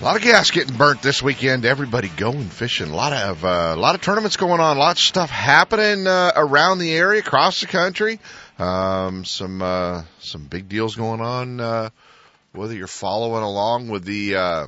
A 0.00 0.04
lot 0.04 0.14
of 0.14 0.22
gas 0.22 0.52
getting 0.52 0.76
burnt 0.76 1.02
this 1.02 1.24
weekend. 1.24 1.64
Everybody 1.64 2.08
going 2.08 2.50
fishing. 2.50 2.88
A 2.88 2.94
lot 2.94 3.12
of 3.12 3.44
uh, 3.44 3.72
a 3.74 3.76
lot 3.76 3.96
of 3.96 4.00
tournaments 4.00 4.36
going 4.36 4.60
on. 4.60 4.78
Lots 4.78 5.00
of 5.00 5.06
stuff 5.08 5.28
happening 5.28 6.06
uh, 6.06 6.30
around 6.36 6.78
the 6.78 6.92
area, 6.92 7.18
across 7.18 7.60
the 7.60 7.66
country. 7.66 8.20
Um, 8.60 9.24
some 9.24 9.60
uh, 9.60 10.04
some 10.20 10.44
big 10.44 10.68
deals 10.68 10.94
going 10.94 11.20
on. 11.20 11.58
Uh, 11.58 11.90
whether 12.52 12.74
you're 12.74 12.86
following 12.86 13.42
along 13.42 13.88
with 13.88 14.04
the 14.04 14.36
uh, 14.36 14.66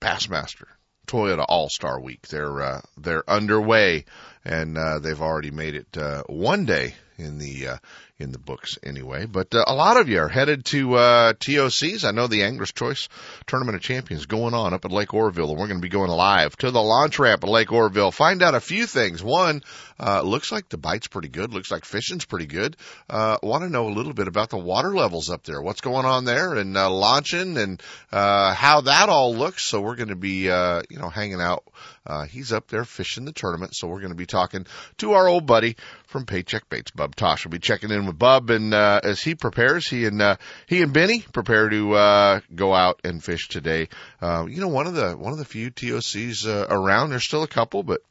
Bassmaster 0.00 0.66
Toyota 1.06 1.44
All 1.48 1.68
Star 1.68 2.00
Week, 2.00 2.26
they're 2.26 2.60
uh, 2.60 2.80
they're 2.96 3.30
underway, 3.30 4.06
and 4.44 4.76
uh, 4.76 4.98
they've 4.98 5.22
already 5.22 5.52
made 5.52 5.76
it 5.76 5.96
uh, 5.96 6.24
one 6.26 6.64
day 6.64 6.96
in 7.16 7.38
the 7.38 7.68
uh, 7.68 7.76
in 8.18 8.32
the 8.32 8.38
books 8.38 8.78
anyway. 8.82 9.26
But 9.26 9.54
uh, 9.54 9.64
a 9.66 9.74
lot 9.74 9.98
of 9.98 10.08
you 10.08 10.20
are 10.20 10.28
headed 10.28 10.64
to 10.66 10.94
uh, 10.94 11.32
TOCs. 11.34 12.04
I 12.04 12.12
know 12.12 12.26
the 12.26 12.44
Anglers 12.44 12.72
Choice 12.72 13.08
Tournament 13.46 13.76
of 13.76 13.82
Champions 13.82 14.26
going 14.26 14.54
on 14.54 14.72
up 14.72 14.84
at 14.84 14.92
Lake 14.92 15.12
Oroville, 15.12 15.50
and 15.50 15.58
we're 15.58 15.68
going 15.68 15.80
to 15.80 15.82
be 15.82 15.88
going 15.88 16.10
live 16.10 16.56
to 16.56 16.70
the 16.70 16.82
launch 16.82 17.18
ramp 17.18 17.44
at 17.44 17.50
Lake 17.50 17.72
Oroville. 17.72 18.10
Find 18.10 18.42
out 18.42 18.54
a 18.54 18.60
few 18.60 18.86
things. 18.86 19.22
One, 19.22 19.62
uh, 19.98 20.22
looks 20.22 20.52
like 20.52 20.68
the 20.68 20.78
bite's 20.78 21.06
pretty 21.06 21.28
good. 21.28 21.52
Looks 21.52 21.70
like 21.70 21.84
fishing's 21.84 22.24
pretty 22.24 22.46
good. 22.46 22.76
Uh, 23.08 23.38
want 23.42 23.62
to 23.62 23.70
know 23.70 23.88
a 23.88 23.90
little 23.90 24.12
bit 24.12 24.28
about 24.28 24.50
the 24.50 24.58
water 24.58 24.94
levels 24.94 25.30
up 25.30 25.44
there. 25.44 25.60
What's 25.62 25.80
going 25.80 26.06
on 26.06 26.24
there 26.24 26.54
and 26.54 26.76
uh, 26.76 26.90
launching 26.90 27.56
and 27.56 27.82
uh, 28.12 28.54
how 28.54 28.82
that 28.82 29.08
all 29.08 29.34
looks. 29.34 29.64
So 29.64 29.80
we're 29.80 29.96
going 29.96 30.08
to 30.08 30.16
be, 30.16 30.50
uh, 30.50 30.82
you 30.90 30.98
know, 30.98 31.08
hanging 31.08 31.40
out. 31.40 31.64
Uh, 32.06 32.24
he's 32.24 32.52
up 32.52 32.68
there 32.68 32.84
fishing 32.84 33.24
the 33.24 33.32
tournament, 33.32 33.74
so 33.74 33.88
we're 33.88 34.00
going 34.00 34.10
to 34.10 34.16
be 34.16 34.26
talking 34.26 34.66
to 34.98 35.12
our 35.12 35.26
old 35.28 35.44
buddy 35.46 35.76
from 36.06 36.24
Paycheck 36.24 36.68
Baits, 36.68 36.92
Bub 36.92 37.16
Tosh. 37.16 37.44
We'll 37.44 37.50
be 37.50 37.58
checking 37.58 37.90
in 37.90 38.06
with 38.06 38.18
Bub, 38.18 38.50
and 38.50 38.72
uh, 38.72 39.00
as 39.02 39.20
he 39.20 39.34
prepares, 39.34 39.88
he 39.88 40.06
and 40.06 40.22
uh, 40.22 40.36
he 40.66 40.82
and 40.82 40.92
Benny 40.92 41.24
prepare 41.32 41.68
to 41.68 41.94
uh, 41.94 42.40
go 42.54 42.72
out 42.74 43.00
and 43.02 43.22
fish 43.22 43.48
today. 43.48 43.88
Uh, 44.20 44.46
you 44.48 44.60
know, 44.60 44.68
one 44.68 44.86
of 44.86 44.94
the 44.94 45.16
one 45.16 45.32
of 45.32 45.38
the 45.38 45.44
few 45.44 45.70
TOCs 45.70 46.46
uh, 46.46 46.66
around. 46.70 47.10
There's 47.10 47.24
still 47.24 47.42
a 47.42 47.48
couple, 47.48 47.82
but 47.82 48.02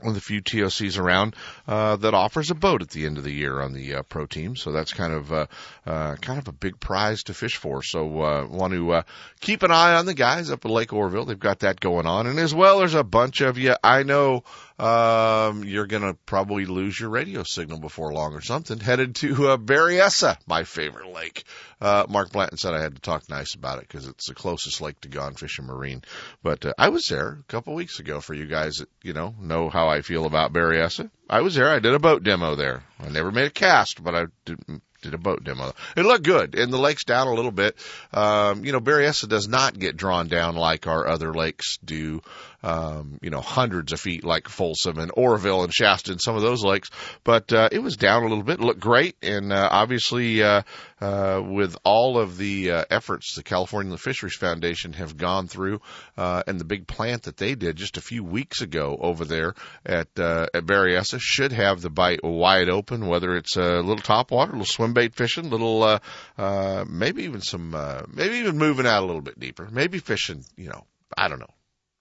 one 0.00 0.10
of 0.10 0.14
the 0.14 0.20
few 0.20 0.42
TOCs 0.42 0.98
around 0.98 1.34
uh, 1.66 1.96
that 1.96 2.14
offers 2.14 2.50
a 2.50 2.54
boat 2.54 2.82
at 2.82 2.90
the 2.90 3.06
end 3.06 3.18
of 3.18 3.24
the 3.24 3.32
year 3.32 3.60
on 3.60 3.72
the 3.72 3.96
uh, 3.96 4.02
pro 4.02 4.26
team. 4.26 4.56
So 4.56 4.72
that's 4.72 4.92
kind 4.92 5.12
of 5.12 5.32
uh, 5.32 5.46
uh, 5.86 6.16
kind 6.16 6.38
of 6.38 6.48
a 6.48 6.52
big 6.52 6.78
prize 6.78 7.22
to 7.24 7.34
fish 7.34 7.56
for. 7.56 7.82
So 7.82 8.22
uh, 8.22 8.46
want 8.46 8.74
to 8.74 8.92
uh, 8.92 9.02
keep 9.40 9.62
an 9.62 9.70
eye 9.70 9.94
on 9.94 10.06
the 10.06 10.14
guys 10.14 10.50
up 10.50 10.64
at 10.64 10.70
Lake 10.70 10.92
Oroville. 10.92 11.24
They've 11.24 11.38
got 11.38 11.60
that 11.60 11.80
going 11.80 12.06
on, 12.06 12.26
and 12.26 12.38
as 12.38 12.54
well, 12.54 12.80
there's 12.80 12.94
a 12.94 13.04
bunch 13.04 13.40
of 13.40 13.58
you. 13.58 13.74
I 13.82 14.02
know 14.02 14.44
um, 14.78 15.64
you're 15.64 15.86
going 15.86 16.02
to 16.02 16.14
probably 16.26 16.66
lose 16.66 16.98
your 16.98 17.08
radio 17.08 17.42
signal 17.44 17.78
before 17.78 18.12
long 18.12 18.34
or 18.34 18.42
something. 18.42 18.78
Headed 18.78 19.14
to 19.16 19.48
uh, 19.48 19.56
Berryessa, 19.56 20.36
my 20.46 20.64
favorite 20.64 21.12
lake. 21.12 21.44
Uh, 21.80 22.04
Mark 22.08 22.30
Blanton 22.32 22.58
said 22.58 22.74
I 22.74 22.82
had 22.82 22.94
to 22.94 23.00
talk 23.00 23.28
nice 23.28 23.54
about 23.54 23.78
it 23.78 23.88
because 23.88 24.06
it's 24.06 24.28
the 24.28 24.34
closest 24.34 24.80
lake 24.80 25.00
to 25.00 25.08
Gone 25.08 25.34
Fishing 25.34 25.66
Marine. 25.66 26.02
But 26.42 26.66
uh, 26.66 26.74
I 26.78 26.90
was 26.90 27.06
there 27.06 27.38
a 27.40 27.44
couple 27.48 27.74
weeks 27.74 28.00
ago 28.00 28.20
for 28.20 28.34
you 28.34 28.46
guys 28.46 28.76
that 28.76 28.88
you 29.02 29.12
know 29.12 29.34
know 29.40 29.70
how 29.70 29.88
I 29.88 30.02
feel 30.02 30.26
about 30.26 30.52
Berryessa. 30.52 31.10
I 31.28 31.40
was 31.40 31.54
there. 31.54 31.70
I 31.70 31.78
did 31.78 31.94
a 31.94 31.98
boat 31.98 32.22
demo 32.22 32.54
there. 32.54 32.82
I 33.00 33.08
never 33.08 33.32
made 33.32 33.46
a 33.46 33.50
cast, 33.50 34.02
but 34.02 34.14
I 34.14 34.26
did, 34.44 34.58
did 35.02 35.14
a 35.14 35.18
boat 35.18 35.44
demo. 35.44 35.72
It 35.96 36.04
looked 36.04 36.24
good, 36.24 36.54
and 36.54 36.72
the 36.72 36.78
lake's 36.78 37.04
down 37.04 37.26
a 37.26 37.34
little 37.34 37.50
bit. 37.50 37.76
Um, 38.12 38.64
you 38.64 38.72
know, 38.72 38.80
Berryessa 38.80 39.28
does 39.28 39.48
not 39.48 39.78
get 39.78 39.96
drawn 39.96 40.28
down 40.28 40.56
like 40.56 40.86
our 40.86 41.06
other 41.06 41.32
lakes 41.32 41.78
do. 41.84 42.22
Um, 42.62 43.18
you 43.22 43.30
know, 43.30 43.40
hundreds 43.40 43.92
of 43.92 44.00
feet 44.00 44.24
like 44.24 44.48
Folsom 44.48 44.98
and 44.98 45.12
Oroville 45.16 45.64
and 45.64 45.72
Shasta 45.72 46.12
and 46.12 46.20
some 46.20 46.36
of 46.36 46.42
those 46.42 46.64
lakes, 46.64 46.90
but 47.24 47.52
uh, 47.52 47.68
it 47.70 47.80
was 47.80 47.96
down 47.96 48.22
a 48.22 48.28
little 48.28 48.44
bit. 48.44 48.60
Looked 48.60 48.80
great, 48.80 49.16
and 49.22 49.52
uh, 49.52 49.68
obviously, 49.70 50.42
uh, 50.42 50.62
uh, 51.00 51.42
with 51.44 51.76
all 51.84 52.18
of 52.18 52.38
the 52.38 52.70
uh, 52.70 52.84
efforts 52.90 53.34
the 53.34 53.42
California 53.42 53.96
Fisheries 53.96 54.36
Foundation 54.36 54.92
have 54.94 55.16
gone 55.16 55.46
through, 55.46 55.80
uh, 56.16 56.42
and 56.46 56.58
the 56.58 56.64
big 56.64 56.86
plant 56.86 57.24
that 57.24 57.36
they 57.36 57.54
did 57.54 57.76
just 57.76 57.96
a 57.96 58.00
few 58.00 58.24
weeks 58.24 58.60
ago 58.60 58.96
over 59.00 59.24
there 59.24 59.54
at 59.84 60.08
uh, 60.18 60.46
at 60.54 60.64
Berryessa 60.64 61.18
should 61.20 61.52
have 61.52 61.82
the 61.82 61.90
bite 61.90 62.20
wide 62.22 62.68
open, 62.68 63.06
whether 63.06 63.36
it's 63.36 63.56
a 63.56 63.80
little 63.80 63.96
topwater, 63.96 64.48
a 64.48 64.52
little 64.52 64.64
swim 64.64 64.94
bait 64.94 65.14
fishing, 65.14 65.50
little 65.50 65.82
uh, 65.82 65.98
uh, 66.38 66.84
maybe 66.88 67.24
even 67.24 67.40
some 67.40 67.74
uh, 67.74 68.02
maybe 68.12 68.36
even 68.36 68.58
moving 68.58 68.86
out 68.86 69.02
a 69.02 69.06
little 69.06 69.22
bit 69.22 69.38
deeper, 69.38 69.68
maybe 69.70 69.98
fishing, 69.98 70.44
you 70.56 70.68
know, 70.68 70.84
I 71.16 71.28
don't 71.28 71.40
know, 71.40 71.54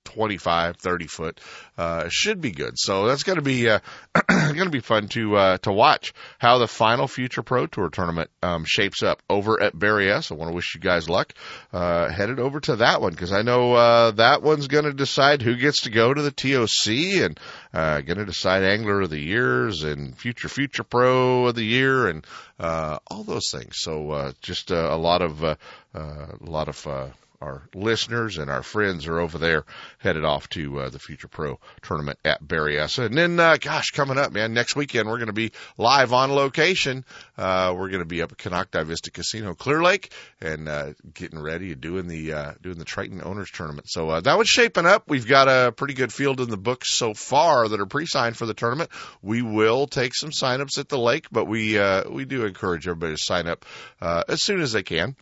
25, 0.06 0.78
30 0.78 1.08
foot, 1.08 1.42
uh, 1.78 2.08
should 2.10 2.40
be 2.40 2.52
good. 2.52 2.78
So 2.78 3.08
that's 3.08 3.24
going 3.24 3.38
to 3.38 3.42
be, 3.42 3.70
uh, 3.70 3.80
going 4.30 4.56
to 4.56 4.70
be 4.70 4.80
fun 4.80 5.08
to, 5.10 5.36
uh, 5.36 5.58
to 5.60 5.72
watch 5.72 6.14
how 6.40 6.58
the 6.58 6.68
final 6.68 7.08
Future 7.08 7.44
Pro 7.44 7.68
Tour 7.68 7.90
tournament, 7.90 8.30
um, 8.42 8.64
shapes 8.66 9.04
up 9.04 9.22
over 9.30 9.62
at 9.62 9.76
Berryessa. 9.76 10.32
I 10.32 10.36
want 10.36 10.52
to 10.52 10.56
wish 10.56 10.74
you 10.76 10.82
guys 10.82 11.10
luck, 11.10 11.34
uh, 11.74 12.10
headed 12.10 12.40
over 12.40 12.60
to 12.62 12.78
that 12.78 13.02
one 13.02 13.12
because 13.12 13.34
I 13.34 13.42
know, 13.42 13.74
uh, 13.74 14.12
that 14.12 14.42
one's 14.42 14.68
going 14.68 14.86
to 14.86 14.94
decide 14.94 15.42
who 15.42 15.56
gets 15.56 15.82
to 15.82 15.90
go 15.90 16.14
to 16.14 16.22
the 16.22 16.32
TOC 16.32 17.24
and, 17.24 17.40
uh, 17.74 18.02
going 18.02 18.20
to 18.20 18.26
decide 18.26 18.64
Angler 18.64 19.02
of 19.02 19.10
the 19.10 19.20
Years 19.20 19.84
and 19.84 20.18
Future 20.18 20.50
Future 20.50 20.84
Pro 20.84 21.48
of 21.48 21.56
the 21.56 21.64
Year 21.64 22.08
and, 22.08 22.26
uh, 22.60 23.00
all 23.08 23.24
those 23.24 23.50
things. 23.52 23.76
So, 23.80 24.12
uh, 24.12 24.32
just 24.42 24.72
uh, 24.72 24.90
a 24.92 24.98
lot 24.98 25.22
of, 25.22 25.44
uh, 25.44 25.56
uh, 25.94 26.28
a 26.40 26.50
lot 26.50 26.68
of, 26.68 26.88
uh, 26.88 27.08
our 27.42 27.68
listeners 27.74 28.38
and 28.38 28.50
our 28.50 28.64
friends 28.64 29.08
are 29.08 29.20
over 29.20 29.38
there 29.38 29.66
headed 30.00 30.26
off 30.26 30.50
to 30.50 30.80
uh, 30.80 30.90
the 30.90 31.00
Future 31.00 31.28
Pro 31.28 31.60
tournament 31.82 32.20
at 32.26 32.44
Berryessa. 32.44 33.06
And 33.06 33.18
then, 33.18 33.40
uh, 33.40 33.58
gosh, 33.60 33.92
coming 33.92 34.18
up, 34.18 34.32
man, 34.32 34.54
next 34.54 34.76
weekend 34.76 35.08
we're 35.08 35.18
going 35.18 35.28
to 35.28 35.34
be 35.34 35.52
live 35.78 36.14
on 36.14 36.32
location. 36.32 37.06
Uh, 37.38 37.74
we're 37.78 37.90
going 37.90 38.00
to 38.00 38.06
be 38.06 38.22
up 38.22 38.32
at 38.32 38.38
Konocti 38.38 38.86
Vista 38.86 39.12
Casino, 39.12 39.54
Clear 39.54 39.82
Lake, 39.82 40.12
and 40.42 40.68
uh, 40.68 40.94
getting 41.14 41.40
ready 41.40 41.72
and 41.72 41.82
doing 41.82 42.08
the 42.08 42.34
uh, 42.34 42.54
doing 42.62 42.78
the 42.78 42.86
Triton 42.86 43.22
Owners 43.24 43.52
Tournament. 43.52 43.88
So 43.90 44.10
uh, 44.10 44.22
that 44.22 44.38
was 44.38 44.48
shaping 44.48 44.86
up. 44.86 45.04
We've 45.08 45.28
got 45.28 45.48
a 45.48 45.72
pretty 45.72 45.94
good 45.94 46.14
field 46.14 46.42
in 46.42 46.50
the 46.50 46.58
books 46.58 46.96
so 46.96 47.14
far 47.14 47.68
that 47.68 47.80
are 47.80 47.86
pre-signed 47.86 48.38
for 48.38 48.46
the 48.46 48.54
tournament. 48.54 48.90
We 49.22 49.42
will 49.42 49.88
take 49.88 50.16
some 50.16 50.32
signups 50.32 50.78
at 50.80 50.90
the 50.90 50.98
lake, 50.98 51.28
but 51.32 51.46
we 51.46 51.78
uh, 51.78 52.10
we 52.10 52.26
do 52.26 52.46
encourage 52.46 52.88
everybody 52.88 53.16
to 53.16 53.22
sign 53.22 53.48
up 53.48 53.66
uh, 54.02 54.24
as 54.28 54.42
soon 54.42 54.62
as 54.62 54.72
they 54.72 54.84
can. 54.84 55.16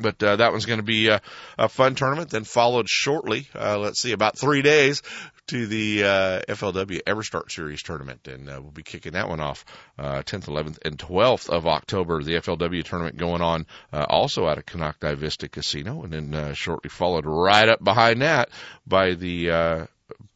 But 0.00 0.22
uh, 0.22 0.36
that 0.36 0.52
one's 0.52 0.66
going 0.66 0.78
to 0.78 0.84
be 0.84 1.08
a, 1.08 1.20
a 1.58 1.68
fun 1.68 1.94
tournament. 1.94 2.30
Then 2.30 2.44
followed 2.44 2.88
shortly, 2.88 3.48
uh, 3.54 3.78
let's 3.78 4.00
see, 4.00 4.12
about 4.12 4.38
three 4.38 4.62
days 4.62 5.02
to 5.50 5.66
the 5.66 6.04
uh, 6.04 6.40
FLW 6.48 7.02
EverStart 7.02 7.50
Series 7.50 7.82
tournament, 7.82 8.28
and 8.28 8.48
uh, 8.48 8.60
we'll 8.62 8.70
be 8.70 8.84
kicking 8.84 9.12
that 9.12 9.28
one 9.28 9.40
off 9.40 9.64
uh, 9.98 10.22
10th, 10.22 10.44
11th, 10.44 10.78
and 10.84 10.96
12th 10.96 11.50
of 11.50 11.66
October. 11.66 12.22
The 12.22 12.34
FLW 12.34 12.84
tournament 12.84 13.16
going 13.16 13.42
on 13.42 13.66
uh, 13.92 14.06
also 14.08 14.46
out 14.46 14.58
of 14.58 14.66
Konocti 14.66 15.16
Vista 15.16 15.48
Casino, 15.48 16.04
and 16.04 16.12
then 16.12 16.34
uh, 16.34 16.52
shortly 16.52 16.88
followed 16.88 17.26
right 17.26 17.68
up 17.68 17.82
behind 17.82 18.22
that 18.22 18.50
by 18.86 19.14
the 19.14 19.50
uh, 19.50 19.86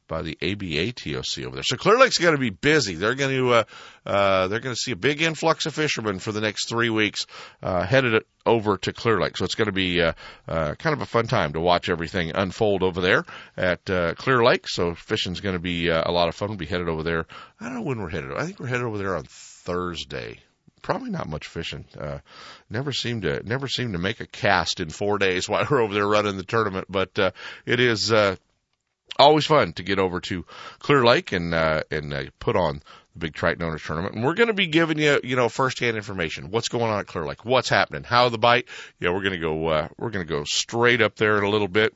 by 0.08 0.22
the 0.22 0.36
ABA 0.42 0.92
TOC 0.92 1.44
over 1.46 1.56
there. 1.56 1.62
So 1.64 1.76
Clear 1.76 1.98
Lake's 1.98 2.18
going 2.18 2.34
to 2.34 2.40
be 2.40 2.50
busy. 2.50 2.94
They're 2.94 3.14
going 3.14 3.36
to 3.36 3.52
uh, 3.52 3.64
uh, 4.06 4.48
they're 4.48 4.60
going 4.60 4.74
to 4.74 4.80
see 4.80 4.92
a 4.92 4.96
big 4.96 5.22
influx 5.22 5.66
of 5.66 5.74
fishermen 5.74 6.18
for 6.18 6.32
the 6.32 6.40
next 6.40 6.68
three 6.68 6.90
weeks 6.90 7.26
uh, 7.62 7.84
headed 7.84 8.24
over 8.46 8.76
to 8.78 8.92
Clear 8.92 9.20
Lake. 9.20 9.36
So 9.36 9.44
it's 9.44 9.54
going 9.54 9.66
to 9.66 9.72
be 9.72 10.02
uh, 10.02 10.12
uh, 10.46 10.74
kind 10.74 10.94
of 10.94 11.00
a 11.00 11.06
fun 11.06 11.26
time 11.26 11.54
to 11.54 11.60
watch 11.60 11.88
everything 11.88 12.32
unfold 12.34 12.82
over 12.82 13.00
there 13.00 13.24
at 13.56 13.88
uh, 13.88 14.14
Clear 14.14 14.42
Lake. 14.44 14.68
So 14.68 14.94
fishing's 14.94 15.40
going 15.40 15.54
to 15.54 15.60
be 15.60 15.90
uh, 15.90 16.02
a 16.04 16.12
lot 16.12 16.28
of 16.28 16.34
fun. 16.34 16.48
We'll 16.48 16.58
be 16.58 16.66
headed 16.66 16.88
over 16.88 17.02
there. 17.02 17.26
I 17.60 17.66
don't 17.66 17.74
know 17.74 17.82
when 17.82 18.00
we're 18.00 18.10
headed. 18.10 18.32
I 18.32 18.44
think 18.44 18.60
we're 18.60 18.66
headed 18.66 18.86
over 18.86 18.98
there 18.98 19.16
on 19.16 19.24
Thursday 19.24 20.40
probably 20.84 21.08
not 21.10 21.26
much 21.26 21.48
fishing. 21.48 21.86
Uh, 21.98 22.18
never 22.68 22.92
seemed 22.92 23.22
to 23.22 23.42
never 23.42 23.66
seemed 23.66 23.94
to 23.94 23.98
make 23.98 24.20
a 24.20 24.26
cast 24.26 24.78
in 24.78 24.90
four 24.90 25.18
days 25.18 25.48
while 25.48 25.66
we're 25.68 25.80
over 25.80 25.94
there 25.94 26.06
running 26.06 26.36
the 26.36 26.44
tournament. 26.44 26.86
But 26.88 27.18
uh, 27.18 27.30
it 27.66 27.80
is 27.80 28.12
uh, 28.12 28.36
always 29.18 29.46
fun 29.46 29.72
to 29.74 29.82
get 29.82 29.98
over 29.98 30.20
to 30.20 30.44
Clear 30.78 31.04
Lake 31.04 31.32
and 31.32 31.54
uh, 31.54 31.82
and 31.90 32.12
uh, 32.12 32.24
put 32.38 32.56
on 32.56 32.82
the 33.12 33.18
big 33.18 33.34
Triton 33.34 33.64
Owners 33.64 33.82
Tournament. 33.82 34.14
And 34.14 34.24
we're 34.24 34.34
going 34.34 34.48
to 34.48 34.54
be 34.54 34.66
giving 34.66 34.98
you 34.98 35.20
you 35.22 35.36
know 35.36 35.48
firsthand 35.48 35.96
information. 35.96 36.50
What's 36.50 36.68
going 36.68 36.90
on 36.90 37.00
at 37.00 37.06
Clear 37.06 37.26
Lake? 37.26 37.44
What's 37.44 37.68
happening? 37.68 38.04
How 38.04 38.28
the 38.28 38.38
bite? 38.38 38.66
Yeah, 39.00 39.10
we're 39.10 39.22
going 39.22 39.32
to 39.32 39.38
go 39.38 39.68
uh, 39.68 39.88
we're 39.98 40.10
going 40.10 40.26
to 40.26 40.32
go 40.32 40.44
straight 40.44 41.00
up 41.00 41.16
there 41.16 41.38
in 41.38 41.44
a 41.44 41.50
little 41.50 41.68
bit. 41.68 41.94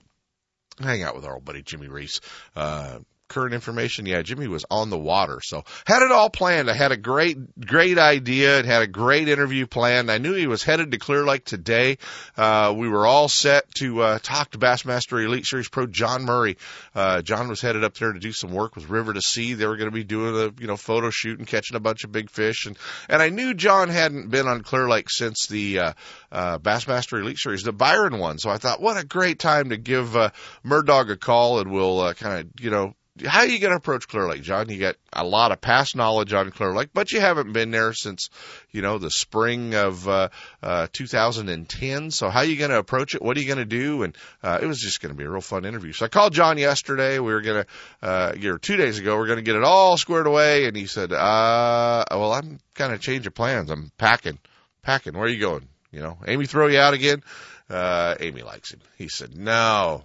Hang 0.81 1.03
out 1.03 1.17
with 1.17 1.25
our 1.25 1.35
old 1.35 1.45
buddy 1.45 1.63
Jimmy 1.63 1.89
Reese. 1.89 2.21
Uh, 2.55 3.01
current 3.29 3.55
information, 3.55 4.07
yeah, 4.07 4.23
Jimmy 4.23 4.49
was 4.49 4.65
on 4.71 4.91
the 4.91 4.99
water. 4.99 5.41
So 5.43 5.65
had 5.87 6.03
it 6.03 6.11
all 6.11 6.31
planned. 6.31 6.71
I 6.71 6.75
had 6.75 6.93
a 6.93 6.97
great, 6.97 7.37
great 7.61 7.99
idea 7.99 8.59
and 8.59 8.67
had 8.67 8.83
a 8.83 8.87
great 8.87 9.29
interview 9.29 9.67
planned. 9.67 10.11
I 10.11 10.19
knew 10.19 10.35
he 10.35 10.47
was 10.47 10.63
headed 10.63 10.91
to 10.93 10.99
Clear 10.99 11.25
Lake 11.25 11.45
today. 11.45 11.99
Uh, 12.37 12.75
we 12.77 12.89
were 12.89 13.07
all 13.07 13.29
set 13.29 13.73
to, 13.77 14.03
uh, 14.03 14.19
talk 14.21 14.51
to 14.53 14.59
Bassmaster 14.59 15.23
Elite 15.25 15.47
Series 15.47 15.69
Pro 15.69 15.87
John 15.87 16.25
Murray. 16.25 16.57
Uh, 16.95 17.23
John 17.23 17.49
was 17.49 17.61
headed 17.61 17.85
up 17.85 17.95
there 17.95 18.13
to 18.13 18.19
do 18.19 18.33
some 18.33 18.53
work 18.53 18.77
with 18.77 18.89
River2Sea. 18.89 19.57
They 19.57 19.67
were 19.67 19.77
going 19.77 19.91
to 19.91 19.95
be 19.95 20.05
doing 20.05 20.35
a, 20.35 20.61
you 20.61 20.67
know, 20.67 20.77
photo 20.77 21.11
shoot 21.11 21.39
and 21.39 21.47
catching 21.47 21.77
a 21.77 21.81
bunch 21.81 22.05
of 22.05 22.13
big 22.13 22.31
fish. 22.31 22.67
And, 22.67 22.77
and 23.09 23.23
I 23.23 23.29
knew 23.29 23.55
John 23.55 23.89
hadn't 23.89 24.31
been 24.31 24.47
on 24.47 24.63
Clear 24.63 24.89
Lake 24.89 25.11
since 25.11 25.47
the, 25.47 25.79
uh, 25.79 25.93
uh, 26.33 26.59
Bassmaster 26.59 27.21
Elite 27.21 27.39
Series, 27.39 27.63
the 27.63 27.73
Byron 27.73 28.19
one. 28.19 28.39
So 28.39 28.51
I 28.51 28.59
thought, 28.59 28.81
what 28.81 28.97
a 28.97 29.07
great 29.07 29.39
time 29.39 29.71
to 29.71 29.77
give, 29.77 30.17
uh, 30.17 30.31
Murdog 30.65 31.11
a 31.11 31.17
call 31.17 31.61
and 31.61 31.71
we'll, 31.71 32.01
uh, 32.01 32.15
kind 32.15 32.41
of, 32.41 32.61
you 32.61 32.71
know, 32.71 32.95
how 33.27 33.41
are 33.41 33.47
you 33.47 33.59
going 33.59 33.71
to 33.71 33.77
approach 33.77 34.09
Clear 34.09 34.29
Lake, 34.29 34.43
John? 34.43 34.69
You 34.69 34.79
got 34.79 34.97
a 35.13 35.25
lot 35.25 35.53
of 35.53 35.61
past 35.61 35.97
knowledge 35.97 36.33
on 36.33 36.51
Clear 36.51 36.75
Lake, 36.75 36.91
but 36.93 37.13
you 37.13 37.21
haven't 37.21 37.53
been 37.53 37.71
there 37.71 37.93
since, 37.93 38.31
you 38.71 38.83
know, 38.83 38.99
the 38.99 39.11
spring 39.11 39.75
of 39.75 40.09
uh, 40.09 40.29
uh, 40.63 40.87
2010. 40.93 42.11
So 42.11 42.29
how 42.29 42.41
are 42.41 42.45
you 42.45 42.57
going 42.57 42.71
to 42.71 42.79
approach 42.79 43.15
it? 43.15 43.23
What 43.23 43.37
are 43.37 43.41
you 43.41 43.47
going 43.47 43.59
to 43.59 43.65
do? 43.65 44.03
And 44.03 44.17
uh, 44.43 44.59
it 44.63 44.67
was 44.67 44.81
just 44.81 45.01
going 45.01 45.15
to 45.15 45.19
be 45.19 45.25
a 45.25 45.31
real 45.31 45.41
fun 45.41 45.65
interview. 45.65 45.93
So 45.93 46.07
I 46.07 46.09
called 46.09 46.33
John 46.33 46.59
yesterday. 46.59 47.19
We 47.19 47.33
were 47.33 47.43
going 47.43 47.65
to, 47.65 48.07
uh, 48.07 48.53
or 48.53 48.59
two 48.59 48.77
days 48.77 48.99
ago, 48.99 49.17
we 49.17 49.23
are 49.23 49.27
going 49.27 49.39
to 49.39 49.43
get 49.43 49.57
it 49.57 49.65
all 49.65 49.97
squared 49.97 50.27
away. 50.27 50.67
And 50.67 50.77
he 50.77 50.87
said, 50.87 51.13
uh, 51.13 52.05
well, 52.11 52.33
I'm 52.33 52.61
kind 52.75 52.93
of 52.93 53.01
changing 53.01 53.33
plans. 53.33 53.71
I'm 53.71 53.91
packing, 53.99 54.39
packing. 54.83 55.15
Where 55.15 55.25
are 55.25 55.29
you 55.29 55.41
going? 55.41 55.69
You 55.91 56.01
know, 56.01 56.19
Amy 56.27 56.47
throw 56.47 56.67
you 56.67 56.79
out 56.79 56.95
again? 56.95 57.23
Uh, 57.71 58.15
Amy 58.21 58.43
likes 58.43 58.73
him. 58.73 58.81
He 58.97 59.09
said, 59.09 59.37
no, 59.37 60.05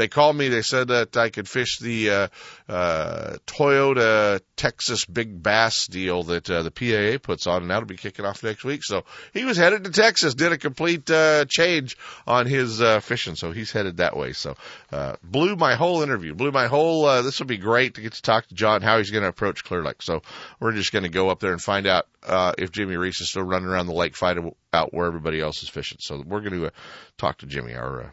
they 0.00 0.08
called 0.08 0.34
me. 0.34 0.48
They 0.48 0.62
said 0.62 0.88
that 0.88 1.16
I 1.16 1.28
could 1.28 1.48
fish 1.48 1.78
the 1.78 2.10
uh, 2.10 2.28
uh, 2.68 3.36
Toyota 3.46 4.40
Texas 4.56 5.04
Big 5.04 5.42
Bass 5.42 5.86
deal 5.86 6.22
that 6.24 6.48
uh, 6.48 6.62
the 6.62 6.70
PAA 6.70 7.18
puts 7.22 7.46
on, 7.46 7.62
and 7.62 7.70
that'll 7.70 7.84
be 7.84 7.96
kicking 7.96 8.24
off 8.24 8.42
next 8.42 8.64
week. 8.64 8.82
So 8.82 9.04
he 9.34 9.44
was 9.44 9.58
headed 9.58 9.84
to 9.84 9.90
Texas. 9.90 10.34
Did 10.34 10.52
a 10.52 10.58
complete 10.58 11.10
uh, 11.10 11.44
change 11.46 11.98
on 12.26 12.46
his 12.46 12.80
uh, 12.80 13.00
fishing, 13.00 13.34
so 13.34 13.52
he's 13.52 13.72
headed 13.72 13.98
that 13.98 14.16
way. 14.16 14.32
So 14.32 14.56
uh, 14.90 15.16
blew 15.22 15.54
my 15.56 15.74
whole 15.74 16.02
interview. 16.02 16.34
Blew 16.34 16.50
my 16.50 16.66
whole. 16.66 17.04
Uh, 17.04 17.22
this 17.22 17.38
will 17.38 17.46
be 17.46 17.58
great 17.58 17.94
to 17.94 18.00
get 18.00 18.14
to 18.14 18.22
talk 18.22 18.46
to 18.46 18.54
John 18.54 18.80
how 18.80 18.98
he's 18.98 19.10
going 19.10 19.22
to 19.22 19.28
approach 19.28 19.64
Clear 19.64 19.82
Lake. 19.82 20.00
So 20.00 20.22
we're 20.58 20.72
just 20.72 20.92
going 20.92 21.04
to 21.04 21.10
go 21.10 21.28
up 21.28 21.40
there 21.40 21.52
and 21.52 21.60
find 21.60 21.86
out 21.86 22.06
uh, 22.26 22.54
if 22.56 22.72
Jimmy 22.72 22.96
Reese 22.96 23.20
is 23.20 23.28
still 23.28 23.42
running 23.42 23.68
around 23.68 23.86
the 23.86 23.92
lake, 23.92 24.16
fighting 24.16 24.54
out 24.72 24.94
where 24.94 25.06
everybody 25.06 25.40
else 25.40 25.62
is 25.62 25.68
fishing. 25.68 25.98
So 26.00 26.22
we're 26.26 26.40
going 26.40 26.58
to 26.58 26.66
uh, 26.66 26.70
talk 27.18 27.38
to 27.38 27.46
Jimmy, 27.46 27.74
our 27.74 28.02
uh, 28.02 28.10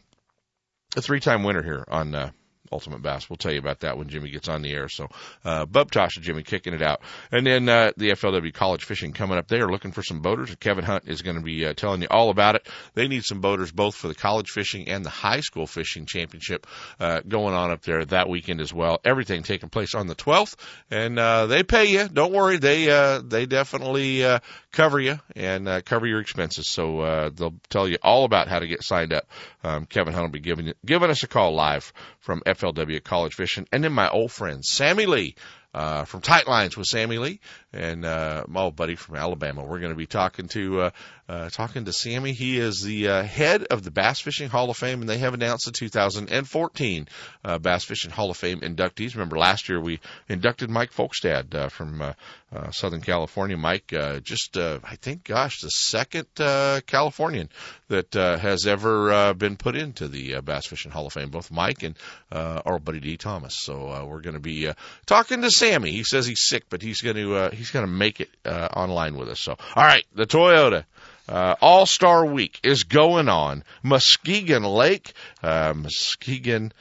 a 0.98 1.02
three-time 1.02 1.44
winner 1.44 1.62
here 1.62 1.86
on 1.88 2.16
uh, 2.16 2.32
Ultimate 2.72 3.02
Bass. 3.02 3.30
We'll 3.30 3.38
tell 3.38 3.52
you 3.52 3.60
about 3.60 3.82
that 3.82 3.98
when 3.98 4.10
Jimmy 4.10 4.30
gets 4.30 4.48
on 4.50 4.62
the 4.62 4.72
air. 4.72 4.90
So, 4.90 5.08
uh, 5.46 5.66
Bub 5.66 5.92
Tosh 5.92 6.16
and 6.18 6.26
Jimmy 6.26 6.44
kicking 6.44 6.74
it 6.74 6.82
out. 6.82 7.02
And 7.32 7.46
then, 7.46 7.70
uh, 7.70 7.92
the 7.98 8.12
FLW 8.12 8.54
College 8.54 8.84
Fishing 8.84 9.14
coming 9.14 9.38
up. 9.38 9.48
They 9.48 9.60
are 9.60 9.72
looking 9.72 9.92
for 9.92 10.04
some 10.04 10.22
boaters. 10.22 10.56
Kevin 10.60 10.84
Hunt 10.84 11.04
is 11.08 11.22
going 11.22 11.38
to 11.38 11.44
be 11.44 11.66
uh, 11.66 11.74
telling 11.74 12.02
you 12.02 12.08
all 12.10 12.30
about 12.30 12.56
it. 12.56 12.68
They 12.94 13.08
need 13.08 13.24
some 13.24 13.42
boaters 13.42 13.72
both 13.72 13.96
for 13.96 14.08
the 14.08 14.16
college 14.16 14.50
fishing 14.50 14.90
and 14.90 15.04
the 15.04 15.10
high 15.10 15.42
school 15.42 15.68
fishing 15.68 16.06
championship, 16.06 16.68
uh, 17.00 17.22
going 17.28 17.54
on 17.54 17.72
up 17.72 17.82
there 17.82 18.04
that 18.06 18.30
weekend 18.30 18.62
as 18.62 18.74
well. 18.74 19.00
Everything 19.06 19.44
taking 19.44 19.70
place 19.70 19.96
on 19.96 20.08
the 20.08 20.16
12th. 20.16 20.56
And, 20.92 21.20
uh, 21.20 21.48
they 21.48 21.64
pay 21.64 21.86
you. 21.86 22.08
Don't 22.08 22.34
worry. 22.34 22.58
They, 22.58 22.90
uh, 22.90 23.22
they 23.22 23.46
definitely, 23.46 24.24
uh, 24.24 24.40
cover 24.78 25.00
you 25.00 25.20
and 25.36 25.68
uh, 25.68 25.82
cover 25.82 26.06
your 26.06 26.20
expenses. 26.20 26.70
So 26.70 27.00
uh, 27.00 27.30
they'll 27.34 27.56
tell 27.70 27.88
you 27.88 27.98
all 28.04 28.26
about 28.26 28.48
how 28.48 28.60
to 28.60 28.68
get 28.68 28.84
signed 28.84 29.12
up. 29.12 29.26
Um, 29.64 29.88
Kevin 29.88 30.14
Hunt 30.14 30.26
will 30.26 30.32
be 30.32 30.40
giving 30.40 30.72
giving 30.86 31.10
us 31.10 31.24
a 31.24 31.28
call 31.28 31.56
live 31.56 31.92
from 32.20 32.44
FLW 32.58 33.04
College 33.04 33.36
Fishing, 33.36 33.68
and 33.72 33.84
then 33.84 33.94
my 33.94 34.10
old 34.10 34.32
friend 34.32 34.64
Sammy 34.64 35.06
Lee 35.06 35.36
uh, 35.78 36.06
from 36.06 36.22
Tight 36.22 36.48
Lines 36.48 36.76
with 36.76 36.88
Sammy 36.88 37.20
Lee 37.20 37.40
and 37.72 38.04
uh, 38.04 38.46
my 38.48 38.62
old 38.62 38.76
buddy 38.76 38.96
from 38.96 39.16
Alabama. 39.16 39.64
We're 39.64 39.80
going 39.80 39.92
to 39.92 39.98
be 39.98 40.08
talking 40.08 40.48
to 40.50 40.82
uh, 40.82 40.90
uh, 41.30 41.50
talking 41.50 41.86
to 41.86 41.94
Sammy. 41.94 42.32
He 42.32 42.58
is 42.58 42.82
the 42.82 43.10
uh, 43.10 43.24
head 43.24 43.66
of 43.66 43.84
the 43.84 43.92
Bass 43.92 44.20
Fishing 44.20 44.50
Hall 44.50 44.72
of 44.72 44.78
Fame, 44.78 45.02
and 45.02 45.10
they 45.10 45.20
have 45.20 45.36
announced 45.36 45.66
the 45.66 45.72
2014 45.72 47.08
uh, 47.44 47.60
Bass 47.60 47.84
Fishing 47.84 48.12
Hall 48.12 48.32
of 48.32 48.38
Fame 48.38 48.62
inductees. 48.62 49.14
Remember 49.14 49.38
last 49.38 49.70
year 49.70 49.80
we 49.80 50.00
inducted 50.28 50.70
Mike 50.70 50.94
Folkestad 50.94 51.54
uh, 51.54 51.70
from 51.70 52.02
uh, 52.02 52.14
uh, 52.52 52.72
Southern 52.72 53.02
California. 53.02 53.58
Mike, 53.58 53.94
uh, 53.94 54.20
just 54.22 54.58
uh, 54.58 54.80
I 54.84 54.96
think, 54.96 55.26
gosh, 55.26 55.60
the 55.60 55.70
second 55.70 56.28
uh, 56.40 56.80
Californian 56.88 57.50
that 57.90 58.16
uh, 58.16 58.38
has 58.38 58.66
ever 58.66 59.12
uh, 59.12 59.34
been 59.34 59.58
put 59.58 59.76
into 59.76 60.08
the 60.08 60.36
uh, 60.36 60.42
Bass 60.42 60.66
Fishing 60.66 60.92
Hall 60.92 61.06
of 61.06 61.14
Fame. 61.14 61.30
Both 61.30 61.52
Mike 61.52 61.84
and 61.84 61.98
uh, 62.32 62.62
our 62.66 62.80
buddy 62.80 63.02
Dee 63.02 63.18
Thomas. 63.18 63.56
So 63.60 63.92
uh, 63.92 64.06
we're 64.06 64.22
going 64.22 64.36
to 64.36 64.40
be 64.40 64.70
uh, 64.70 64.74
talking 65.06 65.42
to 65.42 65.52
Sammy. 65.52 65.67
He 65.74 66.04
says 66.04 66.26
he's 66.26 66.42
sick, 66.42 66.66
but 66.70 66.82
he's 66.82 67.02
going 67.02 67.16
to 67.16 67.36
uh, 67.36 67.52
he's 67.52 67.72
going 67.72 67.86
to 67.86 67.92
make 67.92 68.22
it 68.22 68.30
uh, 68.46 68.70
online 68.76 69.18
with 69.18 69.30
us. 69.30 69.40
So 69.40 69.56
all 69.76 69.84
right, 69.84 70.06
the 70.14 70.26
Toyota. 70.26 70.86
Uh, 71.30 71.56
All 71.62 71.86
Star 71.86 72.26
Week 72.26 72.58
is 72.64 72.84
going 72.84 73.28
on. 73.28 73.66
Muskegon 73.84 74.64
Lake, 74.64 75.12
uh, 75.44 75.74
Muskegon, 75.76 76.72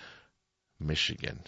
Michigan. 0.79 1.41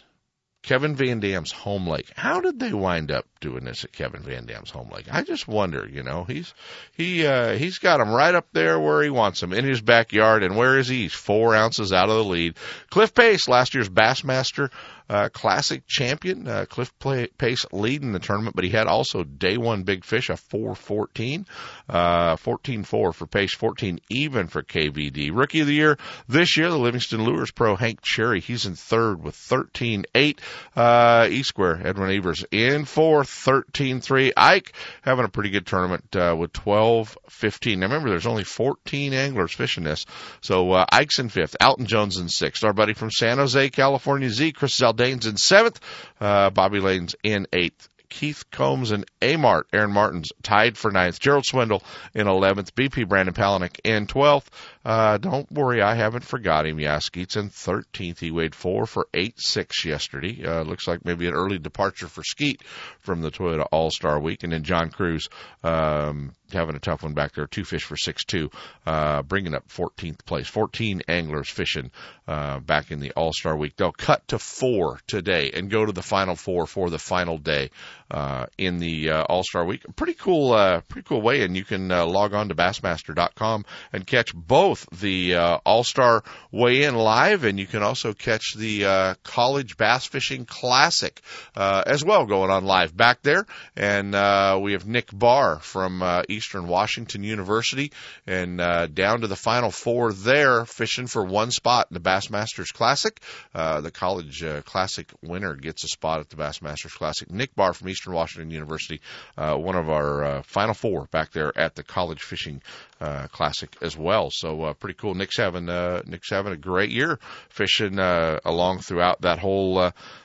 Kevin 0.68 0.96
Van 0.96 1.20
Dam's 1.20 1.50
home 1.50 1.86
lake. 1.86 2.10
How 2.14 2.42
did 2.42 2.60
they 2.60 2.74
wind 2.74 3.10
up 3.10 3.24
doing 3.40 3.64
this 3.64 3.84
at 3.84 3.92
Kevin 3.92 4.22
Van 4.22 4.44
Dam's 4.44 4.68
home 4.68 4.90
lake? 4.90 5.06
I 5.10 5.22
just 5.22 5.48
wonder. 5.48 5.88
You 5.90 6.02
know, 6.02 6.24
he's 6.24 6.52
he 6.92 7.26
uh, 7.26 7.56
he's 7.56 7.78
got 7.78 8.00
him 8.00 8.10
right 8.10 8.34
up 8.34 8.48
there 8.52 8.78
where 8.78 9.02
he 9.02 9.08
wants 9.08 9.42
him 9.42 9.54
in 9.54 9.64
his 9.64 9.80
backyard. 9.80 10.42
And 10.42 10.56
where 10.56 10.76
is 10.76 10.88
he? 10.88 11.02
He's 11.02 11.14
four 11.14 11.54
ounces 11.54 11.92
out 11.92 12.10
of 12.10 12.16
the 12.16 12.24
lead. 12.24 12.56
Cliff 12.90 13.14
Pace, 13.14 13.48
last 13.48 13.72
year's 13.72 13.88
Bassmaster 13.88 14.70
uh, 15.08 15.28
Classic 15.30 15.86
champion. 15.86 16.46
Uh, 16.46 16.66
Cliff 16.68 16.92
Pace 16.98 17.64
leading 17.72 18.12
the 18.12 18.18
tournament, 18.18 18.54
but 18.54 18.64
he 18.64 18.70
had 18.70 18.86
also 18.86 19.24
day 19.24 19.56
one 19.56 19.82
big 19.82 20.04
fish, 20.04 20.28
a 20.28 20.36
414, 20.36 21.46
uh, 21.88 22.36
14-4 22.36 23.14
for 23.14 23.26
Pace, 23.26 23.54
14 23.54 24.00
even 24.10 24.48
for 24.48 24.62
KVD. 24.62 25.30
Rookie 25.32 25.60
of 25.60 25.66
the 25.66 25.74
year 25.74 25.98
this 26.28 26.56
year, 26.56 26.68
the 26.68 26.78
Livingston 26.78 27.24
Lures 27.24 27.50
pro 27.50 27.76
Hank 27.76 28.00
Cherry. 28.02 28.40
He's 28.40 28.66
in 28.66 28.74
third 28.74 29.22
with 29.22 29.34
13-8. 29.34 30.38
Uh, 30.76 31.28
E 31.30 31.42
Square, 31.42 31.86
Edwin 31.86 32.10
Evers 32.10 32.44
in 32.50 32.84
fourth, 32.84 33.28
13-3. 33.28 34.32
Ike 34.36 34.72
having 35.02 35.24
a 35.24 35.28
pretty 35.28 35.50
good 35.50 35.66
tournament, 35.66 36.14
uh, 36.14 36.36
with 36.38 36.52
12-15. 36.52 37.78
Now 37.78 37.86
remember, 37.86 38.10
there's 38.10 38.26
only 38.26 38.44
14 38.44 39.14
anglers 39.14 39.54
fishing 39.54 39.84
this. 39.84 40.04
So, 40.42 40.72
uh, 40.72 40.84
Ike's 40.90 41.18
in 41.18 41.28
fifth, 41.28 41.56
Alton 41.60 41.86
Jones 41.86 42.18
in 42.18 42.28
sixth. 42.28 42.64
Our 42.64 42.72
buddy 42.72 42.92
from 42.92 43.10
San 43.10 43.38
Jose, 43.38 43.70
California, 43.70 44.28
Z, 44.28 44.52
Chris 44.52 44.78
Zaldana 44.78 44.97
Dane's 44.98 45.26
in 45.26 45.36
seventh, 45.36 45.80
uh, 46.20 46.50
Bobby 46.50 46.80
Lane's 46.80 47.14
in 47.22 47.46
eighth. 47.52 47.88
Keith 48.10 48.50
Combs 48.50 48.90
and 48.90 49.04
Amart, 49.20 49.64
Aaron 49.72 49.92
Martin's 49.92 50.32
tied 50.42 50.78
for 50.78 50.90
ninth. 50.90 51.20
Gerald 51.20 51.44
Swindle 51.44 51.82
in 52.14 52.26
11th. 52.26 52.72
BP 52.72 53.06
Brandon 53.06 53.34
Palaniuk 53.34 53.78
in 53.84 54.06
12th. 54.06 54.46
Uh, 54.84 55.18
don't 55.18 55.50
worry, 55.50 55.82
I 55.82 55.94
haven't 55.94 56.24
forgot 56.24 56.66
him. 56.66 56.78
Yeah, 56.78 56.98
Skeet's 56.98 57.36
in 57.36 57.50
13th. 57.50 58.18
He 58.18 58.30
weighed 58.30 58.54
four 58.54 58.86
for 58.86 59.08
8-6 59.12 59.84
yesterday. 59.84 60.44
Uh, 60.44 60.62
looks 60.62 60.86
like 60.86 61.04
maybe 61.04 61.26
an 61.26 61.34
early 61.34 61.58
departure 61.58 62.08
for 62.08 62.22
Skeet 62.22 62.62
from 63.00 63.20
the 63.20 63.30
Toyota 63.30 63.66
All-Star 63.70 64.20
Week. 64.20 64.42
And 64.44 64.52
then 64.52 64.62
John 64.62 64.90
Crews, 64.90 65.28
um, 65.62 66.32
having 66.52 66.76
a 66.76 66.80
tough 66.80 67.02
one 67.02 67.14
back 67.14 67.34
there. 67.34 67.46
Two 67.46 67.64
fish 67.64 67.84
for 67.84 67.96
6-2, 67.96 68.52
uh, 68.86 69.22
bringing 69.22 69.54
up 69.54 69.68
14th 69.68 70.24
place. 70.24 70.48
14 70.48 71.02
anglers 71.08 71.50
fishing, 71.50 71.90
uh, 72.26 72.60
back 72.60 72.90
in 72.90 73.00
the 73.00 73.12
All-Star 73.12 73.56
Week. 73.56 73.76
They'll 73.76 73.92
cut 73.92 74.26
to 74.28 74.38
four 74.38 75.00
today 75.06 75.50
and 75.54 75.70
go 75.70 75.84
to 75.84 75.92
the 75.92 76.02
final 76.02 76.36
four 76.36 76.66
for 76.66 76.88
the 76.90 76.98
final 76.98 77.38
day, 77.38 77.70
uh, 78.10 78.46
in 78.56 78.78
the, 78.78 79.10
uh, 79.10 79.22
All-Star 79.22 79.64
Week. 79.64 79.84
Pretty 79.96 80.14
cool, 80.14 80.52
uh, 80.52 80.80
pretty 80.82 81.06
cool 81.06 81.20
way. 81.20 81.42
And 81.42 81.56
you 81.56 81.64
can, 81.64 81.90
uh, 81.90 82.06
log 82.06 82.34
on 82.34 82.48
to 82.48 82.54
bassmaster.com 82.54 83.64
and 83.92 84.06
catch 84.06 84.34
both 84.34 84.86
the, 85.00 85.34
uh, 85.34 85.58
All-Star 85.64 86.24
weigh-in 86.50 86.94
live 86.94 87.44
and 87.44 87.58
you 87.58 87.66
can 87.66 87.82
also 87.82 88.14
catch 88.14 88.54
the, 88.56 88.84
uh, 88.84 89.14
College 89.24 89.76
Bass 89.76 90.06
Fishing 90.06 90.46
Classic, 90.46 91.20
uh, 91.56 91.82
as 91.86 92.04
well 92.04 92.26
going 92.26 92.50
on 92.50 92.64
live 92.64 92.96
back 92.96 93.22
there. 93.22 93.46
And, 93.76 94.14
uh, 94.14 94.58
we 94.60 94.72
have 94.72 94.86
Nick 94.86 95.10
Barr 95.12 95.58
from, 95.60 96.02
uh, 96.02 96.22
Eastern 96.28 96.66
Washington 96.66 97.22
University 97.22 97.92
and, 98.26 98.60
uh, 98.60 98.86
down 98.86 99.20
to 99.20 99.26
the 99.26 99.36
final 99.36 99.70
four 99.70 100.12
there 100.12 100.64
fishing 100.64 101.06
for 101.06 101.24
one 101.24 101.50
spot 101.50 101.88
in 101.90 101.94
the 101.94 102.00
Bassmasters 102.00 102.72
Classic. 102.72 103.20
Uh, 103.54 103.80
the 103.80 103.90
college, 103.90 104.42
uh, 104.42 104.62
classic 104.62 105.10
winner 105.22 105.54
gets 105.54 105.84
a 105.84 105.88
spot 105.88 106.20
at 106.20 106.30
the 106.30 106.36
Bassmasters 106.36 106.94
Classic. 106.94 107.30
Nick 107.30 107.54
Barr 107.54 107.72
from 107.72 107.88
Eastern 107.88 107.97
Washington 108.06 108.50
University, 108.50 109.00
uh, 109.36 109.56
one 109.56 109.74
of 109.74 109.88
our, 109.88 110.24
uh, 110.24 110.42
final 110.42 110.74
four 110.74 111.06
back 111.06 111.32
there 111.32 111.56
at 111.58 111.74
the 111.74 111.82
college 111.82 112.22
fishing, 112.22 112.62
uh, 113.00 113.26
classic 113.28 113.76
as 113.82 113.96
well. 113.96 114.30
So, 114.30 114.72
pretty 114.74 114.94
cool. 114.94 115.14
Nick's 115.14 115.36
having, 115.36 115.66
Nick's 116.06 116.30
having 116.30 116.52
a 116.52 116.56
great 116.56 116.90
year 116.90 117.18
fishing, 117.48 117.98
along 117.98 118.80
throughout 118.80 119.22
that 119.22 119.38
whole, 119.38 119.74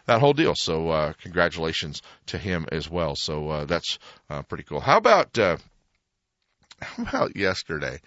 that 0.05 0.19
whole 0.19 0.33
deal. 0.33 0.55
So, 0.55 1.13
congratulations 1.21 2.01
to 2.27 2.37
him 2.37 2.65
as 2.71 2.89
well. 2.89 3.15
So, 3.15 3.65
that's, 3.65 3.99
pretty 4.47 4.63
cool. 4.63 4.79
How 4.79 4.97
about, 4.97 5.37
how 5.37 5.57
about 6.97 7.35
yesterday? 7.35 8.01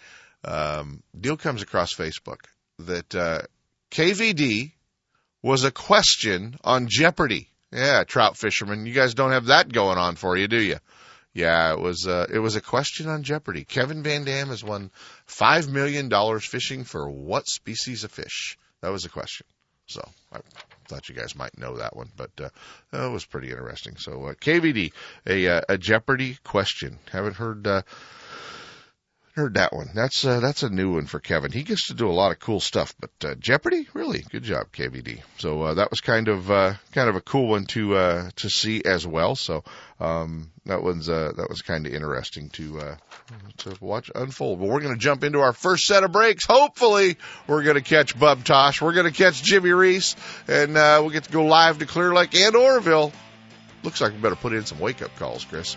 Um, 0.44 1.02
deal 1.18 1.37
comes 1.37 1.62
across 1.62 1.94
Facebook 1.94 2.44
that, 2.78 3.14
uh, 3.14 3.42
KVD 3.90 4.73
was 5.42 5.62
a 5.62 5.70
question 5.70 6.56
on 6.64 6.88
Jeopardy. 6.88 7.49
Yeah, 7.73 8.04
trout 8.04 8.37
fishermen. 8.37 8.87
You 8.87 8.94
guys 8.94 9.14
don't 9.14 9.32
have 9.32 9.46
that 9.46 9.73
going 9.73 9.99
on 9.99 10.16
for 10.16 10.37
you, 10.37 10.49
do 10.49 10.61
you? 10.61 10.76
Yeah, 11.35 11.73
it 11.75 11.80
was 11.80 12.06
uh, 12.06 12.26
it 12.32 12.38
was 12.38 12.56
a 12.56 12.62
question 12.62 13.08
on 13.08 13.23
Jeopardy. 13.23 13.64
Kevin 13.64 14.02
Van 14.02 14.25
Dam 14.25 14.49
has 14.49 14.64
won 14.64 14.90
five 15.26 15.68
million 15.68 16.08
dollars 16.08 16.46
fishing 16.46 16.85
for 16.85 17.11
what 17.11 17.46
species 17.46 18.04
of 18.04 18.11
fish? 18.11 18.56
That 18.80 18.88
was 18.90 19.04
a 19.04 19.11
question. 19.11 19.46
So 19.87 20.02
I 20.32 20.40
thought 20.88 21.08
you 21.08 21.14
guys 21.14 21.37
might 21.37 21.58
know 21.58 21.76
that 21.76 21.94
one, 21.94 22.11
but 22.16 22.30
uh, 22.40 22.49
that 22.90 23.06
was 23.08 23.25
pretty 23.25 23.50
interesting. 23.50 23.96
So 23.99 24.26
uh, 24.26 24.35
KVD, 24.35 24.92
a 25.26 25.49
uh, 25.49 25.61
a 25.68 25.76
Jeopardy 25.76 26.38
question. 26.42 26.99
Haven't 27.12 27.37
heard 27.37 27.66
uh, 27.66 27.82
heard 29.36 29.54
that 29.54 29.72
one. 29.72 29.90
That's 29.94 30.24
uh, 30.24 30.40
that's 30.40 30.62
a 30.62 30.70
new 30.70 30.94
one 30.94 31.06
for 31.06 31.20
Kevin. 31.20 31.52
He 31.52 31.62
gets 31.62 31.88
to 31.88 31.94
do 31.94 32.08
a 32.08 32.12
lot 32.12 32.32
of 32.32 32.38
cool 32.38 32.58
stuff, 32.58 32.94
but 32.98 33.10
uh, 33.22 33.34
Jeopardy, 33.34 33.86
really 33.92 34.24
good 34.30 34.42
job, 34.42 34.72
KVD. 34.72 35.20
So 35.38 35.62
uh, 35.62 35.74
that 35.74 35.90
was 35.90 36.00
kind 36.00 36.28
of 36.28 36.50
uh, 36.50 36.74
kind 36.92 37.10
of 37.10 37.16
a 37.16 37.20
cool 37.20 37.48
one 37.48 37.66
to 37.66 37.96
uh, 37.96 38.30
to 38.36 38.48
see 38.48 38.82
as 38.84 39.06
well. 39.06 39.36
So 39.36 39.62
um, 40.00 40.50
that 40.64 40.82
one's 40.82 41.08
uh, 41.08 41.32
that 41.36 41.50
was 41.50 41.60
kind 41.60 41.86
of 41.86 41.92
interesting 41.92 42.48
to 42.50 42.80
uh, 42.80 42.96
to 43.58 43.76
watch 43.80 44.10
unfold. 44.14 44.58
But 44.58 44.68
we're 44.68 44.80
going 44.80 44.94
to 44.94 45.00
jump 45.00 45.22
into 45.22 45.40
our 45.40 45.52
first 45.52 45.84
set 45.84 46.02
of 46.02 46.12
breaks. 46.12 46.46
Hopefully, 46.46 47.18
we're 47.46 47.62
going 47.62 47.76
to 47.76 47.82
catch 47.82 48.18
Bub 48.18 48.42
Tosh. 48.42 48.80
We're 48.80 48.94
going 48.94 49.12
to 49.12 49.16
catch 49.16 49.42
Jimmy 49.42 49.70
Reese, 49.70 50.16
and 50.48 50.76
uh, 50.78 50.98
we'll 51.02 51.10
get 51.10 51.24
to 51.24 51.32
go 51.32 51.44
live 51.44 51.78
to 51.80 51.86
Clear 51.86 52.14
Lake 52.14 52.34
and 52.34 52.56
Oroville. 52.56 53.12
Looks 53.82 54.00
like 54.00 54.12
we 54.12 54.18
better 54.18 54.34
put 54.34 54.54
in 54.54 54.64
some 54.64 54.80
wake 54.80 55.02
up 55.02 55.14
calls, 55.16 55.44
Chris. 55.44 55.76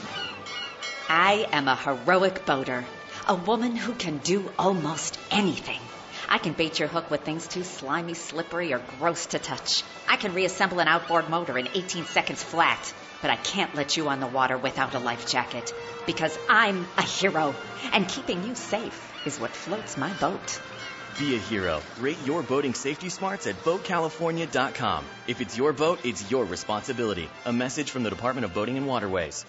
I 1.13 1.45
am 1.51 1.67
a 1.67 1.75
heroic 1.75 2.45
boater, 2.45 2.85
a 3.27 3.35
woman 3.35 3.75
who 3.75 3.91
can 3.93 4.19
do 4.19 4.49
almost 4.57 5.19
anything. 5.29 5.81
I 6.29 6.37
can 6.37 6.53
bait 6.53 6.79
your 6.79 6.87
hook 6.87 7.11
with 7.11 7.25
things 7.25 7.49
too 7.49 7.65
slimy, 7.65 8.13
slippery, 8.13 8.71
or 8.71 8.81
gross 8.97 9.25
to 9.25 9.39
touch. 9.39 9.83
I 10.07 10.15
can 10.15 10.33
reassemble 10.33 10.79
an 10.79 10.87
outboard 10.87 11.27
motor 11.29 11.57
in 11.57 11.67
18 11.73 12.05
seconds 12.05 12.41
flat, 12.41 12.93
but 13.21 13.29
I 13.29 13.35
can't 13.35 13.75
let 13.75 13.97
you 13.97 14.07
on 14.07 14.21
the 14.21 14.27
water 14.27 14.57
without 14.57 14.95
a 14.95 14.99
life 14.99 15.27
jacket 15.27 15.73
because 16.05 16.39
I'm 16.47 16.87
a 16.97 17.01
hero, 17.01 17.55
and 17.91 18.07
keeping 18.07 18.45
you 18.45 18.55
safe 18.55 19.11
is 19.25 19.37
what 19.37 19.51
floats 19.51 19.97
my 19.97 20.13
boat. 20.13 20.61
Be 21.19 21.35
a 21.35 21.39
hero. 21.39 21.81
Rate 21.99 22.25
your 22.25 22.41
boating 22.41 22.73
safety 22.73 23.09
smarts 23.09 23.47
at 23.47 23.61
BoatCalifornia.com. 23.65 25.03
If 25.27 25.41
it's 25.41 25.57
your 25.57 25.73
boat, 25.73 26.05
it's 26.05 26.31
your 26.31 26.45
responsibility. 26.45 27.29
A 27.45 27.51
message 27.51 27.91
from 27.91 28.03
the 28.03 28.09
Department 28.09 28.45
of 28.45 28.53
Boating 28.53 28.77
and 28.77 28.87
Waterways. 28.87 29.45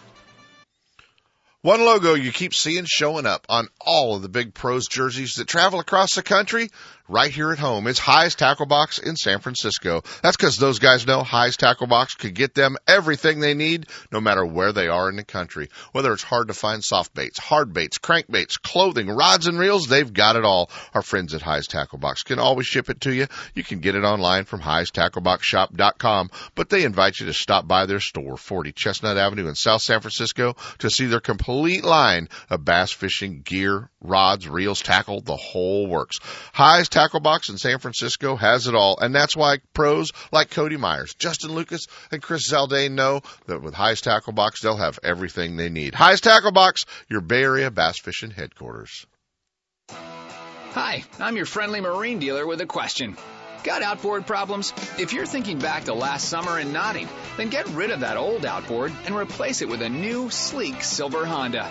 One 1.62 1.84
logo 1.84 2.14
you 2.14 2.32
keep 2.32 2.54
seeing 2.54 2.86
showing 2.86 3.24
up 3.24 3.46
on 3.48 3.68
all 3.80 4.16
of 4.16 4.22
the 4.22 4.28
big 4.28 4.52
pros 4.52 4.88
jerseys 4.88 5.36
that 5.36 5.46
travel 5.46 5.78
across 5.78 6.16
the 6.16 6.22
country 6.24 6.70
right 7.08 7.30
here 7.30 7.52
at 7.52 7.58
home. 7.58 7.86
is 7.86 8.00
Hi's 8.00 8.34
Tackle 8.34 8.66
Box 8.66 8.98
in 8.98 9.14
San 9.16 9.38
Francisco. 9.38 10.02
That's 10.22 10.36
because 10.36 10.56
those 10.56 10.80
guys 10.80 11.06
know 11.06 11.22
Hi's 11.22 11.56
Tackle 11.56 11.86
Box 11.86 12.14
could 12.14 12.34
get 12.34 12.54
them 12.54 12.78
everything 12.88 13.38
they 13.38 13.54
need 13.54 13.86
no 14.10 14.20
matter 14.20 14.44
where 14.44 14.72
they 14.72 14.88
are 14.88 15.08
in 15.08 15.14
the 15.14 15.24
country. 15.24 15.68
Whether 15.92 16.12
it's 16.12 16.22
hard 16.24 16.48
to 16.48 16.54
find 16.54 16.82
soft 16.82 17.14
baits, 17.14 17.38
hard 17.38 17.72
baits, 17.72 17.98
crankbaits, 17.98 18.60
clothing, 18.60 19.08
rods 19.08 19.46
and 19.46 19.56
reels, 19.56 19.86
they've 19.86 20.12
got 20.12 20.34
it 20.36 20.44
all. 20.44 20.68
Our 20.94 21.02
friends 21.02 21.32
at 21.32 21.42
Hi's 21.42 21.68
Tackle 21.68 21.98
Box 21.98 22.24
can 22.24 22.40
always 22.40 22.66
ship 22.66 22.90
it 22.90 23.02
to 23.02 23.12
you. 23.12 23.28
You 23.54 23.62
can 23.62 23.78
get 23.78 23.94
it 23.94 24.04
online 24.04 24.46
from 24.46 24.62
highstackleboxshop.com, 24.62 26.30
but 26.56 26.70
they 26.70 26.82
invite 26.82 27.20
you 27.20 27.26
to 27.26 27.34
stop 27.34 27.68
by 27.68 27.86
their 27.86 28.00
store, 28.00 28.36
40 28.36 28.72
Chestnut 28.72 29.16
Avenue 29.16 29.46
in 29.46 29.54
South 29.54 29.82
San 29.82 30.00
Francisco 30.00 30.56
to 30.78 30.90
see 30.90 31.06
their 31.06 31.20
complete 31.20 31.51
line 31.52 32.28
of 32.50 32.64
bass 32.64 32.92
fishing 32.92 33.42
gear, 33.42 33.90
rods, 34.00 34.48
reels, 34.48 34.82
tackle, 34.82 35.20
the 35.20 35.36
whole 35.36 35.86
works. 35.86 36.18
Hi's 36.52 36.88
Tackle 36.88 37.20
Box 37.20 37.48
in 37.48 37.58
San 37.58 37.78
Francisco 37.78 38.36
has 38.36 38.66
it 38.66 38.74
all, 38.74 38.98
and 39.00 39.14
that's 39.14 39.36
why 39.36 39.58
pros 39.74 40.10
like 40.30 40.50
Cody 40.50 40.76
Myers, 40.76 41.14
Justin 41.18 41.52
Lucas, 41.52 41.86
and 42.10 42.22
Chris 42.22 42.50
Zaldain 42.50 42.92
know 42.92 43.20
that 43.46 43.62
with 43.62 43.74
Hi's 43.74 44.00
Tackle 44.00 44.32
Box, 44.32 44.60
they'll 44.60 44.76
have 44.76 44.98
everything 45.02 45.56
they 45.56 45.68
need. 45.68 45.94
Hi's 45.94 46.20
Tackle 46.20 46.52
Box, 46.52 46.86
your 47.08 47.20
Bay 47.20 47.42
Area 47.42 47.70
bass 47.70 47.98
fishing 47.98 48.30
headquarters. 48.30 49.06
Hi, 49.90 51.04
I'm 51.18 51.36
your 51.36 51.44
friendly 51.44 51.80
marine 51.80 52.18
dealer 52.18 52.46
with 52.46 52.60
a 52.60 52.66
question. 52.66 53.16
Got 53.64 53.82
outboard 53.82 54.26
problems? 54.26 54.72
If 54.98 55.12
you're 55.12 55.26
thinking 55.26 55.58
back 55.58 55.84
to 55.84 55.94
last 55.94 56.28
summer 56.28 56.58
and 56.58 56.72
nodding, 56.72 57.08
then 57.36 57.48
get 57.48 57.68
rid 57.68 57.90
of 57.90 58.00
that 58.00 58.16
old 58.16 58.44
outboard 58.44 58.92
and 59.06 59.14
replace 59.14 59.62
it 59.62 59.68
with 59.68 59.82
a 59.82 59.88
new, 59.88 60.30
sleek 60.30 60.82
silver 60.82 61.24
Honda. 61.24 61.70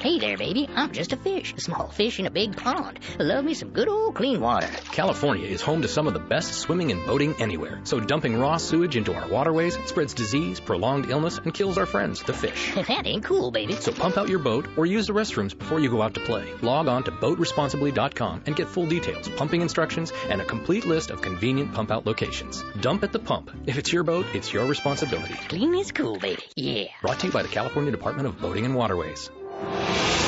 Hey 0.00 0.20
there, 0.20 0.36
baby. 0.36 0.68
I'm 0.76 0.92
just 0.92 1.12
a 1.12 1.16
fish, 1.16 1.52
a 1.56 1.60
small 1.60 1.88
fish 1.88 2.20
in 2.20 2.26
a 2.26 2.30
big 2.30 2.56
pond. 2.56 3.00
Love 3.18 3.44
me 3.44 3.52
some 3.52 3.70
good 3.70 3.88
old 3.88 4.14
clean 4.14 4.40
water. 4.40 4.68
California 4.92 5.48
is 5.48 5.60
home 5.60 5.82
to 5.82 5.88
some 5.88 6.06
of 6.06 6.12
the 6.12 6.20
best 6.20 6.54
swimming 6.54 6.92
and 6.92 7.04
boating 7.04 7.34
anywhere. 7.40 7.80
So 7.82 7.98
dumping 7.98 8.38
raw 8.38 8.58
sewage 8.58 8.96
into 8.96 9.12
our 9.12 9.26
waterways 9.26 9.76
spreads 9.86 10.14
disease, 10.14 10.60
prolonged 10.60 11.10
illness, 11.10 11.38
and 11.38 11.52
kills 11.52 11.78
our 11.78 11.86
friends, 11.86 12.22
the 12.22 12.32
fish. 12.32 12.74
that 12.76 13.06
ain't 13.08 13.24
cool, 13.24 13.50
baby. 13.50 13.72
So 13.72 13.90
pump 13.90 14.16
out 14.16 14.28
your 14.28 14.38
boat 14.38 14.68
or 14.76 14.86
use 14.86 15.08
the 15.08 15.14
restrooms 15.14 15.58
before 15.58 15.80
you 15.80 15.90
go 15.90 16.00
out 16.00 16.14
to 16.14 16.20
play. 16.20 16.48
Log 16.62 16.86
on 16.86 17.02
to 17.02 17.10
boatresponsibly.com 17.10 18.42
and 18.46 18.54
get 18.54 18.68
full 18.68 18.86
details, 18.86 19.28
pumping 19.30 19.62
instructions, 19.62 20.12
and 20.28 20.40
a 20.40 20.44
complete 20.44 20.86
list 20.86 21.10
of 21.10 21.22
convenient 21.22 21.74
pump 21.74 21.90
out 21.90 22.06
locations. 22.06 22.62
Dump 22.80 23.02
at 23.02 23.10
the 23.10 23.18
pump. 23.18 23.50
If 23.66 23.78
it's 23.78 23.92
your 23.92 24.04
boat, 24.04 24.26
it's 24.32 24.52
your 24.52 24.66
responsibility. 24.66 25.34
Clean 25.48 25.74
is 25.74 25.90
cool, 25.90 26.20
baby. 26.20 26.44
Yeah. 26.54 26.84
Brought 27.02 27.18
to 27.20 27.26
you 27.26 27.32
by 27.32 27.42
the 27.42 27.48
California 27.48 27.90
Department 27.90 28.28
of 28.28 28.40
Boating 28.40 28.64
and 28.64 28.76
Waterways. 28.76 29.28
あ! 29.60 30.27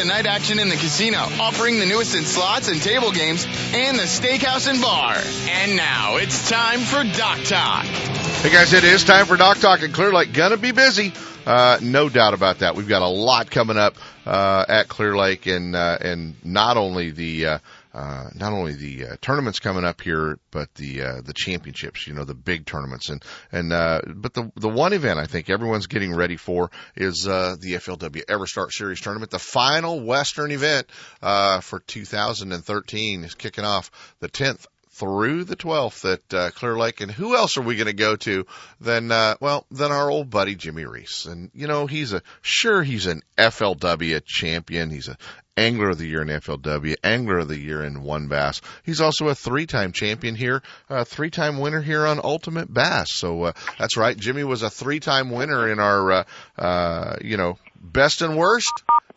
night 0.05 0.25
action 0.25 0.59
in 0.59 0.69
the 0.69 0.75
casino, 0.75 1.17
offering 1.17 1.79
the 1.79 1.85
newest 1.85 2.15
in 2.15 2.23
slots 2.23 2.67
and 2.67 2.81
table 2.81 3.11
games, 3.11 3.45
and 3.73 3.97
the 3.97 4.03
steakhouse 4.03 4.69
and 4.69 4.81
bar. 4.81 5.15
And 5.49 5.75
now 5.75 6.17
it's 6.17 6.49
time 6.49 6.79
for 6.79 7.03
Dock 7.17 7.39
Talk. 7.43 7.85
Hey 7.85 8.49
guys, 8.51 8.73
it 8.73 8.83
is 8.83 9.03
time 9.03 9.25
for 9.25 9.37
Dock 9.37 9.59
Talk 9.59 9.81
and 9.81 9.93
Clear 9.93 10.11
Lake. 10.11 10.33
Gonna 10.33 10.57
be 10.57 10.71
busy. 10.71 11.13
Uh, 11.45 11.79
no 11.81 12.09
doubt 12.09 12.33
about 12.33 12.59
that. 12.59 12.75
We've 12.75 12.87
got 12.87 13.01
a 13.01 13.07
lot 13.07 13.49
coming 13.49 13.77
up, 13.77 13.95
uh, 14.25 14.65
at 14.67 14.87
Clear 14.87 15.15
Lake 15.15 15.47
and, 15.47 15.75
uh, 15.75 15.97
and 15.99 16.35
not 16.43 16.77
only 16.77 17.11
the, 17.11 17.59
uh, 17.93 18.29
not 18.35 18.53
only 18.53 18.73
the 18.73 19.07
uh, 19.07 19.15
tournaments 19.21 19.59
coming 19.59 19.83
up 19.83 20.01
here, 20.01 20.39
but 20.51 20.73
the 20.75 21.01
uh, 21.01 21.21
the 21.21 21.33
championships. 21.33 22.07
You 22.07 22.13
know, 22.13 22.23
the 22.23 22.33
big 22.33 22.65
tournaments, 22.65 23.09
and 23.09 23.23
and 23.51 23.73
uh, 23.73 24.01
but 24.07 24.33
the 24.33 24.51
the 24.55 24.69
one 24.69 24.93
event 24.93 25.19
I 25.19 25.25
think 25.25 25.49
everyone's 25.49 25.87
getting 25.87 26.15
ready 26.15 26.37
for 26.37 26.71
is 26.95 27.27
uh, 27.27 27.55
the 27.59 27.73
FLW 27.73 28.25
EverStart 28.25 28.71
Series 28.71 29.01
tournament, 29.01 29.31
the 29.31 29.39
final 29.39 29.99
Western 29.99 30.51
event 30.51 30.87
uh, 31.21 31.59
for 31.59 31.79
2013 31.79 33.23
is 33.23 33.35
kicking 33.35 33.65
off 33.65 33.91
the 34.19 34.29
10th 34.29 34.65
through 34.91 35.45
the 35.45 35.55
12th 35.55 36.13
at 36.13 36.33
uh, 36.33 36.51
Clear 36.51 36.77
Lake. 36.77 37.01
And 37.01 37.09
who 37.09 37.35
else 37.35 37.57
are 37.57 37.61
we 37.61 37.75
going 37.75 37.87
to 37.87 37.93
go 37.93 38.15
to 38.17 38.45
than, 38.79 39.11
uh, 39.11 39.35
well, 39.39 39.65
than 39.71 39.91
our 39.91 40.11
old 40.11 40.29
buddy 40.29 40.55
Jimmy 40.55 40.85
Reese. 40.85 41.25
And, 41.25 41.49
you 41.53 41.67
know, 41.67 41.87
he's 41.87 42.13
a, 42.13 42.21
sure, 42.41 42.83
he's 42.83 43.07
an 43.07 43.23
FLW 43.37 44.23
champion. 44.25 44.89
He's 44.89 45.07
a 45.07 45.17
Angler 45.57 45.89
of 45.89 45.97
the 45.97 46.07
Year 46.07 46.21
in 46.21 46.29
FLW, 46.29 46.95
Angler 47.03 47.39
of 47.39 47.47
the 47.47 47.57
Year 47.57 47.83
in 47.83 48.03
One 48.03 48.27
Bass. 48.27 48.61
He's 48.83 49.01
also 49.01 49.27
a 49.27 49.35
three-time 49.35 49.91
champion 49.91 50.35
here, 50.35 50.61
a 50.89 51.05
three-time 51.05 51.59
winner 51.59 51.81
here 51.81 52.05
on 52.05 52.19
Ultimate 52.23 52.73
Bass. 52.73 53.13
So 53.13 53.43
uh, 53.43 53.51
that's 53.77 53.97
right, 53.97 54.17
Jimmy 54.17 54.43
was 54.43 54.63
a 54.63 54.69
three-time 54.69 55.29
winner 55.29 55.67
in 55.67 55.79
our, 55.79 56.11
uh, 56.11 56.23
uh, 56.57 57.15
you 57.21 57.37
know, 57.37 57.57
best 57.75 58.21
and 58.21 58.37
worst. 58.37 58.71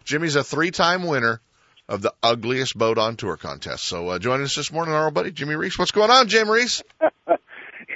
Jimmy's 0.05 0.37
a 0.37 0.45
three-time 0.45 1.07
winner 1.07 1.41
of 1.89 2.03
the 2.03 2.13
ugliest 2.23 2.77
boat 2.77 2.99
on 2.99 3.17
tour 3.17 3.37
contest. 3.37 3.85
So 3.85 4.09
uh, 4.09 4.19
joining 4.19 4.45
us 4.45 4.57
this 4.57 4.73
morning, 4.73 4.95
our 4.95 5.07
old 5.07 5.15
buddy 5.15 5.31
Jimmy 5.31 5.55
Reese. 5.55 5.79
What's 5.79 5.93
going 5.93 6.11
on, 6.11 6.29
Jim 6.29 6.51
Reese? 6.51 6.83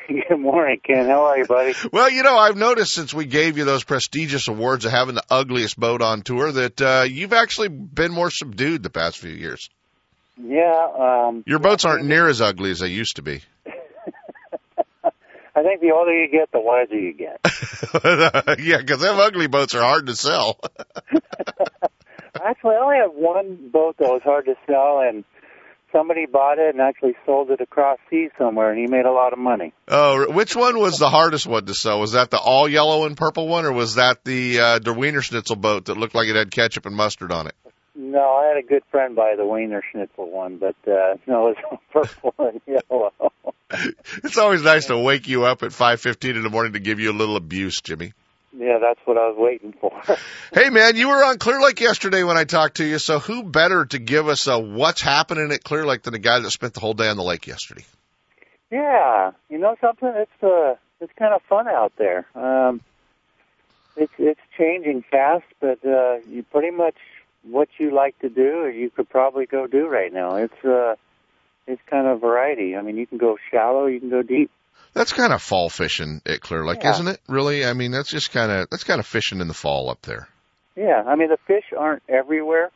Good 0.09 0.38
morning, 0.38 0.81
Ken. 0.83 1.07
How 1.07 1.27
are 1.27 1.38
you, 1.38 1.47
buddy? 1.47 1.75
Well, 1.93 2.11
you 2.11 2.23
know, 2.23 2.37
I've 2.37 2.57
noticed 2.57 2.95
since 2.95 3.12
we 3.12 3.27
gave 3.27 3.59
you 3.59 3.65
those 3.65 3.85
prestigious 3.85 4.49
awards 4.49 4.87
of 4.87 4.91
having 4.91 5.15
the 5.15 5.25
ugliest 5.29 5.79
boat 5.79 6.00
on 6.00 6.23
tour 6.23 6.50
that 6.50 6.81
uh, 6.81 7.05
you've 7.07 7.35
actually 7.35 7.69
been 7.69 8.12
more 8.12 8.31
subdued 8.31 8.83
the 8.83 8.91
past 8.91 9.19
few 9.19 9.33
years. 9.33 9.69
Yeah. 10.43 10.88
Um, 10.99 11.45
Your 11.47 11.59
boats 11.59 11.85
aren't 11.85 12.07
near 12.07 12.27
as 12.27 12.41
ugly 12.41 12.71
as 12.71 12.79
they 12.79 12.88
used 12.88 13.17
to 13.17 13.23
be. 13.23 13.43
I 15.05 15.62
think 15.62 15.81
the 15.83 15.93
older 15.95 16.15
you 16.15 16.29
get, 16.31 16.50
the 16.53 16.61
wiser 16.61 16.99
you 16.99 17.12
get. 17.12 17.41
yeah, 18.61 18.79
because 18.79 19.00
them 19.00 19.19
ugly 19.19 19.47
boats 19.47 19.75
are 19.75 19.83
hard 19.83 20.07
to 20.07 20.17
sell. 20.17 20.59
actually, 22.43 22.77
I 22.77 22.81
only 22.81 22.97
have 22.97 23.12
one 23.12 23.71
boat 23.71 23.97
that 23.99 24.09
was 24.09 24.23
hard 24.23 24.47
to 24.47 24.55
sell, 24.67 25.00
and 25.00 25.25
somebody 25.92 26.26
bought 26.26 26.59
it 26.59 26.75
and 26.75 26.80
actually 26.80 27.14
sold 27.25 27.50
it 27.50 27.61
across 27.61 27.99
seas 28.11 28.30
somewhere, 28.38 28.71
and 28.71 28.78
he 28.78 28.87
made 28.87 29.04
a 29.04 29.12
lot 29.12 29.33
of 29.33 29.38
money. 29.38 29.73
Oh, 29.87 30.30
which 30.30 30.54
one 30.54 30.78
was 30.78 30.99
the 30.99 31.11
hardest 31.11 31.47
one 31.47 31.66
to 31.66 31.75
sell? 31.75 32.00
Was 32.00 32.12
that 32.12 32.30
the 32.30 32.38
all 32.38 32.68
yellow 32.68 33.07
and 33.07 33.16
purple 33.16 33.49
one, 33.49 33.64
or 33.64 33.73
was 33.73 33.97
that 33.97 34.25
the 34.25 34.61
uh, 34.61 34.78
Der 34.78 34.92
Wienerschnitzel 34.92 35.61
boat 35.61 35.87
that 35.87 35.97
looked 35.97 36.14
like 36.14 36.28
it 36.28 36.37
had 36.37 36.50
ketchup 36.50 36.87
and 36.87 36.95
mustard 36.95 37.33
on 37.33 37.47
it? 37.47 37.54
No, 37.95 38.21
I 38.21 38.47
had 38.47 38.57
a 38.57 38.66
good 38.66 38.85
friend 38.90 39.16
buy 39.16 39.35
the 39.37 39.42
Wienerschnitzel 39.42 40.30
one, 40.30 40.59
but 40.59 40.76
uh, 40.87 41.16
no, 41.26 41.49
it 41.49 41.57
was 41.71 41.78
purple 41.92 42.35
and 42.38 42.61
yellow. 42.66 43.12
it's 44.25 44.38
always 44.38 44.62
nice 44.62 44.87
to 44.87 44.97
wake 44.97 45.28
you 45.28 45.45
up 45.45 45.62
at 45.62 45.73
5:15 45.73 46.37
in 46.37 46.42
the 46.42 46.50
morning 46.50 46.74
to 46.74 46.81
give 46.81 47.01
you 47.01 47.11
a 47.11 47.12
little 47.12 47.37
abuse, 47.37 47.81
Jimmy. 47.81 48.12
Yeah, 48.59 48.79
that's 48.81 48.99
what 49.05 49.16
I 49.16 49.29
was 49.29 49.37
waiting 49.38 49.73
for. 49.81 49.92
hey, 50.53 50.68
man, 50.71 50.97
you 50.97 51.09
were 51.09 51.25
on 51.25 51.38
Clear 51.38 51.61
Lake 51.61 51.81
yesterday 51.81 52.25
when 52.25 52.37
I 52.37 52.42
talked 52.42 52.79
to 52.79 52.85
you. 52.85 52.99
So 52.99 53.21
who 53.21 53.44
better 53.44 53.87
to 53.87 53.99
give 54.01 54.27
us 54.27 54.49
a 54.49 54.59
what's 54.59 55.01
happening 55.01 55.53
at 55.53 55.62
Clear 55.62 55.87
Lake 55.87 56.03
than 56.03 56.14
a 56.14 56.18
guy 56.18 56.40
that 56.40 56.51
spent 56.51 56.75
the 56.75 56.81
whole 56.81 56.94
day 56.94 57.09
on 57.09 57.16
the 57.16 57.23
lake 57.23 57.47
yesterday? 57.47 57.85
Yeah, 58.71 59.31
you 59.49 59.59
know 59.59 59.77
something? 59.81 60.12
It's 60.12 60.42
uh, 60.42 60.75
it's 61.01 61.12
kind 61.16 61.35
of 61.35 61.42
fun 61.42 61.68
out 61.68 61.92
there. 61.99 62.27
Um, 62.35 62.81
it's 63.97 64.12
it's 64.18 64.40
changing 64.59 65.05
fast, 65.09 65.47
but 65.61 65.79
uh, 65.87 66.16
you 66.29 66.42
pretty 66.51 66.71
much 66.71 66.97
what 67.44 67.68
you 67.79 67.94
like 67.94 68.18
to 68.18 68.29
do, 68.29 68.68
you 68.68 68.90
could 68.90 69.09
probably 69.09 69.47
go 69.47 69.68
do 69.68 69.87
right 69.88 70.12
now. 70.12 70.35
It's 70.35 70.64
uh, 70.64 70.97
it's 71.68 71.81
kind 71.88 72.09
of 72.09 72.21
variety. 72.21 72.77
I 72.77 72.83
mean, 72.83 72.97
you 72.97 73.07
can 73.07 73.18
go 73.18 73.37
shallow, 73.53 73.87
you 73.87 74.01
can 74.01 74.11
go 74.11 74.23
deep. 74.23 74.51
That's 74.99 75.13
kind 75.13 75.33
of 75.33 75.41
fall 75.41 75.69
fishing 75.71 76.21
at 76.27 76.41
Clear 76.41 76.67
Lake, 76.67 76.83
Yeah. 76.83 76.91
isn't 76.91 77.07
it? 77.07 77.21
Really? 77.29 77.65
I 77.65 77.73
mean, 77.73 77.93
that's 77.93 78.11
just 78.11 78.33
kind 78.33 78.51
of 78.51 78.69
that's 78.69 78.83
kind 78.83 78.99
of 78.99 79.07
fishing 79.07 79.41
in 79.41 79.47
the 79.47 79.55
fall 79.55 79.91
up 79.91 80.03
there. 80.03 80.27
Yeah, 80.75 81.05
I 81.07 81.15
mean 81.15 81.29
the 81.29 81.37
fish 81.47 81.67
aren't 81.77 82.03
everywhere, 82.09 82.71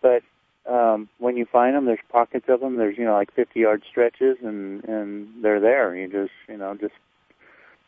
but 0.00 0.22
um, 0.66 1.10
when 1.18 1.36
you 1.36 1.44
find 1.44 1.76
them, 1.76 1.84
there's 1.84 1.98
pockets 2.10 2.46
of 2.48 2.60
them. 2.60 2.76
There's 2.76 2.96
you 2.96 3.04
know 3.04 3.12
like 3.12 3.30
50 3.34 3.60
yard 3.60 3.82
stretches, 3.90 4.38
and 4.42 4.82
and 4.84 5.44
they're 5.44 5.60
there. 5.60 5.94
You 5.94 6.08
just 6.08 6.32
you 6.48 6.56
know 6.56 6.74
just 6.74 6.94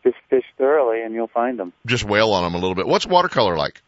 just 0.04 0.16
fish 0.28 0.44
thoroughly, 0.58 1.00
and 1.00 1.14
you'll 1.14 1.26
find 1.26 1.58
them. 1.58 1.72
Just 1.86 2.04
wail 2.04 2.32
on 2.32 2.44
them 2.44 2.54
a 2.54 2.58
little 2.58 2.74
bit. 2.74 2.86
What's 2.86 3.06
watercolor 3.06 3.56
like? 3.56 3.80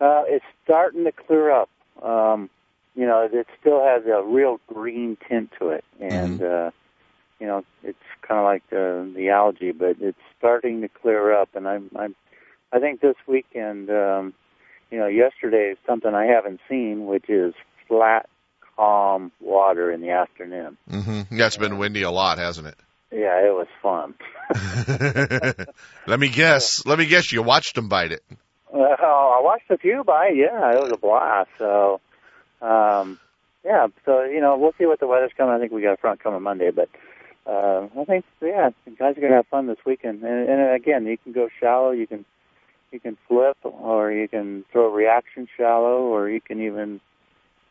Uh, 0.00 0.22
it's 0.26 0.44
starting 0.64 1.04
to 1.04 1.12
clear 1.12 1.50
up. 1.50 1.68
Um, 2.02 2.48
you 2.94 3.06
know, 3.06 3.28
it 3.30 3.46
still 3.60 3.84
has 3.84 4.04
a 4.06 4.22
real 4.24 4.58
green 4.66 5.18
tint 5.28 5.50
to 5.58 5.68
it, 5.68 5.84
and 6.00 6.42
uh, 6.42 6.70
you 7.40 7.46
know, 7.46 7.64
it's 7.82 7.98
kind 8.20 8.38
of 8.38 8.44
like 8.44 8.62
the 8.70 9.10
the 9.16 9.30
algae, 9.30 9.72
but 9.72 9.96
it's 10.00 10.18
starting 10.38 10.82
to 10.82 10.88
clear 10.88 11.34
up. 11.34 11.48
And 11.54 11.66
I'm, 11.66 11.90
I'm, 11.98 12.14
I 12.72 12.78
think 12.78 13.00
this 13.00 13.16
weekend, 13.26 13.90
um, 13.90 14.34
you 14.90 14.98
know, 14.98 15.06
yesterday 15.06 15.70
is 15.72 15.78
something 15.86 16.14
I 16.14 16.26
haven't 16.26 16.60
seen, 16.68 17.06
which 17.06 17.28
is 17.28 17.54
flat, 17.88 18.28
calm 18.76 19.32
water 19.40 19.90
in 19.90 20.02
the 20.02 20.10
afternoon. 20.10 20.76
Mm-hmm. 20.90 21.34
Yeah, 21.36 21.46
it's 21.46 21.56
been 21.56 21.78
windy 21.78 22.02
a 22.02 22.10
lot, 22.10 22.38
hasn't 22.38 22.66
it? 22.66 22.76
Yeah, 23.10 23.40
it 23.40 23.52
was 23.52 23.66
fun. 23.82 24.14
Let 26.06 26.20
me 26.20 26.28
guess. 26.28 26.86
Let 26.86 26.98
me 26.98 27.06
guess. 27.06 27.32
You 27.32 27.42
watched 27.42 27.74
them 27.74 27.88
bite 27.88 28.12
it. 28.12 28.22
Well, 28.72 28.96
I 29.00 29.40
watched 29.42 29.70
a 29.70 29.78
few 29.78 30.04
bite. 30.04 30.36
Yeah, 30.36 30.72
it 30.72 30.80
was 30.80 30.92
a 30.92 30.96
blast. 30.96 31.50
So, 31.58 32.00
um, 32.62 33.18
yeah. 33.64 33.88
So 34.04 34.22
you 34.24 34.40
know, 34.40 34.56
we'll 34.56 34.74
see 34.78 34.86
what 34.86 35.00
the 35.00 35.08
weather's 35.08 35.32
coming. 35.36 35.54
I 35.54 35.58
think 35.58 35.72
we 35.72 35.82
got 35.82 35.94
a 35.94 35.96
front 35.96 36.22
coming 36.22 36.42
Monday, 36.42 36.70
but 36.70 36.88
uh, 37.46 37.88
I 37.98 38.04
think 38.04 38.24
yeah, 38.40 38.70
the 38.84 38.90
guys 38.92 39.16
are 39.16 39.20
gonna 39.20 39.36
have 39.36 39.46
fun 39.46 39.66
this 39.66 39.78
weekend. 39.84 40.22
And, 40.22 40.48
and 40.48 40.74
again, 40.74 41.06
you 41.06 41.16
can 41.18 41.32
go 41.32 41.48
shallow. 41.60 41.90
You 41.90 42.06
can 42.06 42.24
you 42.92 43.00
can 43.00 43.16
flip, 43.28 43.56
or 43.62 44.12
you 44.12 44.28
can 44.28 44.64
throw 44.72 44.86
a 44.86 44.94
reaction 44.94 45.48
shallow, 45.56 46.02
or 46.02 46.28
you 46.28 46.40
can 46.40 46.62
even 46.62 47.00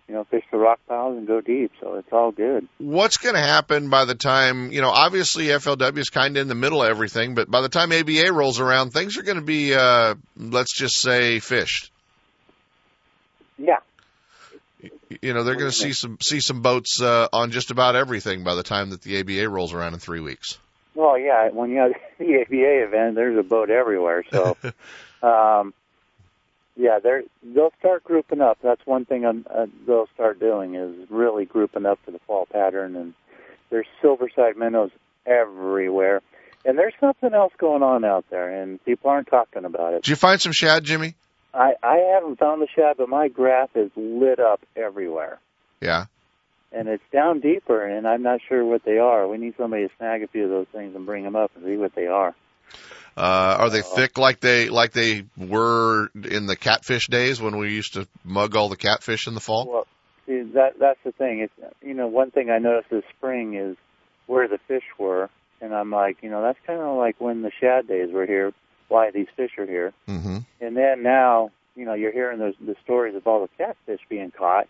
you 0.07 0.15
know 0.15 0.23
fish 0.25 0.43
the 0.51 0.57
rock 0.57 0.79
piles 0.87 1.17
and 1.17 1.27
go 1.27 1.39
deep. 1.39 1.71
So 1.79 1.95
it's 1.95 2.11
all 2.11 2.31
good. 2.31 2.67
What's 2.79 3.17
going 3.17 3.35
to 3.35 3.41
happen 3.41 3.89
by 3.89 4.05
the 4.05 4.15
time, 4.15 4.71
you 4.71 4.81
know, 4.81 4.89
obviously 4.89 5.45
FLW 5.45 5.97
is 5.99 6.09
kind 6.09 6.35
of 6.35 6.41
in 6.41 6.47
the 6.47 6.55
middle 6.55 6.81
of 6.81 6.89
everything, 6.89 7.35
but 7.35 7.49
by 7.49 7.61
the 7.61 7.69
time 7.69 7.91
ABA 7.91 8.33
rolls 8.33 8.59
around, 8.59 8.91
things 8.91 9.17
are 9.17 9.23
going 9.23 9.37
to 9.37 9.43
be, 9.43 9.73
uh, 9.75 10.15
let's 10.35 10.75
just 10.75 10.99
say, 10.99 11.39
fished. 11.39 11.91
Yeah. 13.57 13.77
You 15.21 15.33
know, 15.33 15.43
they're 15.43 15.55
going 15.55 15.71
to 15.71 15.75
see 15.75 15.93
some 15.93 16.17
see 16.21 16.39
some 16.39 16.61
boats 16.61 17.01
uh, 17.01 17.27
on 17.33 17.51
just 17.51 17.71
about 17.71 17.95
everything 17.95 18.43
by 18.43 18.55
the 18.55 18.63
time 18.63 18.91
that 18.91 19.01
the 19.01 19.19
ABA 19.19 19.49
rolls 19.49 19.73
around 19.73 19.93
in 19.93 19.99
three 19.99 20.19
weeks. 20.19 20.59
Well, 20.93 21.17
yeah, 21.17 21.49
when 21.49 21.71
you 21.71 21.77
have 21.77 21.93
the 22.19 22.41
ABA 22.41 22.87
event, 22.87 23.15
there's 23.15 23.37
a 23.37 23.43
boat 23.43 23.69
everywhere. 23.69 24.23
So, 24.31 24.55
um, 25.23 25.73
yeah, 26.75 26.99
they're 26.99 27.23
they'll 27.41 27.73
start 27.79 28.03
grouping 28.03 28.41
up. 28.41 28.59
That's 28.61 28.85
one 28.85 29.05
thing 29.05 29.25
um, 29.25 29.47
uh, 29.49 29.65
they'll 29.87 30.09
start 30.13 30.39
doing 30.39 30.75
is 30.75 31.09
really 31.09 31.45
grouping 31.45 31.85
up 31.85 31.99
for 32.05 32.11
the 32.11 32.19
fall 32.19 32.45
pattern. 32.45 32.95
And 32.95 33.13
there's 33.69 33.87
silverside 34.03 34.57
minnows 34.57 34.91
everywhere. 35.25 36.21
And 36.65 36.77
there's 36.77 36.93
something 36.99 37.33
else 37.33 37.53
going 37.57 37.83
on 37.83 38.03
out 38.03 38.25
there, 38.29 38.61
and 38.61 38.83
people 38.83 39.09
aren't 39.09 39.27
talking 39.27 39.63
about 39.63 39.93
it. 39.93 40.03
Did 40.03 40.09
you 40.09 40.15
find 40.17 40.41
some 40.41 40.51
shad, 40.51 40.83
Jimmy? 40.83 41.15
I 41.53 41.73
I 41.81 41.97
haven't 42.13 42.39
found 42.39 42.61
the 42.61 42.67
shad, 42.75 42.97
but 42.97 43.09
my 43.09 43.27
graph 43.27 43.69
is 43.75 43.91
lit 43.95 44.39
up 44.39 44.61
everywhere. 44.75 45.39
Yeah. 45.81 46.05
and 46.71 46.87
it's 46.87 47.03
down 47.11 47.39
deeper, 47.39 47.83
and 47.83 48.07
I'm 48.07 48.21
not 48.21 48.41
sure 48.47 48.63
what 48.65 48.83
they 48.85 48.97
are. 48.99 49.27
We 49.27 49.37
need 49.37 49.55
somebody 49.57 49.87
to 49.87 49.93
snag 49.97 50.21
a 50.23 50.27
few 50.27 50.43
of 50.43 50.49
those 50.49 50.67
things 50.71 50.95
and 50.95 51.05
bring 51.05 51.23
them 51.23 51.35
up 51.35 51.51
and 51.55 51.65
see 51.65 51.77
what 51.77 51.95
they 51.95 52.05
are. 52.07 52.35
Uh, 53.17 53.57
are 53.59 53.69
they 53.69 53.81
thick 53.81 54.17
like 54.17 54.39
they 54.39 54.69
like 54.69 54.91
they 54.93 55.25
were 55.35 56.09
in 56.13 56.45
the 56.45 56.55
catfish 56.55 57.07
days 57.07 57.41
when 57.41 57.57
we 57.57 57.73
used 57.73 57.93
to 57.93 58.07
mug 58.23 58.55
all 58.55 58.69
the 58.69 58.77
catfish 58.77 59.27
in 59.27 59.33
the 59.33 59.39
fall? 59.39 59.67
Well, 59.67 59.87
see, 60.27 60.41
that 60.53 60.77
that's 60.79 60.99
the 61.03 61.11
thing. 61.11 61.39
It's 61.39 61.73
you 61.81 61.95
know 61.95 62.07
one 62.07 62.31
thing 62.31 62.49
I 62.49 62.59
noticed 62.59 62.91
this 62.91 63.03
spring 63.17 63.55
is 63.55 63.75
where 64.27 64.47
the 64.47 64.59
fish 64.67 64.83
were, 64.99 65.29
and 65.59 65.73
I'm 65.73 65.89
like, 65.89 66.17
you 66.21 66.29
know, 66.29 66.41
that's 66.43 66.59
kind 66.67 66.79
of 66.79 66.97
like 66.97 67.19
when 67.19 67.41
the 67.41 67.51
shad 67.59 67.87
days 67.87 68.11
were 68.13 68.27
here. 68.27 68.53
Why 68.89 69.11
these 69.11 69.27
fish 69.35 69.51
are 69.57 69.65
here? 69.65 69.93
Mm-hmm. 70.07 70.39
And 70.61 70.77
then 70.77 71.03
now, 71.03 71.51
you 71.75 71.85
know, 71.85 71.93
you're 71.93 72.11
hearing 72.11 72.39
those 72.39 72.55
the 72.59 72.75
stories 72.83 73.15
of 73.15 73.25
all 73.25 73.41
the 73.41 73.49
catfish 73.57 74.01
being 74.09 74.31
caught, 74.31 74.67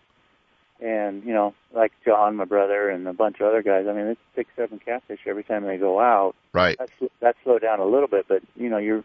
and 0.80 1.24
you 1.24 1.32
know, 1.32 1.54
like 1.72 1.92
John, 2.04 2.36
my 2.36 2.44
brother, 2.44 2.88
and 2.88 3.06
a 3.08 3.12
bunch 3.12 3.40
of 3.40 3.48
other 3.48 3.62
guys. 3.62 3.86
I 3.88 3.92
mean, 3.92 4.06
it's 4.06 4.20
six, 4.36 4.50
seven 4.56 4.78
catfish 4.78 5.20
every 5.26 5.42
time 5.42 5.64
they 5.64 5.76
go 5.76 6.00
out. 6.00 6.34
Right. 6.52 6.76
That's 6.78 6.92
that 7.20 7.36
slowed 7.42 7.62
down 7.62 7.80
a 7.80 7.86
little 7.86 8.08
bit, 8.08 8.26
but 8.28 8.42
you 8.54 8.68
know, 8.68 8.78
you're 8.78 9.04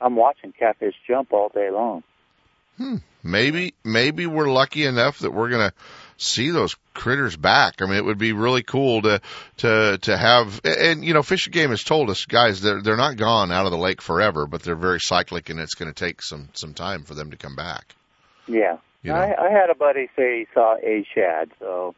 I'm 0.00 0.16
watching 0.16 0.52
catfish 0.52 0.94
jump 1.06 1.32
all 1.32 1.48
day 1.48 1.70
long. 1.70 2.02
Hmm. 2.76 2.96
Maybe 3.22 3.74
maybe 3.84 4.26
we're 4.26 4.50
lucky 4.50 4.84
enough 4.84 5.20
that 5.20 5.32
we're 5.32 5.50
gonna 5.50 5.72
see 6.16 6.50
those 6.50 6.76
critters 6.94 7.36
back. 7.36 7.80
I 7.80 7.86
mean, 7.86 7.96
it 7.96 8.04
would 8.04 8.18
be 8.18 8.32
really 8.32 8.62
cool 8.62 9.02
to 9.02 9.20
to 9.58 9.98
to 9.98 10.16
have. 10.16 10.60
And 10.64 11.04
you 11.04 11.14
know, 11.14 11.22
Fish 11.22 11.46
and 11.46 11.54
Game 11.54 11.70
has 11.70 11.82
told 11.82 12.10
us, 12.10 12.24
guys, 12.26 12.60
they're 12.60 12.82
they're 12.82 12.96
not 12.96 13.16
gone 13.16 13.50
out 13.50 13.66
of 13.66 13.72
the 13.72 13.78
lake 13.78 14.02
forever, 14.02 14.46
but 14.46 14.62
they're 14.62 14.76
very 14.76 15.00
cyclic, 15.00 15.48
and 15.48 15.58
it's 15.58 15.74
going 15.74 15.92
to 15.92 16.04
take 16.04 16.22
some 16.22 16.48
some 16.52 16.74
time 16.74 17.04
for 17.04 17.14
them 17.14 17.30
to 17.30 17.36
come 17.36 17.56
back. 17.56 17.94
Yeah. 18.46 18.78
You 19.02 19.12
know? 19.12 19.18
I, 19.18 19.46
I 19.46 19.50
had 19.50 19.70
a 19.70 19.74
buddy 19.74 20.10
say 20.14 20.40
he 20.40 20.46
saw 20.52 20.76
a 20.76 21.06
shad, 21.14 21.50
so 21.58 21.94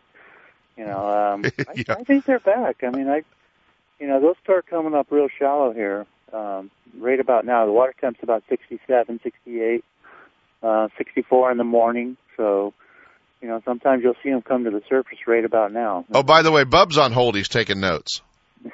you 0.76 0.84
know, 0.84 1.34
um, 1.34 1.44
I, 1.68 1.72
Yeah. 1.74 1.94
I 1.98 2.04
think 2.04 2.24
they're 2.24 2.38
back. 2.38 2.82
I 2.82 2.90
mean, 2.90 3.08
I, 3.08 3.22
you 3.98 4.06
know, 4.06 4.20
those 4.20 4.36
start 4.42 4.66
coming 4.66 4.94
up 4.94 5.08
real 5.10 5.28
shallow 5.38 5.72
here. 5.72 6.06
Um, 6.32 6.70
right 6.98 7.20
about 7.20 7.44
now, 7.44 7.66
the 7.66 7.72
water 7.72 7.94
temp's 8.00 8.22
about 8.22 8.42
67, 8.48 9.20
68, 9.22 9.84
uh, 10.62 10.88
64 10.98 11.52
in 11.52 11.58
the 11.58 11.64
morning. 11.64 12.16
So, 12.36 12.72
you 13.40 13.48
know, 13.48 13.60
sometimes 13.64 14.02
you'll 14.02 14.14
see 14.22 14.30
them 14.30 14.42
come 14.42 14.64
to 14.64 14.70
the 14.70 14.82
surface 14.88 15.18
right 15.26 15.44
about 15.44 15.72
now. 15.72 16.04
Oh, 16.12 16.22
by 16.22 16.42
the 16.42 16.52
way, 16.52 16.64
Bub's 16.64 16.98
on 16.98 17.12
hold. 17.12 17.36
He's 17.36 17.48
taking 17.48 17.80
notes. 17.80 18.20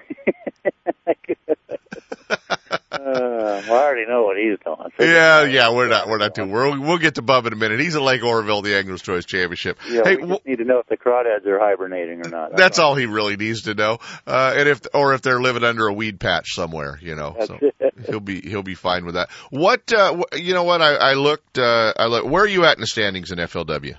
Uh, 3.08 3.62
well, 3.68 3.72
I 3.72 3.84
already 3.84 4.06
know 4.06 4.24
what 4.24 4.36
he's 4.36 4.58
doing. 4.64 4.90
So 4.96 5.04
Yeah, 5.04 5.44
yeah, 5.44 5.70
we're 5.72 5.88
not, 5.88 6.08
we're 6.08 6.18
not 6.18 6.34
too. 6.34 6.46
We'll, 6.46 6.78
we'll 6.80 6.98
get 6.98 7.14
to 7.14 7.22
Bub 7.22 7.46
in 7.46 7.52
a 7.52 7.56
minute. 7.56 7.80
He's 7.80 7.96
at 7.96 8.02
Lake 8.02 8.22
Oroville, 8.22 8.62
the 8.62 8.76
Anglers 8.76 9.02
Choice 9.02 9.24
Championship. 9.24 9.78
Yeah, 9.88 10.02
hey, 10.04 10.16
we 10.16 10.38
need 10.44 10.56
to 10.58 10.64
know 10.64 10.78
if 10.78 10.86
the 10.86 10.96
crawdads 10.96 11.46
are 11.46 11.58
hibernating 11.58 12.26
or 12.26 12.30
not. 12.30 12.56
that's 12.56 12.78
all 12.78 12.94
he 12.94 13.06
really 13.06 13.36
needs 13.36 13.62
to 13.62 13.74
know. 13.74 13.98
Uh, 14.26 14.54
and 14.56 14.68
if, 14.68 14.82
or 14.92 15.14
if 15.14 15.22
they're 15.22 15.40
living 15.40 15.64
under 15.64 15.86
a 15.88 15.92
weed 15.92 16.20
patch 16.20 16.54
somewhere, 16.54 16.98
you 17.00 17.14
know, 17.14 17.34
That's 17.38 17.48
so 17.48 17.58
it. 17.60 17.94
he'll 18.06 18.20
be, 18.20 18.40
he'll 18.40 18.62
be 18.62 18.74
fine 18.74 19.04
with 19.04 19.14
that. 19.14 19.30
What, 19.50 19.92
uh, 19.92 20.22
you 20.34 20.52
know 20.52 20.64
what? 20.64 20.82
I, 20.82 20.94
I 20.94 21.14
looked, 21.14 21.58
uh, 21.58 21.94
I 21.96 22.06
look, 22.06 22.26
where 22.26 22.44
are 22.44 22.48
you 22.48 22.64
at 22.64 22.76
in 22.76 22.80
the 22.80 22.86
standings 22.86 23.30
in 23.30 23.38
FLW? 23.38 23.94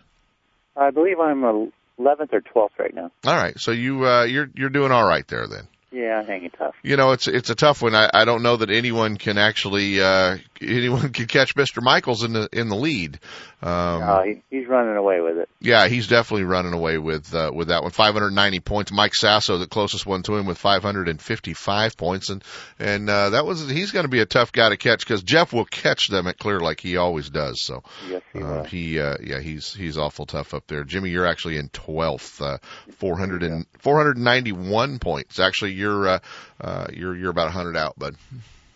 I 0.77 0.91
believe 0.91 1.19
I'm 1.19 1.41
11th 1.41 2.33
or 2.33 2.41
12th 2.41 2.77
right 2.77 2.93
now. 2.93 3.11
All 3.25 3.35
right. 3.35 3.59
So 3.59 3.71
you, 3.71 4.05
uh, 4.05 4.23
you're, 4.23 4.49
you're 4.55 4.69
doing 4.69 4.91
all 4.91 5.07
right 5.07 5.27
there 5.27 5.47
then. 5.47 5.67
Yeah, 5.91 6.23
hanging 6.23 6.51
tough. 6.51 6.75
You 6.83 6.97
know, 6.97 7.11
it's 7.11 7.27
it's 7.27 7.49
a 7.49 7.55
tough 7.55 7.81
one. 7.81 7.95
I, 7.95 8.09
I 8.13 8.25
don't 8.25 8.43
know 8.43 8.57
that 8.57 8.69
anyone 8.69 9.17
can 9.17 9.37
actually 9.37 10.01
uh 10.01 10.37
anyone 10.61 11.09
can 11.13 11.27
catch 11.27 11.55
Mr. 11.55 11.81
Michels 11.81 12.23
in 12.23 12.33
the 12.33 12.49
in 12.51 12.69
the 12.69 12.75
lead. 12.75 13.19
Um 13.61 14.01
Uh, 14.03 14.21
he, 14.23 14.41
he's 14.49 14.67
running 14.67 14.95
away 14.95 15.19
with 15.21 15.37
it. 15.37 15.49
yeah, 15.59 15.87
he's 15.87 16.07
definitely 16.07 16.45
running 16.45 16.73
away 16.73 16.97
with 16.97 17.33
uh 17.33 17.51
with 17.53 17.67
that 17.69 17.81
one. 17.83 17.91
590 17.91 18.59
points. 18.61 18.91
Mike 18.91 19.13
Sasso, 19.15 19.57
the 19.57 19.67
closest 19.67 20.05
one 20.05 20.23
to 20.23 20.35
him 20.37 20.45
with 20.45 20.57
555 20.57 21.97
points 21.97 22.29
and 22.29 22.43
and 22.79 23.09
uh 23.09 23.31
that 23.31 23.45
was 23.45 23.67
he's 23.69 23.91
going 23.91 24.05
to 24.05 24.09
be 24.09 24.19
a 24.21 24.25
tough 24.25 24.51
guy 24.51 24.69
to 24.69 24.77
catch 24.77 25.05
cuz 25.05 25.23
Jeff 25.23 25.51
will 25.53 25.65
catch 25.65 26.07
them 26.07 26.27
at 26.27 26.37
Clear 26.37 26.59
like 26.59 26.79
he 26.79 26.97
always 26.97 27.29
does. 27.29 27.61
So 27.63 27.83
Yes, 28.09 28.21
he 28.33 28.41
uh, 28.41 28.63
he 28.63 28.99
uh 28.99 29.17
yeah, 29.21 29.39
he's 29.39 29.73
he's 29.73 29.97
awful 29.97 30.25
tough 30.25 30.53
up 30.53 30.67
there. 30.67 30.83
Jimmy, 30.83 31.09
you're 31.09 31.25
actually 31.27 31.57
in 31.57 31.69
12th, 31.69 32.41
uh 32.41 32.57
400 32.97 33.43
and 33.43 33.65
491 33.79 34.99
points. 34.99 35.39
Actually, 35.39 35.73
you're 35.73 36.07
uh 36.07 36.19
uh 36.61 36.87
you're 36.93 37.15
you're 37.15 37.31
about 37.31 37.45
100 37.45 37.75
out, 37.77 37.97
bud. 37.99 38.15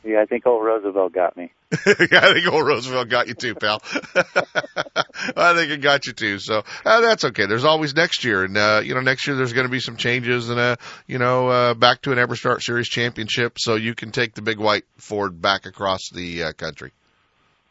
Yeah, 0.03 0.21
I 0.21 0.25
think 0.25 0.45
old 0.45 0.63
Roosevelt 0.63 1.13
got 1.13 1.37
me. 1.37 1.51
yeah, 1.85 1.93
I 2.11 2.33
think 2.33 2.51
old 2.51 2.65
Roosevelt 2.65 3.07
got 3.07 3.27
you 3.27 3.33
too, 3.35 3.55
pal. 3.55 3.81
I 3.95 5.53
think 5.55 5.71
it 5.71 5.81
got 5.81 6.05
you 6.05 6.13
too. 6.13 6.39
So 6.39 6.63
uh, 6.85 7.01
that's 7.01 7.23
okay. 7.25 7.45
There's 7.45 7.63
always 7.63 7.95
next 7.95 8.25
year, 8.25 8.43
and 8.43 8.57
uh, 8.57 8.81
you 8.83 8.95
know, 8.95 9.01
next 9.01 9.25
year 9.27 9.35
there's 9.35 9.53
going 9.53 9.65
to 9.65 9.71
be 9.71 9.79
some 9.79 9.95
changes, 9.95 10.49
and 10.49 10.59
uh, 10.59 10.75
you 11.07 11.19
know, 11.19 11.47
uh, 11.47 11.73
back 11.73 12.01
to 12.01 12.11
an 12.11 12.17
EverStart 12.17 12.61
Series 12.61 12.89
championship, 12.89 13.57
so 13.59 13.75
you 13.75 13.95
can 13.95 14.11
take 14.11 14.33
the 14.33 14.41
big 14.41 14.59
white 14.59 14.83
Ford 14.97 15.41
back 15.41 15.65
across 15.65 16.09
the 16.13 16.43
uh, 16.43 16.53
country. 16.53 16.91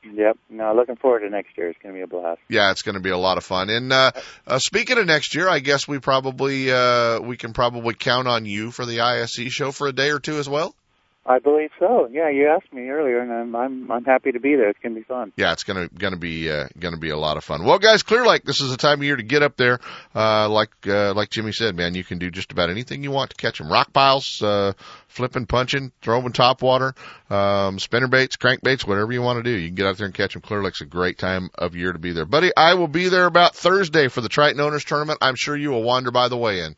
Yep. 0.05 0.37
No, 0.51 0.75
looking 0.75 0.97
forward 0.97 1.21
to 1.21 1.31
next 1.31 1.57
year. 1.57 1.69
It's 1.69 1.79
going 1.81 1.95
to 1.95 1.99
be 1.99 2.03
a 2.03 2.07
blast. 2.07 2.41
Yeah, 2.49 2.73
it's 2.73 2.83
going 2.83 2.97
to 2.97 3.01
be 3.01 3.11
a 3.11 3.17
lot 3.17 3.39
of 3.39 3.45
fun. 3.45 3.71
And 3.71 3.93
uh, 3.93 4.13
uh, 4.47 4.59
speaking 4.59 4.99
of 4.99 5.07
next 5.07 5.35
year, 5.35 5.49
I 5.49 5.61
guess 5.61 5.87
we 5.87 6.01
probably 6.01 6.73
uh, 6.73 7.21
we 7.21 7.37
can 7.37 7.53
probably 7.53 7.95
count 7.95 8.27
on 8.27 8.45
you 8.45 8.71
for 8.71 8.85
the 8.85 9.01
ISE 9.01 9.53
show 9.53 9.71
for 9.71 9.87
a 9.87 9.93
day 9.93 10.11
or 10.11 10.19
two 10.19 10.39
as 10.39 10.49
well. 10.49 10.75
I 11.25 11.39
believe 11.39 11.71
so. 11.79 12.09
Yeah, 12.11 12.31
you 12.31 12.49
asked 12.49 12.73
me 12.73 12.89
earlier, 12.89 13.21
and 13.21 13.33
I'm 13.33 13.55
I'm 13.55 13.91
I'm 13.93 14.05
happy 14.05 14.33
to 14.33 14.41
be 14.41 14.57
there. 14.57 14.71
It's 14.71 14.81
to 14.81 14.91
be 14.91 15.03
fun. 15.03 15.33
Yeah, 15.37 15.53
it's 15.53 15.63
gonna 15.63 15.89
gonna 15.89 16.17
be 16.17 16.51
uh, 16.51 16.67
gonna 16.81 16.97
be 16.97 17.11
a 17.11 17.17
lot 17.17 17.37
of 17.37 17.45
fun. 17.45 17.65
Well, 17.65 17.79
guys, 17.79 18.03
Clear 18.03 18.27
Lake, 18.27 18.43
this 18.43 18.61
is 18.61 18.71
the 18.71 18.77
time 18.77 18.99
of 18.99 19.05
year 19.05 19.15
to 19.15 19.23
get 19.23 19.45
up 19.45 19.57
there. 19.57 19.79
Uh, 20.17 20.49
like 20.49 20.71
uh, 20.85 21.15
like 21.15 21.31
Jimmy 21.31 21.53
said, 21.53 21.77
man, 21.77 21.95
you 21.95 22.03
can 22.03 22.19
do 22.19 22.29
just 22.29 22.51
about 22.51 22.71
anything 22.71 23.05
you 23.05 23.13
want 23.13 23.31
to 23.31 23.37
catch 23.37 23.59
them. 23.59 23.71
Rock 23.71 23.93
piles, 23.93 24.43
uh, 24.43 24.73
flipping, 25.07 25.47
punching, 25.47 25.93
throwing 26.03 26.33
top 26.33 26.61
water, 26.61 26.93
um, 27.31 27.79
spinner 27.79 28.09
baits, 28.09 28.35
crank 28.35 28.61
baits, 28.63 28.85
whatever 28.85 29.13
you 29.13 29.23
want 29.23 29.37
to 29.37 29.45
do. 29.45 29.57
You 29.57 29.69
can 29.69 29.77
get 29.77 29.87
out 29.87 29.99
there 29.99 30.07
and 30.07 30.15
catch 30.15 30.33
them. 30.33 30.43
Clear 30.43 30.65
Lake's 30.65 30.81
a 30.81 30.87
great 30.87 31.19
time 31.19 31.51
of 31.55 31.77
year 31.77 31.93
to 31.93 32.01
be 32.01 32.13
there, 32.13 32.27
buddy. 32.27 32.51
I 32.57 32.75
will 32.75 32.89
be 32.89 33.09
there 33.09 33.27
about 33.27 33.55
Thursday 33.55 34.09
for 34.09 34.23
the 34.23 34.29
Triton 34.29 34.61
Owners 34.61 34.85
Tournament. 34.85 35.21
I'm 35.23 35.37
sure 35.37 35.57
you 35.57 35.71
will 35.71 35.85
wander 35.85 36.11
by 36.11 36.27
the 36.27 36.37
way 36.37 36.63
in. 36.63 36.75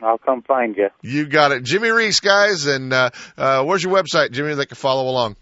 I'll 0.00 0.18
come 0.18 0.42
find 0.42 0.76
you. 0.76 0.88
You 1.02 1.26
got 1.26 1.52
it, 1.52 1.62
Jimmy 1.62 1.90
Reese, 1.90 2.20
guys. 2.20 2.66
And 2.66 2.92
uh, 2.92 3.10
uh, 3.36 3.64
where's 3.64 3.82
your 3.82 3.94
website, 3.94 4.32
Jimmy? 4.32 4.54
They 4.54 4.66
can 4.66 4.76
follow 4.76 5.08
along. 5.08 5.36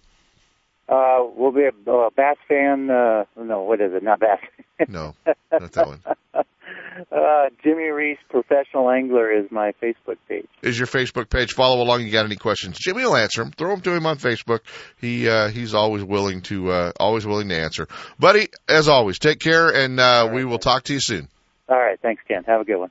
Uh, 0.89 1.25
we'll 1.35 1.53
be 1.53 1.63
a 1.63 1.91
uh, 1.91 2.11
bass 2.15 2.37
fan. 2.47 2.91
Uh, 2.91 3.25
no, 3.37 3.63
what 3.63 3.81
is 3.81 3.93
it? 3.95 4.03
Not 4.03 4.21
bass. 4.21 4.39
No, 4.89 5.15
not 5.53 5.71
that 5.71 5.87
one. 5.87 6.03
uh, 6.35 7.45
Jimmy 7.63 7.85
Reese, 7.85 8.19
professional 8.29 8.91
angler, 8.91 9.31
is 9.31 9.49
my 9.53 9.73
Facebook 9.81 10.17
page. 10.29 10.49
is 10.63 10.77
your 10.77 10.89
Facebook 10.89 11.31
page. 11.31 11.53
Follow 11.53 11.81
along. 11.81 12.03
You 12.03 12.11
got 12.11 12.25
any 12.25 12.35
questions? 12.35 12.77
Jimmy 12.77 13.05
will 13.05 13.15
answer 13.15 13.45
them. 13.45 13.53
Throw 13.53 13.71
them 13.71 13.83
to 13.83 13.93
him 13.93 14.05
on 14.05 14.19
Facebook. 14.19 14.61
He 15.01 15.29
uh, 15.29 15.49
he's 15.49 15.75
always 15.75 16.03
willing 16.03 16.43
to 16.43 16.73
uh, 16.73 16.93
always 16.99 17.25
willing 17.25 17.51
to 17.51 17.57
answer. 17.57 17.87
Buddy, 18.19 18.49
as 18.69 18.89
always, 18.89 19.21
take 19.21 19.39
care, 19.39 19.71
and 19.71 20.01
uh, 20.01 20.29
we 20.33 20.45
will 20.45 20.59
talk 20.59 20.83
to 20.85 20.93
you 20.93 21.01
soon. 21.01 21.29
All 21.69 21.79
right, 21.79 21.99
thanks, 22.01 22.25
Ken. 22.27 22.43
Have 22.45 22.63
a 22.63 22.65
good 22.65 22.79
one. 22.79 22.91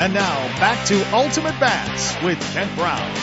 And 0.00 0.14
now 0.14 0.34
back 0.58 0.86
to 0.86 1.14
Ultimate 1.14 1.60
Bass 1.60 2.16
with 2.22 2.40
Kent 2.54 2.74
Brown. 2.74 3.14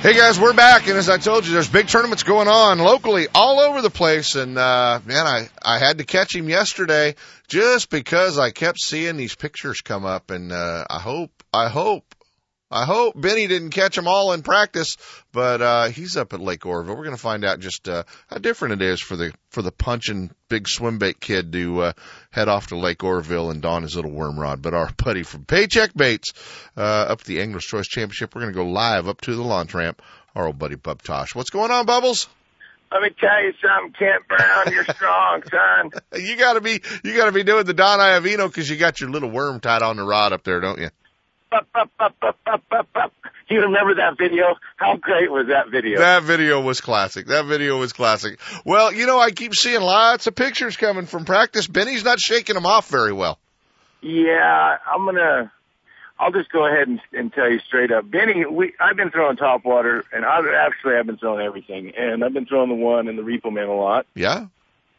Hey 0.00 0.14
guys, 0.14 0.40
we're 0.40 0.54
back, 0.54 0.86
and 0.86 0.96
as 0.96 1.10
I 1.10 1.18
told 1.18 1.46
you, 1.46 1.52
there's 1.52 1.68
big 1.68 1.86
tournaments 1.86 2.22
going 2.22 2.48
on 2.48 2.78
locally 2.78 3.28
all 3.34 3.60
over 3.60 3.82
the 3.82 3.90
place. 3.90 4.34
And 4.34 4.56
uh, 4.56 5.00
man, 5.04 5.26
I 5.26 5.50
I 5.60 5.78
had 5.78 5.98
to 5.98 6.04
catch 6.04 6.34
him 6.34 6.48
yesterday 6.48 7.16
just 7.46 7.90
because 7.90 8.38
I 8.38 8.52
kept 8.52 8.80
seeing 8.80 9.18
these 9.18 9.34
pictures 9.34 9.82
come 9.82 10.06
up, 10.06 10.30
and 10.30 10.50
uh, 10.50 10.86
I 10.88 10.98
hope 10.98 11.30
I 11.52 11.68
hope. 11.68 12.06
I 12.74 12.86
hope 12.86 13.14
Benny 13.14 13.46
didn't 13.46 13.70
catch 13.70 13.94
them 13.94 14.08
all 14.08 14.32
in 14.32 14.42
practice, 14.42 14.96
but 15.30 15.62
uh 15.62 15.84
he's 15.90 16.16
up 16.16 16.32
at 16.32 16.40
Lake 16.40 16.66
Oroville. 16.66 16.96
We're 16.96 17.04
going 17.04 17.14
to 17.14 17.22
find 17.22 17.44
out 17.44 17.60
just 17.60 17.88
uh 17.88 18.02
how 18.26 18.38
different 18.38 18.82
it 18.82 18.84
is 18.84 19.00
for 19.00 19.14
the 19.14 19.32
for 19.50 19.62
the 19.62 19.70
punching 19.70 20.32
big 20.48 20.66
swim 20.66 20.98
bait 20.98 21.20
kid 21.20 21.52
to 21.52 21.82
uh 21.82 21.92
head 22.32 22.48
off 22.48 22.66
to 22.68 22.76
Lake 22.76 23.04
Oroville 23.04 23.52
and 23.52 23.62
don 23.62 23.82
his 23.82 23.94
little 23.94 24.10
worm 24.10 24.40
rod. 24.40 24.60
But 24.60 24.74
our 24.74 24.90
buddy 24.96 25.22
from 25.22 25.44
Paycheck 25.44 25.94
Baits 25.94 26.32
uh 26.76 26.80
up 26.80 27.20
at 27.20 27.26
the 27.26 27.40
Anglers 27.40 27.64
Choice 27.64 27.86
Championship, 27.86 28.34
we're 28.34 28.40
going 28.40 28.52
to 28.52 28.58
go 28.58 28.66
live 28.66 29.06
up 29.06 29.20
to 29.20 29.36
the 29.36 29.42
launch 29.42 29.72
ramp. 29.72 30.02
Our 30.34 30.48
old 30.48 30.58
buddy 30.58 30.74
Bub 30.74 31.00
Tosh. 31.00 31.32
What's 31.32 31.50
going 31.50 31.70
on, 31.70 31.86
Bubbles? 31.86 32.28
Let 32.90 33.02
me 33.02 33.10
tell 33.20 33.40
you 33.40 33.52
something, 33.62 33.92
Kent 33.92 34.26
Brown. 34.26 34.72
You're 34.72 34.84
strong, 34.84 35.42
son. 35.48 35.90
You 36.20 36.36
got 36.36 36.54
to 36.54 36.60
be 36.60 36.80
you 37.04 37.16
got 37.16 37.26
to 37.26 37.32
be 37.32 37.44
doing 37.44 37.66
the 37.66 37.74
Don 37.74 38.00
Iovino 38.00 38.48
because 38.48 38.68
you 38.68 38.76
got 38.76 39.00
your 39.00 39.10
little 39.10 39.30
worm 39.30 39.60
tied 39.60 39.82
on 39.82 39.96
the 39.96 40.02
rod 40.02 40.32
up 40.32 40.42
there, 40.42 40.60
don't 40.60 40.80
you? 40.80 40.90
Up, 41.54 41.68
up, 41.74 41.90
up, 41.98 42.16
up, 42.22 42.38
up, 42.46 42.62
up, 42.70 42.88
up. 42.94 43.12
You 43.48 43.60
remember 43.60 43.94
that 43.96 44.16
video? 44.18 44.56
How 44.76 44.96
great 44.96 45.30
was 45.30 45.48
that 45.48 45.70
video? 45.70 45.98
That 45.98 46.22
video 46.22 46.60
was 46.60 46.80
classic. 46.80 47.26
That 47.26 47.44
video 47.44 47.78
was 47.78 47.92
classic. 47.92 48.38
Well, 48.64 48.92
you 48.92 49.06
know, 49.06 49.18
I 49.18 49.30
keep 49.30 49.54
seeing 49.54 49.82
lots 49.82 50.26
of 50.26 50.34
pictures 50.34 50.76
coming 50.76 51.06
from 51.06 51.24
practice. 51.24 51.66
Benny's 51.66 52.04
not 52.04 52.18
shaking 52.18 52.54
them 52.54 52.66
off 52.66 52.88
very 52.88 53.12
well. 53.12 53.38
Yeah, 54.00 54.78
I'm 54.86 55.04
gonna. 55.04 55.52
I'll 56.18 56.30
just 56.30 56.50
go 56.50 56.66
ahead 56.66 56.88
and, 56.88 57.00
and 57.12 57.32
tell 57.32 57.50
you 57.50 57.58
straight 57.58 57.90
up, 57.90 58.10
Benny. 58.10 58.44
We 58.46 58.72
I've 58.80 58.96
been 58.96 59.10
throwing 59.10 59.36
top 59.36 59.64
water, 59.64 60.04
and 60.12 60.24
I 60.24 60.40
actually 60.66 60.94
I've 60.96 61.06
been 61.06 61.18
throwing 61.18 61.44
everything, 61.44 61.92
and 61.96 62.24
I've 62.24 62.32
been 62.32 62.46
throwing 62.46 62.68
the 62.68 62.76
one 62.76 63.08
and 63.08 63.18
the 63.18 63.22
repo 63.22 63.52
man 63.52 63.68
a 63.68 63.74
lot. 63.74 64.06
Yeah. 64.14 64.46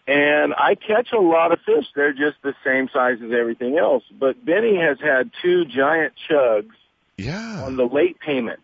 And 0.08 0.54
I 0.54 0.76
catch 0.76 1.12
a 1.14 1.20
lot 1.20 1.52
of 1.52 1.60
fish. 1.62 1.86
They're 1.96 2.14
just 2.14 2.38
the 2.44 2.54
same 2.64 2.90
size 2.94 3.18
as 3.24 3.32
everything 3.32 3.78
else. 3.78 4.04
But 4.12 4.44
Benny 4.46 4.78
has 4.78 5.00
had 5.00 5.32
two 5.42 5.66
giant 5.66 6.14
chugs 6.30 6.70
Yeah. 7.18 7.64
on 7.66 7.76
the 7.76 7.86
late 7.86 8.20
payment. 8.20 8.60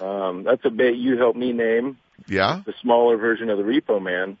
Um, 0.00 0.44
that's 0.44 0.64
a 0.64 0.70
bait 0.70 0.96
you 0.96 1.18
helped 1.18 1.38
me 1.38 1.52
name, 1.52 1.98
Yeah. 2.26 2.62
the 2.64 2.72
smaller 2.80 3.18
version 3.18 3.50
of 3.50 3.58
the 3.58 3.64
repo 3.64 4.00
man. 4.00 4.38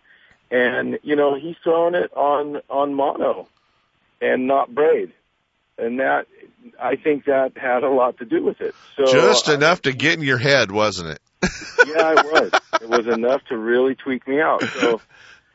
And, 0.50 0.98
you 1.02 1.14
know, 1.14 1.34
he's 1.34 1.56
throwing 1.62 1.94
it 1.94 2.10
on, 2.16 2.62
on 2.70 2.94
mono 2.94 3.46
and 4.22 4.46
not 4.46 4.74
braid. 4.74 5.12
And 5.76 6.00
that, 6.00 6.26
I 6.80 6.96
think 6.96 7.26
that 7.26 7.52
had 7.56 7.84
a 7.84 7.90
lot 7.90 8.18
to 8.18 8.24
do 8.24 8.42
with 8.42 8.62
it. 8.62 8.74
So 8.96 9.04
Just 9.06 9.48
I- 9.50 9.54
enough 9.54 9.82
to 9.82 9.92
get 9.92 10.14
in 10.18 10.24
your 10.24 10.38
head, 10.38 10.70
wasn't 10.72 11.10
it? 11.10 11.20
yeah, 11.86 12.12
it 12.18 12.24
was. 12.32 12.50
It 12.82 12.88
was 12.88 13.06
enough 13.08 13.44
to 13.50 13.58
really 13.58 13.94
tweak 13.94 14.26
me 14.26 14.40
out. 14.40 14.62
So 14.80 15.02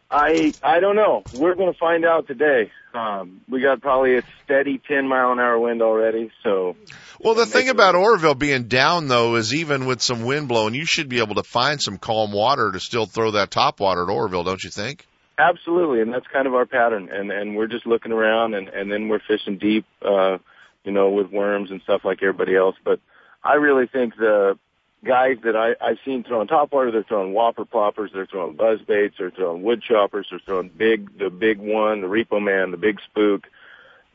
I 0.10 0.54
I 0.62 0.80
don't 0.80 0.96
know. 0.96 1.24
We're 1.34 1.56
going 1.56 1.72
to 1.72 1.80
find 1.80 2.06
out 2.06 2.28
today. 2.28 2.72
Um, 2.94 3.42
we 3.50 3.62
got 3.62 3.82
probably 3.82 4.18
a 4.18 4.24
steady 4.44 4.82
10 4.88 5.08
mile 5.08 5.34
an 5.34 5.40
hour 5.40 5.60
wind 5.60 5.82
already. 5.82 6.32
So 6.44 6.78
Well, 7.20 7.34
the 7.34 7.46
thing 7.46 7.70
about 7.70 7.96
Oroville 7.96 8.36
being 8.36 8.68
down 8.68 9.08
though 9.08 9.36
is 9.36 9.54
even 9.54 9.86
with 9.86 10.02
some 10.02 10.24
wind 10.24 10.48
blowing, 10.48 10.76
you 10.76 10.86
should 10.86 11.10
be 11.10 11.20
able 11.20 11.36
to 11.36 11.44
find 11.44 11.82
some 11.82 11.98
calm 11.98 12.32
water 12.32 12.72
to 12.72 12.80
still 12.80 13.06
throw 13.06 13.32
that 13.32 13.52
top 13.52 13.80
water 13.80 14.04
at 14.04 14.10
Oroville, 14.10 14.44
don't 14.44 14.64
you 14.64 14.70
think? 14.70 15.06
absolutely, 15.38 16.02
and 16.02 16.14
that's 16.14 16.28
kind 16.32 16.48
of 16.48 16.54
our 16.54 16.66
pattern. 16.66 17.10
And 17.12 17.32
and 17.32 17.56
we're 17.56 17.68
just 17.68 17.86
looking 17.86 18.12
around, 18.12 18.54
and 18.54 18.70
and 18.70 18.92
then 18.92 19.08
we're 19.08 19.20
fishing 19.20 19.58
deep, 19.58 19.86
uh, 20.02 20.38
you 20.84 20.92
know, 20.92 21.10
with 21.10 21.32
worms 21.32 21.72
and 21.72 21.82
stuff 21.82 22.02
like 22.04 22.20
everybody 22.22 22.56
else. 22.56 22.76
But 22.84 23.00
I 23.44 23.56
really 23.56 23.88
think 23.88 24.16
the 24.16 24.58
guys 25.06 25.38
that 25.44 25.56
I, 25.56 25.76
I've 25.80 26.00
seen 26.04 26.24
throwing 26.24 26.48
topwater, 26.48 26.92
they're 26.92 27.04
throwing 27.04 27.34
whopper 27.34 27.66
ploppers, 27.66 28.12
they're 28.12 28.26
throwing 28.26 28.56
buzz 28.56 28.82
baits, 28.82 29.16
they're 29.18 29.32
throwing 29.32 29.64
wood 29.64 29.82
choppers, 29.82 30.28
they're 30.30 30.40
throwing 30.40 30.70
big, 30.70 31.18
the 31.18 31.30
big 31.30 31.60
one, 31.60 32.02
the 32.02 32.08
repo 32.08 32.42
man, 32.44 32.72
the 32.72 32.78
big 32.78 33.00
spook. 33.02 33.48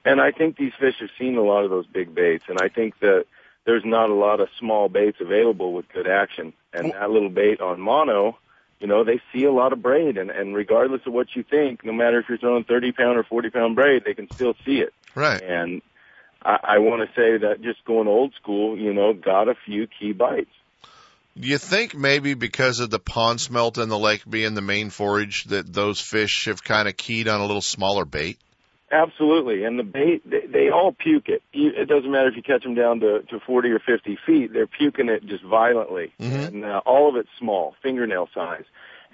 And 0.04 0.20
I 0.20 0.32
think 0.32 0.56
these 0.56 0.72
fish 0.78 0.96
have 1.00 1.10
seen 1.18 1.36
a 1.36 1.42
lot 1.42 1.64
of 1.64 1.70
those 1.70 1.86
big 1.86 2.14
baits, 2.14 2.44
and 2.48 2.58
I 2.60 2.68
think 2.68 2.98
that 3.00 3.26
there's 3.64 3.84
not 3.84 4.10
a 4.10 4.14
lot 4.14 4.40
of 4.40 4.48
small 4.58 4.88
baits 4.88 5.18
available 5.20 5.72
with 5.72 5.88
good 5.92 6.06
action. 6.06 6.52
And 6.72 6.92
that 6.92 7.10
little 7.10 7.28
bait 7.28 7.60
on 7.60 7.80
mono, 7.80 8.38
you 8.80 8.86
know, 8.86 9.04
they 9.04 9.20
see 9.32 9.44
a 9.44 9.52
lot 9.52 9.72
of 9.72 9.82
braid, 9.82 10.16
and, 10.16 10.30
and 10.30 10.54
regardless 10.54 11.02
of 11.06 11.12
what 11.12 11.36
you 11.36 11.42
think, 11.42 11.84
no 11.84 11.92
matter 11.92 12.18
if 12.18 12.28
you're 12.28 12.38
throwing 12.38 12.64
30 12.64 12.92
pound 12.92 13.18
or 13.18 13.24
40 13.24 13.50
pound 13.50 13.76
braid, 13.76 14.04
they 14.04 14.14
can 14.14 14.30
still 14.30 14.54
see 14.64 14.80
it. 14.80 14.94
Right. 15.14 15.42
And 15.42 15.82
I, 16.42 16.58
I 16.62 16.78
want 16.78 17.02
to 17.02 17.14
say 17.14 17.36
that 17.36 17.60
just 17.60 17.84
going 17.84 18.08
old 18.08 18.32
school, 18.34 18.78
you 18.78 18.94
know, 18.94 19.12
got 19.12 19.48
a 19.48 19.54
few 19.66 19.86
key 19.86 20.12
bites. 20.12 20.50
Do 21.40 21.48
you 21.48 21.56
think 21.56 21.94
maybe 21.94 22.34
because 22.34 22.80
of 22.80 22.90
the 22.90 22.98
pond 22.98 23.40
smelt 23.40 23.78
in 23.78 23.88
the 23.88 23.98
lake 23.98 24.28
being 24.28 24.52
the 24.52 24.60
main 24.60 24.90
forage 24.90 25.44
that 25.44 25.72
those 25.72 25.98
fish 25.98 26.44
have 26.46 26.62
kind 26.62 26.86
of 26.86 26.98
keyed 26.98 27.28
on 27.28 27.40
a 27.40 27.46
little 27.46 27.62
smaller 27.62 28.04
bait? 28.04 28.38
Absolutely, 28.92 29.64
and 29.64 29.78
the 29.78 29.84
bait 29.84 30.28
they, 30.28 30.46
they 30.46 30.68
all 30.70 30.92
puke 30.92 31.28
it. 31.28 31.42
It 31.52 31.88
doesn't 31.88 32.10
matter 32.10 32.28
if 32.28 32.36
you 32.36 32.42
catch 32.42 32.64
them 32.64 32.74
down 32.74 33.00
to 33.00 33.22
to 33.30 33.40
forty 33.46 33.70
or 33.70 33.78
fifty 33.78 34.18
feet; 34.26 34.52
they're 34.52 34.66
puking 34.66 35.08
it 35.08 35.24
just 35.26 35.44
violently, 35.44 36.12
and 36.18 36.64
uh, 36.64 36.80
all 36.84 37.08
of 37.08 37.16
it's 37.16 37.28
small, 37.38 37.74
fingernail 37.82 38.28
size. 38.34 38.64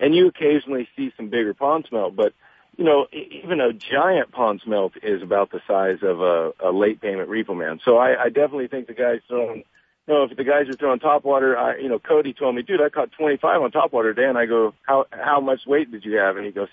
And 0.00 0.14
you 0.14 0.28
occasionally 0.28 0.88
see 0.96 1.12
some 1.16 1.28
bigger 1.28 1.54
pond 1.54 1.84
smelt, 1.88 2.16
but 2.16 2.32
you 2.78 2.84
know 2.84 3.06
even 3.12 3.60
a 3.60 3.72
giant 3.72 4.32
pond 4.32 4.62
smelt 4.64 4.94
is 5.02 5.22
about 5.22 5.52
the 5.52 5.60
size 5.68 5.98
of 6.02 6.20
a, 6.20 6.52
a 6.64 6.72
late 6.72 7.02
payment 7.02 7.28
repo 7.28 7.56
man. 7.56 7.78
So 7.84 7.98
I, 7.98 8.24
I 8.24 8.28
definitely 8.30 8.68
think 8.68 8.88
the 8.88 8.94
guys 8.94 9.20
throwing. 9.28 9.62
You 10.06 10.14
know, 10.14 10.24
if 10.24 10.36
the 10.36 10.44
guys 10.44 10.68
are 10.68 10.74
throwing 10.74 11.00
top 11.00 11.24
water, 11.24 11.58
I, 11.58 11.78
you 11.78 11.88
know, 11.88 11.98
Cody 11.98 12.32
told 12.32 12.54
me, 12.54 12.62
dude, 12.62 12.80
I 12.80 12.88
caught 12.88 13.10
25 13.12 13.62
on 13.62 13.70
top 13.72 13.92
water 13.92 14.14
today, 14.14 14.28
and 14.28 14.38
I 14.38 14.46
go, 14.46 14.72
how 14.82 15.06
how 15.10 15.40
much 15.40 15.66
weight 15.66 15.90
did 15.90 16.04
you 16.04 16.16
have? 16.16 16.36
And 16.36 16.46
he 16.46 16.52
goes, 16.52 16.68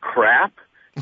crap. 0.00 0.52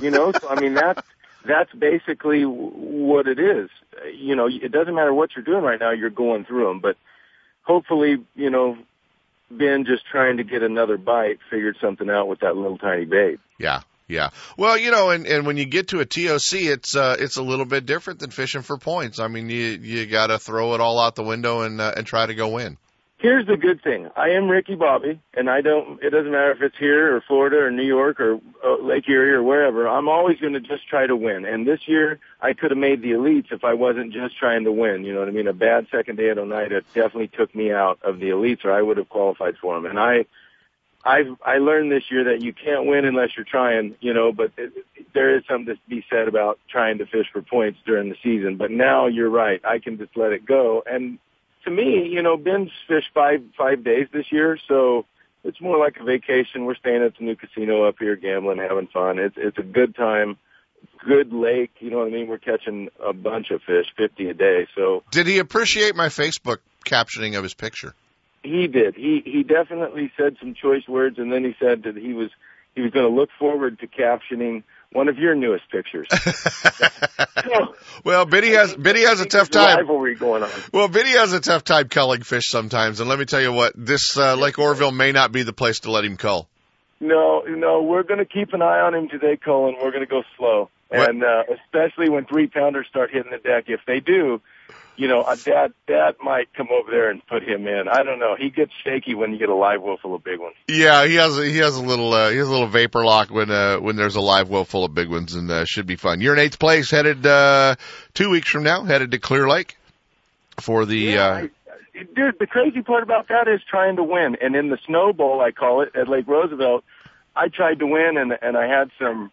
You 0.01 0.11
know, 0.11 0.33
so 0.33 0.49
I 0.49 0.61
mean 0.61 0.75
that's 0.75 1.01
that's 1.47 1.73
basically 1.73 2.43
w- 2.43 2.73
what 2.73 3.29
it 3.29 3.39
is. 3.39 3.71
You 4.13 4.35
know, 4.35 4.49
it 4.49 4.73
doesn't 4.73 4.95
matter 4.95 5.15
what 5.15 5.31
you're 5.37 5.45
doing 5.45 5.63
right 5.63 5.79
now; 5.79 5.93
you're 5.93 6.11
going 6.11 6.45
through 6.45 6.67
them. 6.67 6.81
But 6.81 6.97
hopefully, 7.63 8.19
you 8.35 8.51
know, 8.51 8.77
Ben 9.51 9.85
just 9.85 10.05
trying 10.07 10.39
to 10.39 10.45
get 10.45 10.63
another 10.63 10.97
bite 10.97 11.39
figured 11.51 11.77
something 11.81 12.11
out 12.11 12.29
with 12.29 12.41
that 12.41 12.57
little 12.57 12.79
tiny 12.79 13.05
bait. 13.05 13.39
Yeah. 13.59 13.83
Yeah. 14.07 14.31
Well, 14.59 14.77
you 14.77 14.91
know, 14.91 15.11
and, 15.11 15.27
and 15.27 15.47
when 15.47 15.57
you 15.57 15.65
get 15.65 15.89
to 15.89 16.01
a 16.01 16.05
TOC, 16.05 16.53
it's, 16.53 16.95
uh, 16.95 17.17
it's 17.19 17.37
a 17.37 17.43
little 17.43 17.65
bit 17.65 17.87
different 17.87 18.21
than 18.21 18.31
fishing 18.31 18.63
for 18.63 18.77
points. 18.77 19.19
I 19.19 19.29
mean, 19.29 19.49
you, 19.49 19.79
you 19.81 20.07
gotta 20.07 20.39
throw 20.39 20.75
it 20.75 20.81
all 20.81 20.99
out 21.01 21.15
the 21.15 21.23
window 21.23 21.63
and, 21.63 21.81
uh, 21.81 21.95
and 21.97 22.07
try 22.07 22.27
to 22.27 22.35
go 22.35 22.59
in. 22.59 22.77
Here's 23.25 23.47
the 23.47 23.57
good 23.57 23.83
thing: 23.83 24.11
I 24.17 24.31
am 24.37 24.51
Ricky 24.51 24.75
Bobby, 24.75 25.19
and 25.33 25.49
I 25.49 25.63
don't. 25.63 25.99
It 26.03 26.11
doesn't 26.11 26.31
matter 26.31 26.51
if 26.51 26.61
it's 26.61 26.77
here 26.77 27.17
or 27.17 27.23
Florida 27.23 27.57
or 27.57 27.71
New 27.71 27.87
York 27.87 28.21
or 28.21 28.35
uh, 28.63 28.83
Lake 28.83 29.09
Erie 29.09 29.33
or 29.33 29.43
wherever. 29.43 29.89
I'm 29.89 30.11
always 30.11 30.39
going 30.41 30.53
to 30.53 30.61
just 30.61 30.87
try 30.89 31.07
to 31.07 31.17
win. 31.17 31.47
And 31.47 31.67
this 31.67 31.81
year, 31.87 32.19
I 32.43 32.53
could 32.53 32.71
have 32.71 32.77
made 32.77 33.01
the 33.01 33.13
elites 33.13 33.51
if 33.51 33.65
I 33.65 33.73
wasn't 33.73 34.13
just 34.13 34.37
trying 34.37 34.65
to 34.65 34.73
win. 34.73 35.05
You 35.05 35.15
know 35.15 35.21
what 35.21 35.29
I 35.29 35.33
mean? 35.33 35.47
A 35.47 35.55
bad 35.55 35.87
second 35.91 36.17
day 36.17 36.29
at 36.29 36.39
Oneida 36.39 36.83
definitely 36.93 37.29
took 37.29 37.55
me 37.55 37.73
out 37.73 37.99
of 38.03 38.19
the 38.21 38.29
elites, 38.29 38.63
or 38.63 38.73
I 38.73 38.83
would 38.83 38.99
have 38.99 39.09
qualified 39.09 39.57
for 39.57 39.75
them. 39.75 39.87
And 39.87 39.99
I, 39.99 40.27
I've 41.05 41.37
I 41.45 41.59
learned 41.59 41.93
this 41.93 42.05
year 42.11 42.25
that 42.25 42.43
you 42.43 42.53
can't 42.53 42.87
win 42.87 43.05
unless 43.05 43.31
you're 43.37 43.45
trying. 43.45 43.95
You 44.01 44.15
know, 44.15 44.33
but 44.33 44.53
it, 44.57 44.73
there 45.13 45.37
is 45.37 45.45
something 45.49 45.75
to 45.75 45.81
be 45.89 46.05
said 46.11 46.29
about 46.29 46.59
trying 46.69 46.99
to 46.99 47.07
fish 47.07 47.27
for 47.33 47.43
points 47.43 47.79
during 47.85 48.09
the 48.09 48.17
season. 48.23 48.57
But 48.57 48.71
now 48.71 49.07
you're 49.07 49.31
right. 49.31 49.61
I 49.65 49.79
can 49.79 49.99
just 49.99 50.17
let 50.17 50.33
it 50.33 50.47
go 50.47 50.83
and 50.87 51.19
to 51.65 51.71
me, 51.71 52.09
you 52.09 52.23
know, 52.23 52.37
Ben's 52.37 52.71
fished 52.87 53.09
five 53.13 53.43
five 53.57 53.85
days 53.85 54.07
this 54.13 54.27
year, 54.31 54.59
so 54.69 55.07
it's 55.43 55.61
more 55.61 55.79
like 55.79 55.97
a 56.01 56.05
vacation. 56.05 56.65
We're 56.65 56.77
staying 56.77 57.03
at 57.03 57.17
the 57.19 57.25
new 57.25 57.37
casino 57.37 57.85
up 57.85 57.97
here, 57.99 58.17
gambling, 58.17 58.59
having 58.59 58.87
fun. 58.87 59.19
It's 59.19 59.37
it's 59.37 59.59
a 59.59 59.63
good 59.63 59.95
time, 59.95 60.37
good 61.07 61.33
lake. 61.33 61.73
You 61.81 61.91
know 61.91 61.99
what 61.99 62.09
I 62.09 62.11
mean? 62.11 62.29
We're 62.29 62.39
catching 62.39 62.89
a 63.05 63.13
bunch 63.13 63.51
of 63.51 63.63
fish, 63.63 63.87
fifty 63.97 64.29
a 64.29 64.35
day. 64.35 64.67
So 64.75 65.03
Did 65.11 65.27
he 65.27 65.39
appreciate 65.39 65.97
my 65.97 66.09
Facebook 66.09 66.59
captioning 66.85 67.37
of 67.37 67.43
his 67.43 67.55
picture? 67.55 67.95
He 68.45 68.69
did. 68.69 68.95
He 68.95 69.23
he 69.25 69.43
definitely 69.43 70.13
said 70.17 70.37
some 70.39 70.55
choice 70.55 70.87
words, 70.87 71.19
and 71.19 71.33
then 71.33 71.45
he 71.45 71.57
said 71.59 71.83
that 71.85 71.97
he 71.97 72.13
was 72.13 72.31
he 72.75 72.83
was 72.83 72.91
going 72.91 73.07
to 73.07 73.13
look 73.13 73.31
forward 73.39 73.81
to 73.81 73.87
captioning 73.87 74.63
one 74.93 75.09
of 75.09 75.19
your 75.19 75.35
newest 75.35 75.65
pictures. 75.71 76.09
Well, 78.05 78.27
Biddy 78.27 78.51
has 78.51 78.75
Biddy 78.75 79.03
has 79.03 79.21
a 79.21 79.27
tough 79.27 79.49
time. 79.49 79.79
rivalry 79.79 80.15
going 80.15 80.43
on. 80.43 80.51
Well, 80.73 80.89
Biddy 80.89 81.11
has 81.11 81.33
a 81.33 81.41
tough 81.41 81.65
time 81.65 81.89
culling 81.89 82.23
fish 82.23 82.45
sometimes, 82.47 83.01
and 83.01 83.09
let 83.09 83.19
me 83.19 83.25
tell 83.25 83.41
you 83.41 83.53
what, 83.53 83.73
this 83.77 84.17
uh, 84.17 84.35
Lake 84.35 84.59
Oroville 84.59 84.93
may 84.93 85.13
not 85.13 85.33
be 85.33 85.43
the 85.43 85.55
place 85.55 85.81
to 85.81 85.91
let 85.91 86.05
him 86.05 86.19
cull. 86.19 86.49
No, 87.01 87.43
no, 87.49 87.83
we're 87.83 88.03
going 88.03 88.19
to 88.19 88.27
keep 88.27 88.53
an 88.53 88.61
eye 88.61 88.81
on 88.81 88.95
him 88.95 89.09
today, 89.09 89.39
Colin. 89.43 89.77
We're 89.83 89.91
going 89.91 90.05
to 90.05 90.11
go 90.11 90.23
slow, 90.37 90.69
and 90.91 91.25
uh, 91.25 91.45
especially 91.55 92.11
when 92.11 92.27
three 92.27 92.47
pounders 92.47 92.87
start 92.91 93.11
hitting 93.11 93.31
the 93.31 93.39
deck. 93.39 93.65
If 93.69 93.81
they 93.87 94.01
do, 94.01 94.43
you 94.97 95.09
know, 95.09 95.25
Dad, 95.45 95.73
Dad 95.87 96.15
might 96.23 96.53
come 96.55 96.69
over 96.71 96.91
there 96.91 97.11
and 97.11 97.25
put 97.27 97.43
him 97.43 97.67
in. 97.67 97.89
I 97.91 98.03
don't 98.03 98.19
know. 98.19 98.37
He 98.39 98.51
gets 98.51 98.73
shaky 98.85 99.15
when 99.15 99.33
you 99.33 99.39
get 99.39 99.49
a 99.49 99.55
live 99.55 99.83
well 99.83 99.97
full 100.01 100.15
of 100.15 100.23
big 100.23 100.39
ones. 100.39 100.55
Yeah, 100.69 101.07
he 101.07 101.15
has 101.17 101.39
a, 101.39 101.45
he 101.45 101.59
has 101.59 101.77
a 101.77 101.83
little 101.83 102.13
uh, 102.13 102.31
he 102.31 102.37
has 102.37 102.49
a 102.49 102.51
little 102.51 102.69
vapor 102.69 103.05
lock 103.05 103.31
when 103.31 103.51
uh, 103.51 103.79
when 103.79 103.97
there's 103.97 104.17
a 104.17 104.21
live 104.21 104.49
well 104.49 104.65
full 104.65 104.85
of 104.85 104.95
big 104.95 105.09
ones, 105.09 105.35
and 105.35 105.51
uh, 105.51 105.65
should 105.65 105.87
be 105.87 105.97
fun. 105.97 106.21
You're 106.21 106.35
in 106.35 106.41
eighth 106.41 106.59
place, 106.59 106.91
headed 106.91 107.27
uh, 107.27 107.77
two 108.15 108.31
weeks 108.31 108.49
from 108.51 108.63
now, 108.63 108.85
headed 108.85 109.11
to 109.13 109.19
Clear 109.19 109.49
Lake 109.49 109.77
for 110.61 110.87
the. 110.87 111.19
uh, 111.19 111.47
Dude, 111.95 112.41
the 112.41 112.47
crazy 112.49 112.83
part 112.83 113.05
about 113.05 113.29
that 113.29 113.47
is 113.47 113.61
trying 113.71 113.97
to 113.97 114.03
win. 114.03 114.37
And 114.41 114.57
in 114.57 114.69
the 114.69 114.79
snow 114.85 115.13
bowl, 115.13 115.41
I 115.41 115.53
call 115.53 115.83
it 115.83 115.95
at 115.95 116.09
Lake 116.09 116.27
Roosevelt, 116.27 116.83
I 117.37 117.47
tried 117.49 117.79
to 117.81 117.87
win, 117.87 118.17
and 118.17 118.37
and 118.43 118.57
I 118.57 118.67
had 118.67 118.91
some 118.99 119.31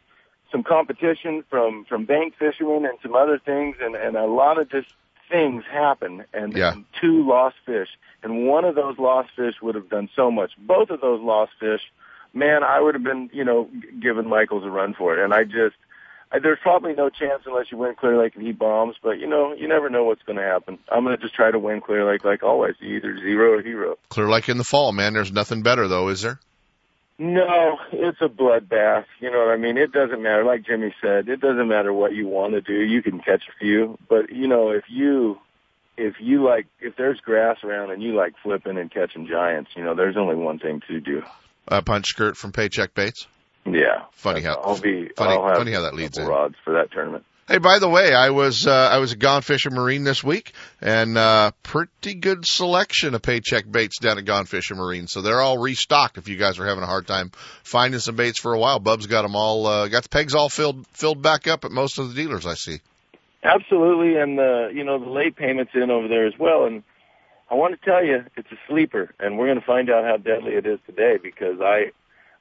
some 0.51 0.63
competition 0.63 1.43
from 1.49 1.85
from 1.85 2.05
bank 2.05 2.35
fishermen 2.37 2.85
and 2.85 2.97
some 3.01 3.15
other 3.15 3.39
things, 3.39 3.77
and 3.81 3.95
and 3.95 4.15
a 4.15 4.25
lot 4.25 4.59
of 4.59 4.69
just 4.69 4.87
things 5.31 5.63
happen, 5.71 6.25
and, 6.33 6.53
Yeah. 6.55 6.73
and 6.73 6.85
two 6.99 7.27
lost 7.27 7.55
fish, 7.65 7.89
and 8.21 8.45
one 8.47 8.65
of 8.65 8.75
those 8.75 8.97
lost 8.99 9.29
fish 9.35 9.55
would 9.61 9.75
have 9.75 9.89
done 9.89 10.09
so 10.15 10.29
much. 10.29 10.51
Both 10.57 10.89
of 10.89 11.01
those 11.01 11.21
lost 11.21 11.53
fish, 11.59 11.81
man, 12.33 12.63
I 12.63 12.79
would 12.79 12.93
have 12.95 13.03
been 13.03 13.29
you 13.33 13.43
know 13.43 13.69
giving 13.99 14.27
Michels 14.29 14.63
a 14.65 14.69
run 14.69 14.93
for 14.93 15.17
it, 15.17 15.23
and 15.23 15.33
I 15.33 15.43
just. 15.45 15.75
I, 16.33 16.39
there's 16.39 16.59
probably 16.61 16.93
no 16.93 17.09
chance 17.09 17.43
unless 17.45 17.73
you 17.73 17.77
win 17.77 17.93
Clear 17.95 18.17
Lake 18.17 18.35
and 18.37 18.45
he 18.45 18.53
bombs, 18.53 18.95
but 19.03 19.19
you 19.19 19.27
know, 19.27 19.53
you 19.53 19.67
never 19.67 19.89
know 19.89 20.05
what's 20.05 20.23
going 20.23 20.37
to 20.37 20.43
happen. 20.43 20.79
I'm 20.89 21.03
going 21.03 21.13
to 21.17 21.21
just 21.21 21.35
try 21.35 21.51
to 21.51 21.59
win 21.59 21.81
Clear 21.81 22.09
Lake 22.09 22.23
like 22.23 22.41
always, 22.41 22.75
either 22.81 23.17
zero 23.17 23.57
or 23.57 23.61
hero. 23.61 23.97
Clear 24.07 24.29
Lake 24.29 24.47
in 24.47 24.57
the 24.57 24.63
fall, 24.63 24.93
man. 24.93 25.11
There's 25.11 25.33
nothing 25.33 25.61
better 25.61 25.89
though, 25.89 26.07
is 26.07 26.21
there? 26.21 26.39
No, 27.23 27.77
it's 27.91 28.17
a 28.19 28.27
bloodbath. 28.27 29.05
You 29.19 29.29
know 29.29 29.37
what 29.45 29.49
I 29.49 29.57
mean? 29.57 29.77
It 29.77 29.91
doesn't 29.91 30.23
matter. 30.23 30.43
Like 30.43 30.65
Jimmy 30.65 30.91
said, 30.99 31.29
it 31.29 31.39
doesn't 31.39 31.67
matter 31.67 31.93
what 31.93 32.15
you 32.15 32.27
want 32.27 32.53
to 32.53 32.61
do. 32.61 32.73
You 32.73 33.03
can 33.03 33.19
catch 33.19 33.43
a 33.47 33.59
few, 33.59 33.99
but 34.09 34.31
you 34.31 34.47
know, 34.47 34.71
if 34.71 34.85
you 34.89 35.37
if 35.97 36.15
you 36.19 36.43
like, 36.43 36.65
if 36.79 36.95
there's 36.95 37.19
grass 37.19 37.57
around 37.63 37.91
and 37.91 38.01
you 38.01 38.15
like 38.15 38.33
flipping 38.41 38.75
and 38.79 38.89
catching 38.89 39.27
giants, 39.27 39.69
you 39.75 39.83
know, 39.83 39.93
there's 39.93 40.17
only 40.17 40.35
one 40.35 40.57
thing 40.57 40.81
to 40.87 40.99
do. 40.99 41.21
Uh, 41.67 41.81
punch 41.81 42.07
skirt 42.07 42.37
from 42.37 42.53
Paycheck 42.53 42.95
Baits. 42.95 43.27
Yeah. 43.65 44.05
Funny 44.13 44.41
how 44.41 44.55
I'll 44.55 44.79
be. 44.79 45.09
funny, 45.15 45.35
I'll 45.35 45.55
funny 45.55 45.73
how 45.73 45.81
that 45.81 45.93
leads 45.93 46.17
in. 46.17 46.25
rods 46.25 46.55
for 46.65 46.73
that 46.73 46.91
tournament. 46.91 47.23
Hey, 47.51 47.57
by 47.57 47.79
the 47.79 47.89
way, 47.89 48.13
I 48.13 48.29
was 48.29 48.65
uh, 48.65 48.71
I 48.71 48.99
was 48.99 49.11
at 49.11 49.19
Gone 49.19 49.41
Fishing 49.41 49.73
Marine 49.73 50.05
this 50.05 50.23
week, 50.23 50.53
and 50.79 51.17
uh, 51.17 51.51
pretty 51.63 52.13
good 52.13 52.45
selection 52.45 53.13
of 53.13 53.21
paycheck 53.21 53.69
baits 53.69 53.99
down 53.99 54.17
at 54.17 54.23
Gone 54.23 54.45
Fishing 54.45 54.77
Marine. 54.77 55.07
So 55.07 55.21
they're 55.21 55.41
all 55.41 55.57
restocked. 55.57 56.17
If 56.17 56.29
you 56.29 56.37
guys 56.37 56.59
are 56.59 56.65
having 56.65 56.81
a 56.81 56.87
hard 56.87 57.07
time 57.07 57.29
finding 57.63 57.99
some 57.99 58.15
baits 58.15 58.39
for 58.39 58.53
a 58.53 58.57
while, 58.57 58.79
Bub's 58.79 59.05
got 59.05 59.23
them 59.23 59.35
all 59.35 59.67
uh, 59.67 59.89
got 59.89 60.03
the 60.03 60.07
pegs 60.07 60.33
all 60.33 60.47
filled 60.47 60.87
filled 60.93 61.21
back 61.21 61.45
up 61.45 61.65
at 61.65 61.71
most 61.71 61.99
of 61.99 62.07
the 62.07 62.15
dealers 62.15 62.45
I 62.45 62.53
see. 62.53 62.79
Absolutely, 63.43 64.15
and 64.15 64.37
the 64.37 64.71
you 64.73 64.85
know 64.85 64.97
the 64.97 65.11
late 65.11 65.35
payments 65.35 65.73
in 65.75 65.91
over 65.91 66.07
there 66.07 66.27
as 66.27 66.39
well. 66.39 66.63
And 66.63 66.83
I 67.49 67.55
want 67.55 67.77
to 67.77 67.85
tell 67.85 68.01
you, 68.01 68.23
it's 68.37 68.51
a 68.53 68.59
sleeper, 68.69 69.13
and 69.19 69.37
we're 69.37 69.47
going 69.47 69.59
to 69.59 69.65
find 69.65 69.89
out 69.89 70.05
how 70.05 70.15
deadly 70.15 70.53
it 70.53 70.65
is 70.65 70.79
today 70.85 71.17
because 71.21 71.59
I. 71.59 71.91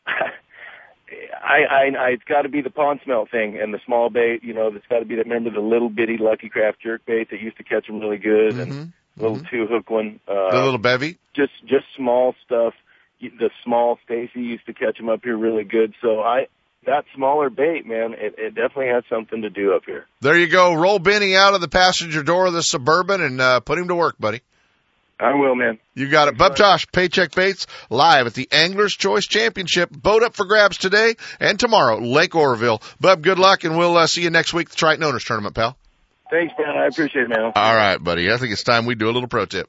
I, 1.42 1.64
I, 1.68 1.83
I, 1.99 2.09
it's 2.11 2.23
got 2.25 2.42
to 2.42 2.49
be 2.49 2.61
the 2.62 2.70
pond 2.70 3.01
smell 3.05 3.27
thing 3.31 3.59
and 3.61 3.75
the 3.75 3.81
small 3.85 4.11
bait. 4.11 4.42
You 4.42 4.55
know, 4.55 4.68
it's 4.75 4.87
got 4.88 5.01
to 5.01 5.05
be. 5.05 5.16
the 5.16 5.23
Remember 5.23 5.51
the 5.51 5.61
little 5.61 5.88
bitty 5.90 6.16
Lucky 6.18 6.49
Craft 6.49 6.81
jerk 6.83 7.05
bait 7.07 7.31
that 7.31 7.40
used 7.40 7.57
to 7.59 7.64
catch 7.64 7.87
them 7.87 8.01
really 8.01 8.18
good, 8.18 8.55
Mm-hmm. 8.55 8.61
and 8.73 8.92
little 9.16 9.40
two 9.51 9.66
hook 9.66 9.90
one. 9.90 10.20
Uh, 10.29 10.51
The 10.53 10.62
little 10.62 10.79
bevy. 10.79 11.18
just 11.35 11.53
just 11.66 11.85
small 11.96 12.35
stuff. 12.46 12.75
The 13.20 13.51
small 13.64 13.99
Staysee 14.09 14.37
used 14.37 14.64
to 14.66 14.73
catch 14.73 14.96
them 14.96 15.09
up 15.11 15.20
here 15.25 15.37
really 15.37 15.64
good. 15.64 15.92
So 16.01 16.20
I 16.20 16.46
that 16.87 17.05
smaller 17.14 17.51
bait, 17.51 17.87
man, 17.87 18.14
it, 18.14 18.37
it 18.38 18.55
definitely 18.55 18.88
has 18.88 19.05
something 19.11 19.42
to 19.42 19.51
do 19.51 19.75
up 19.75 19.83
here. 19.85 20.07
There 20.23 20.38
you 20.38 20.46
go. 20.46 20.73
Roll 20.73 20.99
Benny 20.99 21.37
out 21.37 21.53
of 21.55 21.61
the 21.61 21.68
passenger 21.68 22.23
door 22.23 22.46
of 22.46 22.55
the 22.55 22.62
Suburban 22.62 23.20
and 23.20 23.38
uh, 23.40 23.61
put 23.61 23.79
him 23.79 23.88
to 23.88 23.94
work, 23.94 24.16
buddy. 24.18 24.40
I 25.20 25.35
will, 25.35 25.54
man. 25.54 25.78
You 25.94 26.09
got 26.09 26.28
it. 26.28 26.38
Bub 26.38 26.56
Tosh, 26.56 26.87
Paycheck 26.92 27.35
Baits, 27.35 27.66
live 27.90 28.26
at 28.26 28.35
the 28.35 28.48
Anglers 28.50 28.94
Choice 28.94 29.26
Championship. 29.26 29.90
Boat 29.90 30.22
up 30.22 30.35
for 30.35 30.46
grabs 30.46 30.78
today 30.78 31.14
and 31.38 31.61
tomorrow, 31.61 31.98
Lake 31.98 32.35
Oroville. 32.35 32.80
Bub, 33.00 33.22
good 33.22 33.38
luck, 33.38 33.64
and 33.64 33.76
we'll 33.76 33.96
uh, 33.96 34.06
see 34.06 34.22
you 34.22 34.30
next 34.30 34.54
week 34.54 34.68
at 34.68 34.70
the 34.70 34.76
Triton 34.76 35.04
Owners 35.04 35.24
Tournament, 35.24 35.54
pal. 35.54 35.76
Thanks, 36.30 36.54
man. 36.59 36.76
I 36.76 36.87
appreciate 36.87 37.24
it, 37.24 37.28
man. 37.28 37.52
All 37.54 37.74
right, 37.74 38.02
buddy. 38.02 38.33
I 38.33 38.37
think 38.38 38.52
it's 38.52 38.62
time 38.62 38.87
we 38.87 38.94
do 38.94 39.11
a 39.11 39.12
little 39.12 39.28
pro 39.28 39.44
tip. 39.44 39.68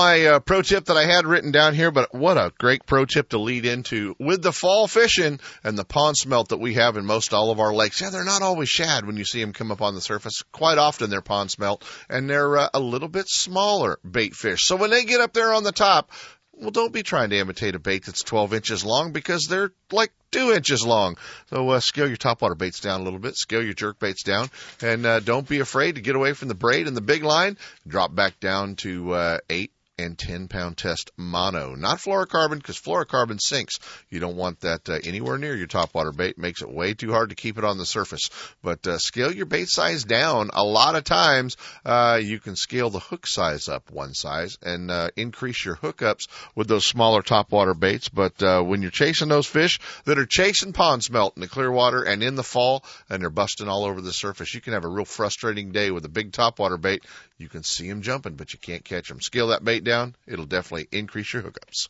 uh, 0.01 0.39
pro 0.39 0.61
tip 0.61 0.85
that 0.85 0.97
I 0.97 1.05
had 1.05 1.25
written 1.25 1.51
down 1.51 1.73
here, 1.73 1.91
but 1.91 2.13
what 2.13 2.37
a 2.37 2.53
great 2.57 2.85
pro 2.85 3.05
tip 3.05 3.29
to 3.29 3.39
lead 3.39 3.65
into 3.65 4.15
with 4.19 4.41
the 4.41 4.51
fall 4.51 4.87
fishing 4.87 5.39
and 5.63 5.77
the 5.77 5.85
pond 5.85 6.17
smelt 6.17 6.49
that 6.49 6.59
we 6.59 6.75
have 6.75 6.97
in 6.97 7.05
most 7.05 7.33
all 7.33 7.51
of 7.51 7.59
our 7.59 7.73
lakes. 7.73 8.01
Yeah, 8.01 8.09
they're 8.09 8.23
not 8.23 8.41
always 8.41 8.69
shad 8.69 9.05
when 9.05 9.17
you 9.17 9.25
see 9.25 9.41
them 9.41 9.53
come 9.53 9.71
up 9.71 9.81
on 9.81 9.95
the 9.95 10.01
surface. 10.01 10.43
Quite 10.51 10.77
often 10.77 11.09
they're 11.09 11.21
pond 11.21 11.51
smelt 11.51 11.83
and 12.09 12.29
they're 12.29 12.57
uh, 12.57 12.69
a 12.73 12.79
little 12.79 13.07
bit 13.07 13.25
smaller 13.27 13.99
bait 14.09 14.33
fish. 14.33 14.59
So 14.63 14.75
when 14.75 14.89
they 14.89 15.03
get 15.03 15.21
up 15.21 15.33
there 15.33 15.53
on 15.53 15.63
the 15.63 15.71
top, 15.71 16.11
well, 16.53 16.71
don't 16.71 16.93
be 16.93 17.03
trying 17.03 17.31
to 17.31 17.37
imitate 17.37 17.75
a 17.75 17.79
bait 17.79 18.05
that's 18.05 18.21
12 18.23 18.53
inches 18.53 18.85
long 18.85 19.11
because 19.11 19.47
they're 19.47 19.71
like 19.91 20.11
two 20.31 20.51
inches 20.51 20.85
long. 20.85 21.17
So 21.49 21.69
uh, 21.69 21.79
scale 21.79 22.07
your 22.07 22.17
topwater 22.17 22.57
baits 22.57 22.79
down 22.79 23.01
a 23.01 23.03
little 23.03 23.19
bit, 23.19 23.35
scale 23.35 23.63
your 23.63 23.73
jerk 23.73 23.99
baits 23.99 24.23
down, 24.23 24.49
and 24.81 25.05
uh, 25.05 25.19
don't 25.21 25.47
be 25.47 25.59
afraid 25.59 25.95
to 25.95 26.01
get 26.01 26.15
away 26.15 26.33
from 26.33 26.49
the 26.49 26.55
braid 26.55 26.87
and 26.87 26.95
the 26.95 27.01
big 27.01 27.23
line. 27.23 27.57
Drop 27.87 28.13
back 28.13 28.39
down 28.39 28.75
to 28.77 29.13
uh, 29.13 29.37
eight 29.49 29.71
and 29.97 30.17
10 30.17 30.47
pound 30.47 30.77
test 30.77 31.11
mono, 31.17 31.75
not 31.75 31.99
fluorocarbon 31.99 32.57
because 32.57 32.79
fluorocarbon 32.79 33.39
sinks. 33.39 33.79
You 34.09 34.19
don't 34.19 34.35
want 34.35 34.61
that 34.61 34.89
uh, 34.89 34.99
anywhere 35.03 35.37
near 35.37 35.55
your 35.55 35.67
topwater 35.67 36.15
bait. 36.15 36.37
Makes 36.37 36.61
it 36.61 36.71
way 36.71 36.93
too 36.93 37.11
hard 37.11 37.29
to 37.29 37.35
keep 37.35 37.57
it 37.57 37.63
on 37.63 37.77
the 37.77 37.85
surface. 37.85 38.29
But 38.63 38.85
uh, 38.87 38.97
scale 38.97 39.31
your 39.31 39.45
bait 39.45 39.69
size 39.69 40.03
down. 40.03 40.49
A 40.53 40.63
lot 40.63 40.95
of 40.95 41.03
times 41.03 41.57
uh, 41.85 42.19
you 42.21 42.39
can 42.39 42.55
scale 42.55 42.89
the 42.89 42.99
hook 42.99 43.27
size 43.27 43.67
up 43.67 43.91
one 43.91 44.13
size 44.13 44.57
and 44.61 44.89
uh, 44.89 45.09
increase 45.15 45.63
your 45.63 45.75
hookups 45.75 46.27
with 46.55 46.67
those 46.67 46.85
smaller 46.85 47.21
topwater 47.21 47.77
baits. 47.77 48.09
But 48.09 48.41
uh, 48.41 48.61
when 48.63 48.81
you're 48.81 48.91
chasing 48.91 49.29
those 49.29 49.47
fish 49.47 49.79
that 50.05 50.17
are 50.17 50.25
chasing 50.25 50.73
pond 50.73 51.03
smelt 51.03 51.35
in 51.35 51.41
the 51.41 51.47
clear 51.47 51.71
water 51.71 52.03
and 52.03 52.23
in 52.23 52.35
the 52.35 52.43
fall 52.43 52.83
and 53.09 53.21
they're 53.21 53.29
busting 53.29 53.67
all 53.67 53.85
over 53.85 54.01
the 54.01 54.13
surface, 54.13 54.53
you 54.53 54.61
can 54.61 54.73
have 54.73 54.85
a 54.85 54.89
real 54.89 55.05
frustrating 55.05 55.71
day 55.71 55.91
with 55.91 56.05
a 56.05 56.09
big 56.09 56.31
topwater 56.31 56.79
bait. 56.79 57.03
You 57.41 57.49
can 57.49 57.63
see 57.63 57.89
them 57.89 58.03
jumping, 58.03 58.35
but 58.35 58.53
you 58.53 58.59
can't 58.59 58.85
catch 58.85 59.09
them. 59.09 59.19
Scale 59.19 59.47
that 59.47 59.63
bait 59.63 59.83
down. 59.83 60.15
It'll 60.27 60.45
definitely 60.45 60.87
increase 60.91 61.33
your 61.33 61.41
hookups. 61.41 61.89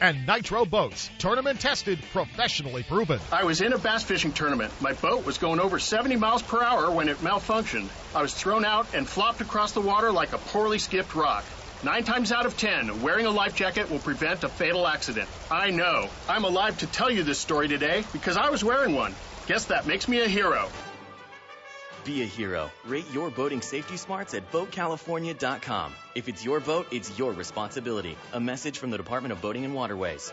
and 0.00 0.26
Nitro 0.26 0.64
Boats. 0.64 1.10
Tournament 1.18 1.60
tested, 1.60 2.00
professionally 2.12 2.82
proven. 2.82 3.20
I 3.32 3.44
was 3.44 3.60
in 3.60 3.72
a 3.72 3.78
bass 3.78 4.02
fishing 4.02 4.32
tournament. 4.32 4.72
My 4.80 4.92
boat 4.92 5.24
was 5.24 5.38
going 5.38 5.60
over 5.60 5.78
70 5.78 6.16
miles 6.16 6.42
per 6.42 6.62
hour 6.62 6.90
when 6.90 7.08
it 7.08 7.18
malfunctioned. 7.18 7.88
I 8.14 8.22
was 8.22 8.34
thrown 8.34 8.64
out 8.64 8.86
and 8.94 9.08
flopped 9.08 9.40
across 9.40 9.72
the 9.72 9.80
water 9.80 10.12
like 10.12 10.32
a 10.32 10.38
poorly 10.38 10.78
skipped 10.78 11.14
rock. 11.14 11.44
Nine 11.82 12.04
times 12.04 12.30
out 12.30 12.44
of 12.44 12.58
ten, 12.58 13.00
wearing 13.00 13.24
a 13.24 13.30
life 13.30 13.54
jacket 13.54 13.90
will 13.90 14.00
prevent 14.00 14.44
a 14.44 14.48
fatal 14.48 14.86
accident. 14.86 15.28
I 15.50 15.70
know. 15.70 16.08
I'm 16.28 16.44
alive 16.44 16.78
to 16.78 16.86
tell 16.86 17.10
you 17.10 17.22
this 17.22 17.38
story 17.38 17.68
today 17.68 18.04
because 18.12 18.36
I 18.36 18.50
was 18.50 18.62
wearing 18.62 18.94
one. 18.94 19.14
Guess 19.46 19.66
that 19.66 19.86
makes 19.86 20.06
me 20.06 20.20
a 20.20 20.28
hero. 20.28 20.68
Be 22.04 22.22
a 22.22 22.26
hero. 22.26 22.70
Rate 22.86 23.10
your 23.12 23.30
boating 23.30 23.60
safety 23.60 23.96
smarts 23.96 24.34
at 24.34 24.50
BoatCalifornia.com. 24.52 25.92
If 26.14 26.28
it's 26.28 26.44
your 26.44 26.60
boat, 26.60 26.86
it's 26.90 27.18
your 27.18 27.32
responsibility. 27.32 28.16
A 28.32 28.40
message 28.40 28.78
from 28.78 28.90
the 28.90 28.96
Department 28.96 29.32
of 29.32 29.40
Boating 29.40 29.64
and 29.64 29.74
Waterways. 29.74 30.32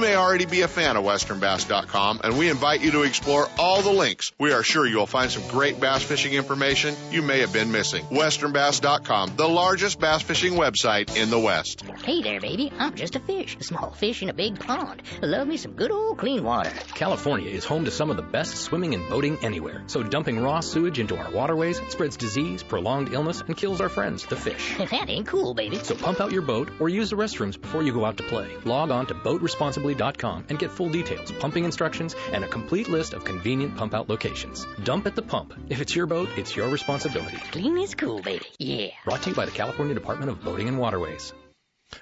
may 0.01 0.17
already 0.17 0.47
be 0.47 0.63
a 0.63 0.69
fan 0.69 0.97
of 0.97 1.05
westernbass.com 1.05 2.21
and 2.25 2.39
we 2.39 2.51
invite 2.51 2.81
you 2.81 2.91
to 2.93 3.03
explore 3.03 3.49
all 3.59 3.83
the 3.83 3.91
links. 3.91 4.33
We 4.39 4.53
are 4.53 4.63
sure 4.63 4.87
you'll 4.87 5.07
find 5.07 5.31
some 5.31 5.47
great 5.49 5.81
bass 5.81 6.03
fishing 6.03 6.33
information 6.33 6.95
you 7.11 7.23
may 7.23 7.41
have 7.41 7.53
been 7.53 7.73
missing. 7.73 8.05
westernbass.com, 8.07 9.37
the 9.37 9.49
largest 9.49 10.01
bass 10.01 10.23
fishing 10.23 10.55
website 10.55 11.17
in 11.17 11.31
the 11.31 11.39
West. 11.39 11.83
Hey 12.05 12.23
there, 12.23 12.41
baby. 12.41 12.73
I'm 12.79 12.95
just 12.95 13.17
a 13.17 13.21
fish, 13.21 13.57
a 13.61 13.65
small 13.65 13.91
fish 13.91 14.23
in 14.23 14.29
a 14.29 14.35
big 14.35 14.59
pond. 14.59 15.03
Love 15.23 15.49
me 15.49 15.57
some 15.57 15.73
good 15.73 15.91
old 15.91 16.19
clean 16.19 16.43
water. 16.45 16.73
California 16.95 17.51
is 17.51 17.65
home 17.65 17.85
to 17.85 17.91
some 17.91 18.11
of 18.11 18.17
the 18.17 18.23
best 18.23 18.57
swimming 18.57 18.95
and 18.95 19.09
boating 19.09 19.39
anywhere. 19.43 19.83
So 19.87 20.03
dumping 20.03 20.41
raw 20.41 20.61
sewage 20.61 20.99
into 20.99 21.17
our 21.17 21.31
waterways 21.31 21.81
spreads 21.89 22.17
disease, 22.17 22.63
prolonged 22.63 23.13
illness, 23.13 23.43
and 23.47 23.57
kills 23.57 23.81
our 23.81 23.89
friends, 23.89 24.27
the 24.27 24.37
fish. 24.37 24.77
That 24.97 25.11
ain't 25.11 25.27
cool, 25.27 25.53
baby. 25.53 25.79
So 25.79 25.95
pump 25.95 26.21
out 26.21 26.33
your 26.33 26.43
boat 26.43 26.71
or 26.81 26.89
use 26.89 27.11
the 27.11 27.17
restrooms 27.17 27.61
before 27.61 27.83
you 27.83 27.93
go 27.93 28.05
out 28.05 28.17
to 28.17 28.23
play. 28.23 28.51
Log 28.65 28.91
on 28.91 29.07
to 29.07 29.15
boatresponsibly 29.15 29.86
BoatResponsibly.com 29.87 30.47
and 30.49 30.59
get 30.59 30.71
full 30.71 30.89
details, 30.89 31.33
pumping 31.33 31.65
instructions, 31.65 32.15
and 32.33 32.45
a 32.45 32.49
complete 32.49 32.89
list 32.89 33.15
of 33.15 33.25
convenient 33.25 33.77
pump 33.77 33.95
out 33.95 34.09
locations. 34.09 34.67
Dump 34.85 35.07
at 35.07 35.15
the 35.15 35.23
pump. 35.23 35.55
If 35.69 35.81
it's 35.81 35.95
your 35.95 36.07
boat, 36.07 36.29
it's 36.37 36.57
your 36.57 36.69
responsibility. 36.69 37.37
Clean 37.53 37.77
is 37.79 37.95
cool, 37.95 38.21
baby. 38.21 38.47
Yeah. 38.59 38.89
Brought 39.05 39.23
to 39.23 39.31
you 39.31 39.37
by 39.37 39.47
the 39.47 39.53
California 39.53 39.95
Department 39.95 40.31
of 40.31 40.43
Boating 40.43 40.69
and 40.69 40.79
Waterways. 40.79 41.33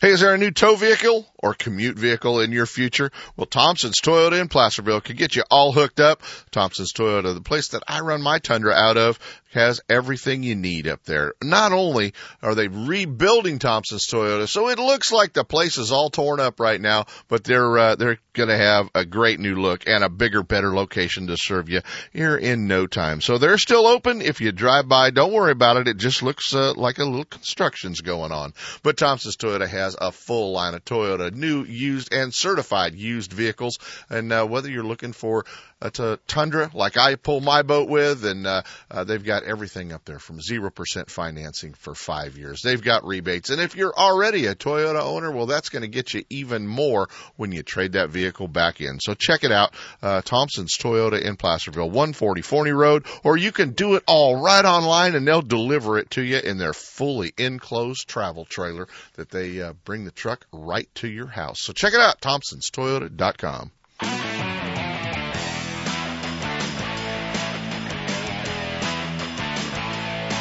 Hey, 0.01 0.13
is 0.13 0.21
there 0.21 0.33
a 0.33 0.39
new 0.39 0.51
tow 0.51 0.77
vehicle 0.77 1.27
or 1.39 1.53
commute 1.53 1.99
vehicle 1.99 2.41
in 2.41 2.53
your 2.53 2.65
future? 2.65 3.11
Well, 3.37 3.45
Thompson's 3.45 4.01
Toyota 4.01 4.41
in 4.41 4.49
Placerville 4.49 5.03
can 5.03 5.15
get 5.15 5.37
you 5.37 5.45
all 5.51 5.73
hooked 5.73 6.01
up. 6.01 6.23
Thompson's 6.51 6.95
Toyota, 6.95 7.35
the 7.35 7.43
place 7.43 7.69
that 7.69 7.83
I 7.87 8.01
run 8.01 8.23
my 8.23 8.39
Tundra 8.39 8.73
out 8.73 8.97
of, 8.97 9.19
has 9.55 9.81
everything 9.89 10.43
you 10.43 10.55
need 10.55 10.87
up 10.87 11.03
there. 11.05 11.35
Not 11.43 11.73
only 11.73 12.13
are 12.43 12.55
they 12.55 12.69
rebuilding 12.69 13.59
Thompson's 13.59 14.07
Toyota, 14.07 14.49
so 14.49 14.69
it 14.69 14.79
looks 14.79 15.13
like 15.13 15.33
the 15.33 15.45
place 15.45 15.79
is 15.79 15.93
all 15.93 16.11
torn 16.11 16.41
up 16.41 16.61
right 16.61 16.81
now, 16.81 17.07
but 17.29 17.45
they're 17.45 17.79
uh, 17.79 17.95
they're 17.95 18.19
going 18.35 18.49
to 18.49 18.57
have 18.57 18.91
a 18.95 19.05
great 19.05 19.39
new 19.39 19.55
look 19.55 19.87
and 19.87 20.03
a 20.03 20.09
bigger, 20.09 20.43
better 20.43 20.75
location 20.75 21.29
to 21.29 21.37
serve 21.39 21.69
you 21.69 21.81
here 22.13 22.37
in 22.37 22.67
no 22.67 22.87
time. 22.87 23.21
So 23.21 23.39
they're 23.39 23.59
still 23.59 23.87
open. 23.87 24.21
If 24.21 24.41
you 24.41 24.53
drive 24.53 24.89
by, 24.89 25.11
don't 25.11 25.33
worry 25.33 25.53
about 25.53 25.77
it. 25.77 25.89
It 25.89 25.97
just 25.97 26.23
looks 26.23 26.53
uh, 26.53 26.75
like 26.75 26.99
a 26.99 27.05
little 27.05 27.25
construction's 27.25 28.01
going 28.01 28.33
on. 28.33 28.53
But 28.83 28.97
Thompson's 28.97 29.37
Toyota 29.37 29.69
has 29.69 29.97
a 30.01 30.11
full 30.11 30.53
line 30.53 30.75
of 30.75 30.85
Toyota 30.85 31.33
new, 31.33 31.65
used, 31.65 32.13
and 32.13 32.35
certified 32.35 32.95
used 32.95 33.33
vehicles. 33.33 33.79
And 34.11 34.33
uh, 34.33 34.47
whether 34.47 34.69
you're 34.69 34.83
looking 34.83 35.13
for 35.13 35.45
a 35.81 35.91
t- 35.91 36.17
Tundra 36.27 36.71
like 36.73 36.97
I 36.97 37.17
pull 37.17 37.41
my 37.41 37.63
boat 37.63 37.89
with, 37.89 38.25
and 38.25 38.47
uh, 38.47 38.63
uh, 38.91 39.05
they've 39.05 39.23
got 39.23 39.45
everything 39.45 39.93
up 39.93 40.05
there 40.05 40.19
from 40.19 40.41
zero 40.41 40.71
percent 40.71 41.11
financing 41.11 41.75
for 41.75 41.95
five 41.95 42.37
years. 42.37 42.61
They've 42.63 42.83
got 42.83 43.05
rebates, 43.05 43.51
and 43.51 43.61
if 43.61 43.77
you're 43.77 43.95
already 43.95 44.47
a 44.47 44.55
Toyota 44.55 45.01
owner, 45.01 45.31
well, 45.31 45.47
that's 45.47 45.69
going 45.69 45.83
to 45.83 45.89
get 45.89 46.15
you 46.15 46.25
even 46.31 46.67
more 46.67 47.09
when 47.37 47.53
you 47.53 47.63
trade 47.63 47.93
that 47.93 48.11
vehicle 48.11 48.49
back 48.49 48.81
in. 48.81 48.99
So 49.01 49.15
check 49.15 49.45
it 49.45 49.53
out, 49.53 49.75
uh, 50.03 50.23
Thompson's 50.23 50.77
Toyota 50.77 51.21
in 51.21 51.37
Placerville, 51.37 51.91
140 51.91 52.43
Forni 52.43 52.77
Road, 52.77 53.07
or 53.23 53.37
you 53.37 53.53
can 53.53 53.73
do 53.73 53.95
it 53.95 54.05
all 54.07 54.43
right 54.43 54.65
online, 54.65 55.15
and 55.15 55.27
they'll 55.27 55.43
deliver 55.43 55.99
it 55.99 56.11
to 56.11 56.23
you 56.23 56.39
in 56.39 56.59
their 56.59 56.73
fully 56.73 57.33
enclosed 57.37 58.09
travel 58.09 58.45
trailer 58.45 58.89
that 59.15 59.31
they 59.31 59.61
uh, 59.61 59.73
bring 59.85 60.05
the 60.05 60.11
truck 60.11 60.47
right 60.53 60.89
to 60.97 61.09
your 61.09 61.27
house. 61.27 61.61
So 61.61 61.73
check 61.73 61.95
it 61.95 62.01
out, 62.01 62.21
Thompson'sToyota.com. 62.21 64.44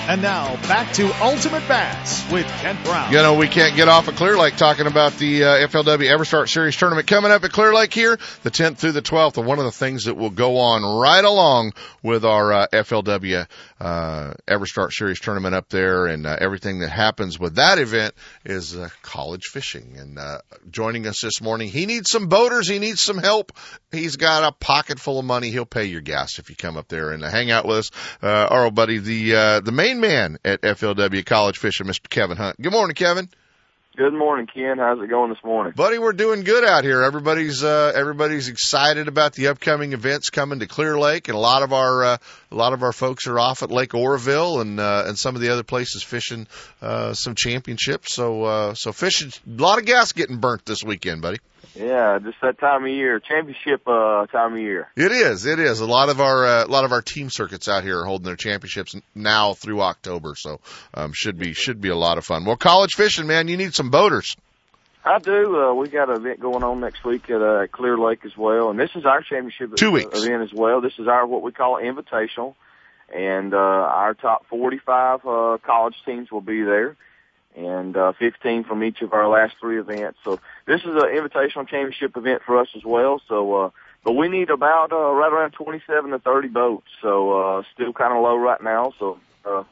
And 0.05 0.21
now 0.21 0.57
back 0.63 0.91
to 0.93 1.09
Ultimate 1.23 1.65
Bass 1.65 2.29
with 2.29 2.45
Kent 2.45 2.83
Brown. 2.83 3.09
You 3.13 3.19
know, 3.19 3.35
we 3.35 3.47
can't 3.47 3.73
get 3.77 3.87
off 3.87 4.09
of 4.09 4.17
Clear 4.17 4.37
Lake 4.37 4.57
talking 4.57 4.85
about 4.85 5.13
the 5.13 5.45
uh, 5.45 5.67
FLW 5.67 6.09
EverStart 6.09 6.49
Series 6.49 6.75
tournament 6.75 7.07
coming 7.07 7.31
up 7.31 7.45
at 7.45 7.53
Clear 7.53 7.73
Lake 7.73 7.93
here, 7.93 8.19
the 8.43 8.51
10th 8.51 8.79
through 8.79 8.91
the 8.91 9.01
12th. 9.01 9.37
And 9.37 9.47
one 9.47 9.59
of 9.59 9.65
the 9.65 9.71
things 9.71 10.03
that 10.03 10.15
will 10.15 10.29
go 10.29 10.57
on 10.57 10.83
right 10.83 11.23
along 11.23 11.71
with 12.01 12.25
our 12.25 12.51
uh, 12.51 12.67
FLW 12.73 13.47
uh, 13.83 14.33
EverStart 14.47 14.93
Series 14.93 15.19
tournament 15.19 15.53
up 15.53 15.67
there 15.67 16.05
and 16.05 16.25
uh, 16.25 16.37
everything 16.39 16.79
that 16.79 16.89
happens 16.89 17.37
with 17.37 17.55
that 17.55 17.79
event 17.79 18.13
is 18.45 18.77
uh, 18.77 18.87
college 19.01 19.47
fishing. 19.51 19.97
And 19.97 20.17
uh, 20.17 20.39
joining 20.71 21.05
us 21.05 21.19
this 21.21 21.41
morning, 21.41 21.67
he 21.67 21.85
needs 21.85 22.09
some 22.09 22.27
boaters. 22.27 22.69
He 22.69 22.79
needs 22.79 23.03
some 23.03 23.17
help. 23.17 23.51
He's 23.91 24.15
got 24.15 24.43
a 24.43 24.53
pocket 24.53 24.99
full 24.99 25.19
of 25.19 25.25
money. 25.25 25.51
He'll 25.51 25.65
pay 25.65 25.85
your 25.85 25.99
gas 25.99 26.39
if 26.39 26.49
you 26.49 26.55
come 26.55 26.77
up 26.77 26.87
there 26.87 27.11
and 27.11 27.25
uh, 27.25 27.29
hang 27.29 27.51
out 27.51 27.65
with 27.65 27.79
us. 27.79 27.91
Uh, 28.21 28.47
our 28.49 28.65
old 28.65 28.75
buddy, 28.75 28.99
the 28.99 29.35
uh, 29.35 29.59
the 29.59 29.73
main 29.73 29.99
man 29.99 30.37
at 30.45 30.61
FLW 30.61 31.25
College 31.25 31.57
Fishing, 31.57 31.85
Mr. 31.85 32.09
Kevin 32.09 32.37
Hunt. 32.37 32.61
Good 32.61 32.71
morning, 32.71 32.95
Kevin. 32.95 33.27
Good 33.95 34.13
morning, 34.13 34.47
Ken. 34.51 34.79
How's 34.79 34.99
it 35.03 35.07
going 35.07 35.29
this 35.29 35.43
morning? 35.43 35.73
Buddy, 35.75 35.99
we're 35.99 36.13
doing 36.13 36.43
good 36.43 36.63
out 36.63 36.83
here. 36.83 37.03
Everybody's 37.03 37.63
uh 37.63 37.91
everybody's 37.93 38.47
excited 38.47 39.07
about 39.07 39.33
the 39.33 39.49
upcoming 39.49 39.93
events 39.93 40.31
coming 40.31 40.61
to 40.61 40.67
Clear 40.67 40.97
Lake 40.97 41.27
and 41.27 41.37
a 41.37 41.39
lot 41.39 41.61
of 41.61 41.73
our 41.73 42.03
uh, 42.03 42.17
a 42.51 42.55
lot 42.55 42.73
of 42.73 42.81
our 42.81 42.91
folks 42.91 43.27
are 43.27 43.37
off 43.37 43.61
at 43.61 43.69
Lake 43.69 43.93
Oroville 43.93 44.61
and 44.61 44.79
uh 44.79 45.03
and 45.05 45.15
some 45.15 45.35
of 45.35 45.41
the 45.41 45.49
other 45.49 45.61
places 45.61 46.01
fishing 46.01 46.47
uh 46.81 47.13
some 47.13 47.35
championships. 47.35 48.15
So 48.15 48.45
uh 48.45 48.73
so 48.73 48.93
fishing 48.93 49.31
a 49.47 49.61
lot 49.61 49.77
of 49.77 49.85
gas 49.85 50.11
getting 50.11 50.37
burnt 50.37 50.65
this 50.65 50.83
weekend, 50.83 51.21
buddy. 51.21 51.37
Yeah, 51.75 52.19
just 52.23 52.37
that 52.41 52.59
time 52.59 52.83
of 52.83 52.89
year, 52.89 53.19
championship 53.19 53.87
uh 53.87 54.25
time 54.27 54.53
of 54.53 54.59
year. 54.59 54.89
It 54.95 55.11
is. 55.11 55.45
It 55.45 55.59
is. 55.59 55.79
A 55.79 55.85
lot 55.85 56.09
of 56.09 56.21
our 56.21 56.45
uh, 56.45 56.65
a 56.65 56.67
lot 56.67 56.85
of 56.85 56.91
our 56.91 57.01
team 57.01 57.29
circuits 57.29 57.67
out 57.67 57.83
here 57.83 57.99
are 58.01 58.05
holding 58.05 58.25
their 58.25 58.35
championships 58.35 58.95
now 59.15 59.53
through 59.53 59.81
October, 59.81 60.33
so 60.35 60.59
um 60.93 61.11
should 61.13 61.37
be 61.39 61.53
should 61.53 61.81
be 61.81 61.89
a 61.89 61.95
lot 61.95 62.17
of 62.17 62.25
fun. 62.25 62.45
Well, 62.45 62.57
college 62.57 62.93
fishing, 62.95 63.27
man, 63.27 63.47
you 63.47 63.57
need 63.57 63.73
some 63.73 63.89
boaters. 63.89 64.35
I 65.05 65.19
do. 65.19 65.59
Uh, 65.61 65.73
we 65.73 65.89
got 65.89 66.09
an 66.09 66.15
event 66.15 66.39
going 66.39 66.63
on 66.63 66.79
next 66.79 67.03
week 67.03 67.29
at 67.29 67.41
uh, 67.41 67.67
Clear 67.71 67.97
Lake 67.97 68.23
as 68.23 68.37
well, 68.37 68.69
and 68.69 68.79
this 68.79 68.91
is 68.95 69.03
our 69.05 69.21
championship 69.21 69.75
Two 69.75 69.91
weeks. 69.91 70.23
event 70.23 70.43
as 70.43 70.53
well. 70.53 70.79
This 70.79 70.93
is 70.97 71.07
our 71.07 71.27
what 71.27 71.41
we 71.41 71.51
call 71.51 71.77
invitational, 71.81 72.55
and 73.13 73.53
uh, 73.53 73.57
our 73.57 74.13
top 74.13 74.45
45 74.47 75.19
uh, 75.25 75.57
college 75.65 75.95
teams 76.05 76.31
will 76.31 76.39
be 76.41 76.63
there, 76.63 76.95
and 77.55 77.95
uh, 77.95 78.13
15 78.17 78.63
from 78.63 78.83
each 78.83 79.01
of 79.01 79.13
our 79.13 79.27
last 79.27 79.55
three 79.59 79.79
events. 79.79 80.19
So 80.23 80.39
this 80.65 80.81
is 80.81 80.87
an 80.87 81.09
invitational 81.15 81.67
championship 81.67 82.15
event 82.17 82.41
for 82.45 82.59
us 82.59 82.67
as 82.75 82.83
well. 82.83 83.21
So, 83.27 83.55
uh, 83.55 83.69
but 84.03 84.13
we 84.13 84.27
need 84.27 84.49
about 84.49 84.91
uh, 84.91 85.11
right 85.11 85.31
around 85.31 85.51
27 85.51 86.11
to 86.11 86.19
30 86.19 86.47
boats. 86.49 86.87
So 87.01 87.31
uh, 87.59 87.63
still 87.73 87.93
kind 87.93 88.13
of 88.13 88.23
low 88.23 88.35
right 88.35 88.61
now. 88.61 88.93
So 88.99 89.19
uh, 89.45 89.63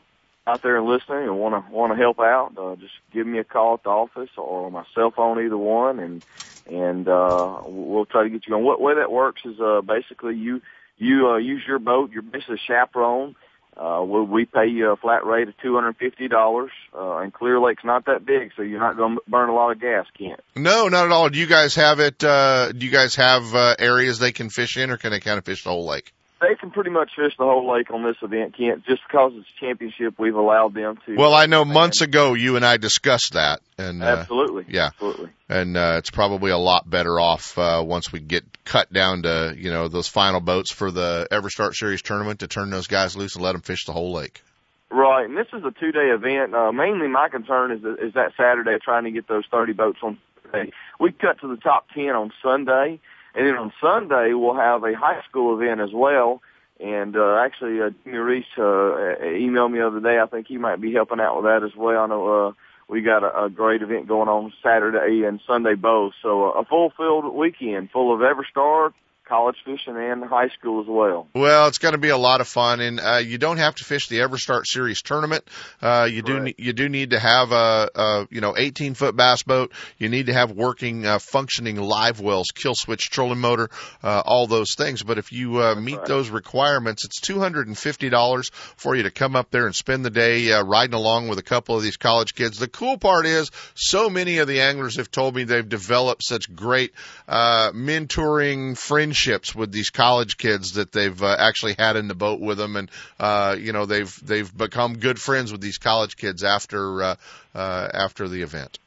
out 0.48 0.64
there 0.64 0.78
and 0.78 0.88
listening 0.88 1.24
and 1.24 1.38
want 1.38 1.54
to 1.54 1.72
want 1.72 1.94
to 1.94 1.98
help 1.98 2.20
out, 2.20 2.54
uh, 2.58 2.76
just 2.76 2.94
give 3.14 3.28
me 3.28 3.40
a 3.40 3.44
call 3.44 3.76
at 3.76 3.84
the 3.84 3.90
office 3.90 4.30
or 4.38 4.72
my 4.72 4.84
cell 4.96 5.12
phone, 5.12 5.44
either 5.44 5.58
one, 5.58 6.00
and 6.00 6.22
and 6.66 7.08
uh, 7.08 7.60
we'll 7.66 8.06
try 8.06 8.24
to 8.24 8.30
get 8.30 8.46
you 8.46 8.52
going. 8.52 8.64
What 8.64 8.82
way 8.82 8.96
that 8.96 9.12
works 9.12 9.42
is 9.46 9.60
uh, 9.60 9.82
basically 9.82 10.36
you 10.36 10.62
you 10.98 11.30
uh, 11.30 11.38
use 11.38 11.64
your 11.68 11.80
boat, 11.80 12.12
you're 12.12 12.22
basically 12.22 12.56
a 12.56 12.68
chaperone. 12.68 13.36
Uh, 13.78 14.04
we, 14.04 14.22
we 14.22 14.46
pay 14.46 14.68
you 14.68 14.92
a 14.92 14.96
flat 14.98 15.26
rate 15.26 15.48
of 15.48 15.58
two 15.58 15.74
hundred 15.76 15.96
fifty 15.98 16.28
dollars, 16.28 16.72
uh, 16.94 17.18
and 17.18 17.34
Clear 17.34 17.60
Lake's 17.60 17.84
not 17.84 18.06
that 18.06 18.26
big, 18.26 18.52
so 18.56 18.62
you're 18.62 18.80
not 18.80 18.98
going 18.98 19.16
to 19.16 19.22
burn 19.28 19.50
a 19.50 19.54
lot 19.54 19.72
of 19.72 19.80
gas, 19.80 20.06
Kent. 20.18 20.42
No, 20.56 20.88
not 20.90 21.06
at 21.06 21.12
all. 21.12 21.30
Do 21.30 21.40
you 21.40 21.48
guys 21.48 21.76
have 21.76 22.00
it? 22.00 22.24
Uh, 22.24 22.72
do 22.74 22.86
you 22.86 22.92
guys 22.92 23.16
have 23.16 23.56
uh, 23.56 23.76
areas 23.80 24.20
they 24.20 24.34
can 24.34 24.50
fish 24.50 24.78
in, 24.78 24.90
or 24.90 24.98
can 24.98 25.12
they 25.12 25.20
kind 25.20 25.38
of 25.38 25.46
fish 25.46 25.64
the 25.64 25.70
whole 25.70 25.86
lake? 25.88 26.14
They 26.42 26.56
can 26.56 26.72
pretty 26.72 26.90
much 26.90 27.12
fish 27.16 27.34
the 27.38 27.46
whole 27.46 27.72
lake 27.72 27.92
on 27.92 28.04
this 28.04 28.16
event, 28.24 28.58
Kent. 28.58 28.84
Just 28.88 29.02
because 29.08 29.32
it's 29.36 29.48
championship, 29.60 30.16
we've 30.18 30.36
allowed 30.36 30.74
them 30.74 30.98
to. 31.06 31.16
Well, 31.16 31.36
I 31.36 31.46
know 31.46 31.64
months 31.64 32.02
ago 32.02 32.34
you 32.34 32.56
and 32.56 32.66
I 32.66 32.78
discussed 32.78 33.34
that, 33.34 33.62
and 33.78 34.02
uh, 34.02 34.08
Absolutely. 34.08 34.66
yeah, 34.68 34.88
Absolutely. 34.88 35.30
and 35.50 35.78
uh, 35.78 35.96
it's 35.98 36.10
probably 36.10 36.50
a 36.50 36.58
lot 36.58 36.90
better 36.90 37.20
off 37.20 37.56
uh, 37.60 37.84
once 37.86 38.12
we 38.12 38.20
get 38.20 38.44
cut 38.66 38.92
down 38.92 39.22
to 39.22 39.54
you 39.56 39.70
know 39.70 39.88
those 39.88 40.08
final 40.08 40.40
boats 40.40 40.72
for 40.72 40.90
the 40.90 41.28
EverStart 41.32 41.76
Series 41.76 42.02
tournament 42.02 42.40
to 42.40 42.48
turn 42.48 42.72
those 42.72 42.88
guys 42.88 43.16
loose 43.16 43.36
and 43.36 43.44
let 43.44 43.52
them 43.52 43.62
fish 43.62 43.86
the 43.86 43.94
whole 43.94 44.12
lake. 44.12 44.42
Right, 44.90 45.26
and 45.26 45.38
this 45.38 45.48
is 45.54 45.64
a 45.64 45.72
two-day 45.80 46.10
event. 46.10 46.56
Uh, 46.56 46.72
mainly, 46.72 47.08
my 47.08 47.30
concern 47.30 47.72
is 47.72 47.84
is 48.02 48.16
that 48.16 48.32
Saturday 48.36 48.78
trying 48.84 49.04
to 49.04 49.12
get 49.12 49.28
those 49.28 49.46
30 49.52 49.74
boats 49.74 50.00
on. 50.02 50.18
Saturday. 50.52 50.72
We 51.00 51.12
cut 51.12 51.40
to 51.42 51.48
the 51.48 51.58
top 51.58 51.88
10 51.96 52.10
on 52.10 52.32
Sunday, 52.44 53.00
and 53.36 53.48
then 53.48 53.56
on 53.56 53.74
Sunday 53.82 54.34
we'll 54.34 54.56
have 54.56 54.84
a 54.84 54.94
high 54.96 55.22
school 55.30 55.60
event 55.60 55.82
as 55.82 55.94
well. 55.94 56.42
And 56.80 57.16
uh, 57.16 57.38
actually, 57.38 57.80
uh, 57.80 57.92
Jimmy 58.04 58.18
Reese 58.18 58.46
uh, 58.58 59.22
emailed 59.22 59.72
me 59.72 59.80
the 59.80 59.88
other 59.88 60.00
day. 60.00 60.20
I 60.20 60.26
think 60.26 60.48
he 60.48 60.58
might 60.58 60.82
be 60.82 60.92
helping 60.92 61.20
out 61.20 61.36
with 61.36 61.46
that 61.46 61.64
as 61.64 61.76
well. 61.78 62.02
I 62.02 62.08
know 62.08 62.48
uh, 62.48 62.52
we 62.88 63.02
got 63.02 63.24
a, 63.24 63.46
a 63.46 63.50
great 63.50 63.84
event 63.84 64.08
going 64.08 64.28
on 64.28 64.52
Saturday 64.64 65.24
and 65.28 65.40
Sunday 65.46 65.76
both. 65.76 66.14
So 66.24 66.46
uh, 66.46 66.60
a 66.62 66.66
full-filled 66.66 67.36
weekend 67.36 67.92
full 67.92 68.14
of 68.14 68.22
EverStart, 68.22 68.94
college 69.32 69.56
fishing, 69.64 69.96
and 69.96 70.26
high 70.26 70.50
school 70.50 70.82
as 70.82 70.88
well. 70.90 71.30
Well, 71.34 71.68
it's 71.70 71.78
going 71.78 71.94
to 71.94 71.98
be 71.98 72.10
a 72.10 72.18
lot 72.18 72.42
of 72.42 72.50
fun, 72.50 72.82
and 72.82 73.00
uh, 73.00 73.22
you 73.24 73.38
don't 73.38 73.60
have 73.60 73.76
to 73.76 73.86
fish 73.86 74.10
the 74.10 74.18
EverStart 74.18 74.66
Series 74.66 75.02
tournament. 75.02 75.46
Uh, 75.82 76.10
you 76.12 76.22
do 76.22 76.40
Right. 76.42 76.56
you 76.58 76.74
do 76.74 76.90
need 76.90 77.12
to 77.12 77.20
have 77.20 77.52
a, 77.54 77.90
a 77.96 78.28
you 78.30 78.42
know 78.42 78.56
18 78.58 78.94
foot 78.94 79.16
bass 79.16 79.44
boat. 79.44 79.72
You 79.98 80.10
need 80.10 80.26
to 80.26 80.34
have 80.34 80.52
working, 80.52 81.06
uh, 81.06 81.20
functioning 81.20 81.78
live 81.78 82.20
wells, 82.20 82.48
kill 82.54 82.74
switch, 82.76 83.10
trolling 83.10 83.40
motor, 83.40 83.70
uh, 84.04 84.22
all 84.26 84.48
those 84.48 84.76
things. 84.76 85.02
But 85.02 85.18
if 85.18 85.32
you 85.32 85.62
uh, 85.62 85.76
meet 85.76 86.00
right. 86.00 86.08
those 86.08 86.30
requirements, 86.30 87.06
it's 87.06 87.22
two 87.22 87.40
hundred 87.40 87.68
and 87.68 87.78
fifty 87.78 88.10
dollars 88.10 88.52
for 88.76 88.96
you 88.96 89.04
to 89.04 89.12
come 89.12 89.38
up 89.38 89.50
there 89.50 89.66
and 89.66 89.74
spend 89.74 90.04
the 90.04 90.10
day 90.10 90.52
uh, 90.52 90.64
riding 90.64 90.94
along 90.96 91.30
with 91.30 91.40
a 91.40 91.44
couple 91.44 91.78
of 91.78 91.84
these 91.84 91.96
college 91.96 92.36
kids. 92.36 92.60
The 92.60 92.68
cool 92.68 92.98
part 92.98 93.26
is, 93.26 93.50
so 93.76 94.10
many 94.10 94.40
of 94.40 94.50
the 94.50 94.60
anglers 94.60 94.98
have 94.98 95.10
told 95.10 95.36
me 95.36 95.46
they've 95.46 95.68
developed 95.68 96.24
such 96.24 96.54
great 96.54 96.92
uh, 97.30 97.72
mentoring 97.72 98.78
friendships 98.78 99.21
with 99.56 99.72
these 99.72 99.90
college 99.90 100.38
kids 100.38 100.74
that 100.74 100.92
they've 100.92 101.22
uh, 101.22 101.36
actually 101.38 101.76
had 101.78 101.96
in 101.96 102.08
the 102.08 102.16
boat 102.16 102.40
with 102.40 102.58
them, 102.58 102.76
and 102.76 102.90
uh, 103.20 103.56
you 103.60 103.74
know 103.74 103.86
they've 103.86 104.14
they've 104.26 104.56
become 104.56 104.98
good 104.98 105.20
friends 105.20 105.52
with 105.52 105.62
these 105.62 105.78
college 105.78 106.18
kids 106.18 106.44
after 106.44 107.04
uh, 107.04 107.16
uh, 107.54 107.88
after 107.94 108.28
the 108.28 108.42
event. 108.42 108.80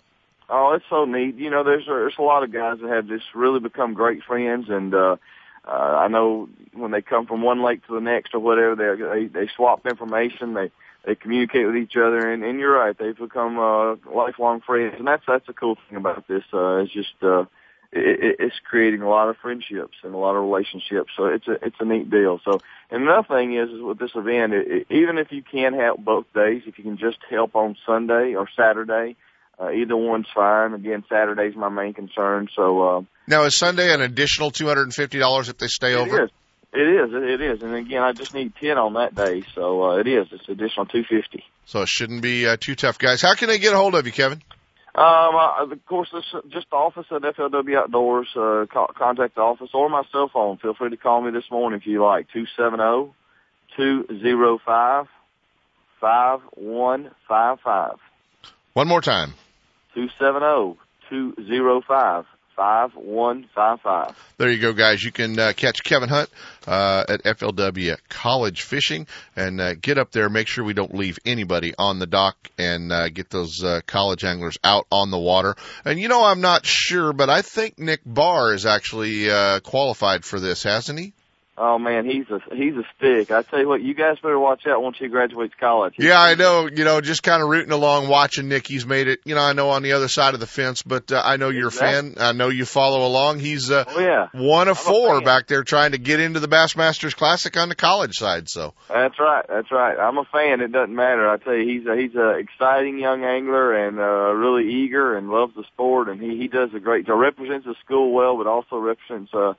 Oh, 0.48 0.74
it's 0.74 0.84
so 0.90 1.04
neat. 1.04 1.36
You 1.36 1.50
know, 1.50 1.64
there's 1.64 1.86
there's 1.86 2.14
a 2.18 2.22
lot 2.22 2.42
of 2.42 2.52
guys 2.52 2.78
that 2.80 2.90
have 2.90 3.08
just 3.08 3.24
really 3.34 3.60
become 3.60 3.94
great 3.94 4.22
friends, 4.24 4.66
and 4.68 4.94
uh, 4.94 5.16
uh, 5.66 5.70
I 5.70 6.08
know 6.08 6.48
when 6.72 6.90
they 6.90 7.02
come 7.02 7.26
from 7.26 7.42
one 7.42 7.62
lake 7.64 7.86
to 7.86 7.94
the 7.94 8.00
next 8.00 8.34
or 8.34 8.40
whatever, 8.40 8.74
they 8.74 9.20
they, 9.20 9.26
they 9.26 9.50
swap 9.56 9.86
information, 9.86 10.54
they 10.54 10.70
they 11.04 11.14
communicate 11.14 11.66
with 11.66 11.76
each 11.76 11.96
other, 11.96 12.30
and, 12.30 12.42
and 12.44 12.58
you're 12.58 12.78
right, 12.78 12.96
they've 12.96 13.16
become 13.16 13.58
uh, 13.58 13.96
lifelong 14.12 14.60
friends, 14.60 14.94
and 14.98 15.06
that's 15.06 15.24
that's 15.26 15.46
the 15.46 15.52
cool 15.52 15.76
thing 15.88 15.96
about 15.96 16.26
this. 16.28 16.44
Uh, 16.52 16.76
it's 16.78 16.92
just 16.92 17.14
uh, 17.22 17.44
it, 17.94 18.36
it's 18.38 18.56
creating 18.68 19.02
a 19.02 19.08
lot 19.08 19.28
of 19.28 19.36
friendships 19.38 19.96
and 20.02 20.14
a 20.14 20.16
lot 20.16 20.36
of 20.36 20.42
relationships. 20.42 21.10
So 21.16 21.26
it's 21.26 21.46
a 21.48 21.52
it's 21.64 21.76
a 21.80 21.84
neat 21.84 22.10
deal. 22.10 22.40
So 22.44 22.60
and 22.90 23.02
another 23.02 23.26
thing 23.28 23.56
is, 23.56 23.70
is 23.70 23.80
with 23.80 23.98
this 23.98 24.12
event, 24.14 24.52
it, 24.52 24.66
it, 24.70 24.86
even 24.90 25.18
if 25.18 25.32
you 25.32 25.42
can't 25.42 25.74
help 25.74 26.00
both 26.04 26.26
days, 26.34 26.62
if 26.66 26.78
you 26.78 26.84
can 26.84 26.98
just 26.98 27.18
help 27.30 27.54
on 27.54 27.76
Sunday 27.86 28.34
or 28.34 28.48
Saturday, 28.56 29.16
uh, 29.60 29.70
either 29.70 29.96
one's 29.96 30.26
fine. 30.34 30.74
Again, 30.74 31.04
Saturday's 31.08 31.56
my 31.56 31.68
main 31.68 31.94
concern. 31.94 32.48
So 32.54 32.82
uh, 32.82 33.02
now 33.26 33.44
is 33.44 33.56
Sunday 33.56 33.92
an 33.92 34.00
additional 34.00 34.50
two 34.50 34.66
hundred 34.66 34.84
and 34.84 34.94
fifty 34.94 35.18
dollars 35.18 35.48
if 35.48 35.58
they 35.58 35.68
stay 35.68 35.92
it 35.92 35.96
over? 35.96 36.24
Is. 36.24 36.30
It 36.76 36.88
is. 36.88 37.10
It 37.12 37.40
is. 37.40 37.62
And 37.62 37.74
again, 37.76 38.02
I 38.02 38.12
just 38.12 38.34
need 38.34 38.52
ten 38.60 38.78
on 38.78 38.94
that 38.94 39.14
day, 39.14 39.44
so 39.54 39.84
uh, 39.84 39.96
it 39.98 40.08
is. 40.08 40.26
It's 40.32 40.48
additional 40.48 40.86
two 40.86 41.04
fifty. 41.04 41.44
So 41.66 41.82
it 41.82 41.88
shouldn't 41.88 42.20
be 42.20 42.48
uh, 42.48 42.56
too 42.58 42.74
tough, 42.74 42.98
guys. 42.98 43.22
How 43.22 43.34
can 43.34 43.48
they 43.48 43.58
get 43.58 43.72
a 43.72 43.76
hold 43.76 43.94
of 43.94 44.06
you, 44.06 44.12
Kevin? 44.12 44.42
Um, 44.96 45.34
uh, 45.34 45.64
of 45.64 45.86
course, 45.86 46.08
this, 46.12 46.24
just 46.50 46.70
the 46.70 46.76
office 46.76 47.06
at 47.10 47.22
FLW 47.22 47.76
Outdoors. 47.76 48.28
Uh, 48.36 48.66
co- 48.72 48.92
contact 48.96 49.34
the 49.34 49.40
office 49.40 49.70
or 49.74 49.88
my 49.88 50.04
cell 50.12 50.30
phone. 50.32 50.58
Feel 50.58 50.74
free 50.74 50.90
to 50.90 50.96
call 50.96 51.20
me 51.20 51.32
this 51.32 51.50
morning 51.50 51.80
if 51.80 51.86
you 51.86 52.02
like. 52.02 52.28
Two 52.32 52.46
seven 52.56 52.78
zero 52.78 53.14
two 53.76 54.06
zero 54.22 54.60
five 54.64 55.06
five 56.00 56.40
one 56.52 57.10
five 57.26 57.58
five. 57.64 57.96
One 58.74 58.86
more 58.86 59.00
time. 59.00 59.34
Two 59.94 60.08
seven 60.20 60.42
zero 60.42 60.76
two 61.10 61.34
zero 61.44 61.82
five 61.86 62.24
five 62.56 62.92
one 62.94 63.46
five 63.54 63.80
five. 63.80 64.16
There 64.38 64.50
you 64.50 64.60
go, 64.60 64.72
guys. 64.72 65.02
You 65.02 65.12
can 65.12 65.38
uh, 65.38 65.52
catch 65.56 65.82
Kevin 65.84 66.08
Hunt 66.08 66.30
uh, 66.66 67.04
at 67.08 67.22
FLW 67.24 67.96
College 68.08 68.62
Fishing 68.62 69.06
and 69.36 69.60
uh, 69.60 69.74
get 69.74 69.98
up 69.98 70.12
there. 70.12 70.28
Make 70.28 70.46
sure 70.46 70.64
we 70.64 70.74
don't 70.74 70.94
leave 70.94 71.18
anybody 71.24 71.74
on 71.78 71.98
the 71.98 72.06
dock 72.06 72.36
and 72.58 72.92
uh, 72.92 73.08
get 73.08 73.30
those 73.30 73.62
uh, 73.62 73.80
college 73.86 74.24
anglers 74.24 74.58
out 74.64 74.86
on 74.90 75.10
the 75.10 75.18
water. 75.18 75.54
And 75.84 75.98
you 75.98 76.08
know, 76.08 76.24
I'm 76.24 76.40
not 76.40 76.66
sure, 76.66 77.12
but 77.12 77.30
I 77.30 77.42
think 77.42 77.78
Nick 77.78 78.00
Barr 78.04 78.54
is 78.54 78.66
actually 78.66 79.30
uh, 79.30 79.60
qualified 79.60 80.24
for 80.24 80.40
this, 80.40 80.62
hasn't 80.62 80.98
he? 80.98 81.12
Oh 81.56 81.78
man, 81.78 82.04
he's 82.04 82.26
a 82.30 82.40
he's 82.52 82.74
a 82.74 82.82
stick. 82.96 83.30
I 83.30 83.42
tell 83.42 83.60
you 83.60 83.68
what, 83.68 83.80
you 83.80 83.94
guys 83.94 84.18
better 84.20 84.38
watch 84.38 84.66
out 84.66 84.82
once 84.82 84.96
he 84.98 85.06
graduates 85.06 85.54
college. 85.60 85.94
Yeah, 85.98 86.20
I 86.20 86.34
know. 86.34 86.66
You 86.66 86.82
know, 86.82 87.00
just 87.00 87.22
kind 87.22 87.40
of 87.42 87.48
rooting 87.48 87.70
along, 87.70 88.08
watching 88.08 88.48
Nick. 88.48 88.66
He's 88.66 88.84
made 88.84 89.06
it. 89.06 89.20
You 89.24 89.36
know, 89.36 89.40
I 89.42 89.52
know 89.52 89.70
on 89.70 89.82
the 89.84 89.92
other 89.92 90.08
side 90.08 90.34
of 90.34 90.40
the 90.40 90.48
fence, 90.48 90.82
but 90.82 91.12
uh, 91.12 91.22
I 91.24 91.36
know 91.36 91.50
you're 91.50 91.68
Exactly. 91.68 92.10
a 92.10 92.14
fan. 92.14 92.14
I 92.18 92.32
know 92.32 92.48
you 92.48 92.64
follow 92.64 93.06
along. 93.06 93.38
He's 93.38 93.70
uh, 93.70 93.84
Oh 93.86 94.00
yeah, 94.00 94.26
one 94.32 94.66
of 94.66 94.78
I'm 94.78 94.84
four 94.84 95.20
back 95.20 95.46
there 95.46 95.62
trying 95.62 95.92
to 95.92 95.98
get 95.98 96.18
into 96.18 96.40
the 96.40 96.48
Bassmasters 96.48 97.14
Classic 97.14 97.56
on 97.56 97.68
the 97.68 97.76
college 97.76 98.14
side. 98.14 98.48
So 98.48 98.74
that's 98.88 99.20
right. 99.20 99.44
That's 99.48 99.70
right. 99.70 99.96
I'm 99.96 100.18
a 100.18 100.24
fan. 100.24 100.60
It 100.60 100.72
doesn't 100.72 100.94
matter. 100.94 101.28
I 101.30 101.36
tell 101.36 101.54
you, 101.54 101.78
he's 101.78 101.86
a, 101.86 101.94
he's 101.96 102.16
a 102.16 102.30
exciting 102.30 102.98
young 102.98 103.22
angler 103.24 103.74
and 103.86 104.00
uh, 104.00 104.34
really 104.34 104.72
eager 104.72 105.16
and 105.16 105.30
loves 105.30 105.54
the 105.54 105.62
sport. 105.72 106.08
And 106.08 106.20
he 106.20 106.36
he 106.36 106.48
does 106.48 106.70
a 106.74 106.80
great 106.80 107.06
job. 107.06 107.20
Represents 107.20 107.64
the 107.64 107.76
school 107.84 108.12
well, 108.12 108.36
but 108.36 108.48
also 108.48 108.76
represents 108.78 109.32
uh, 109.32 109.52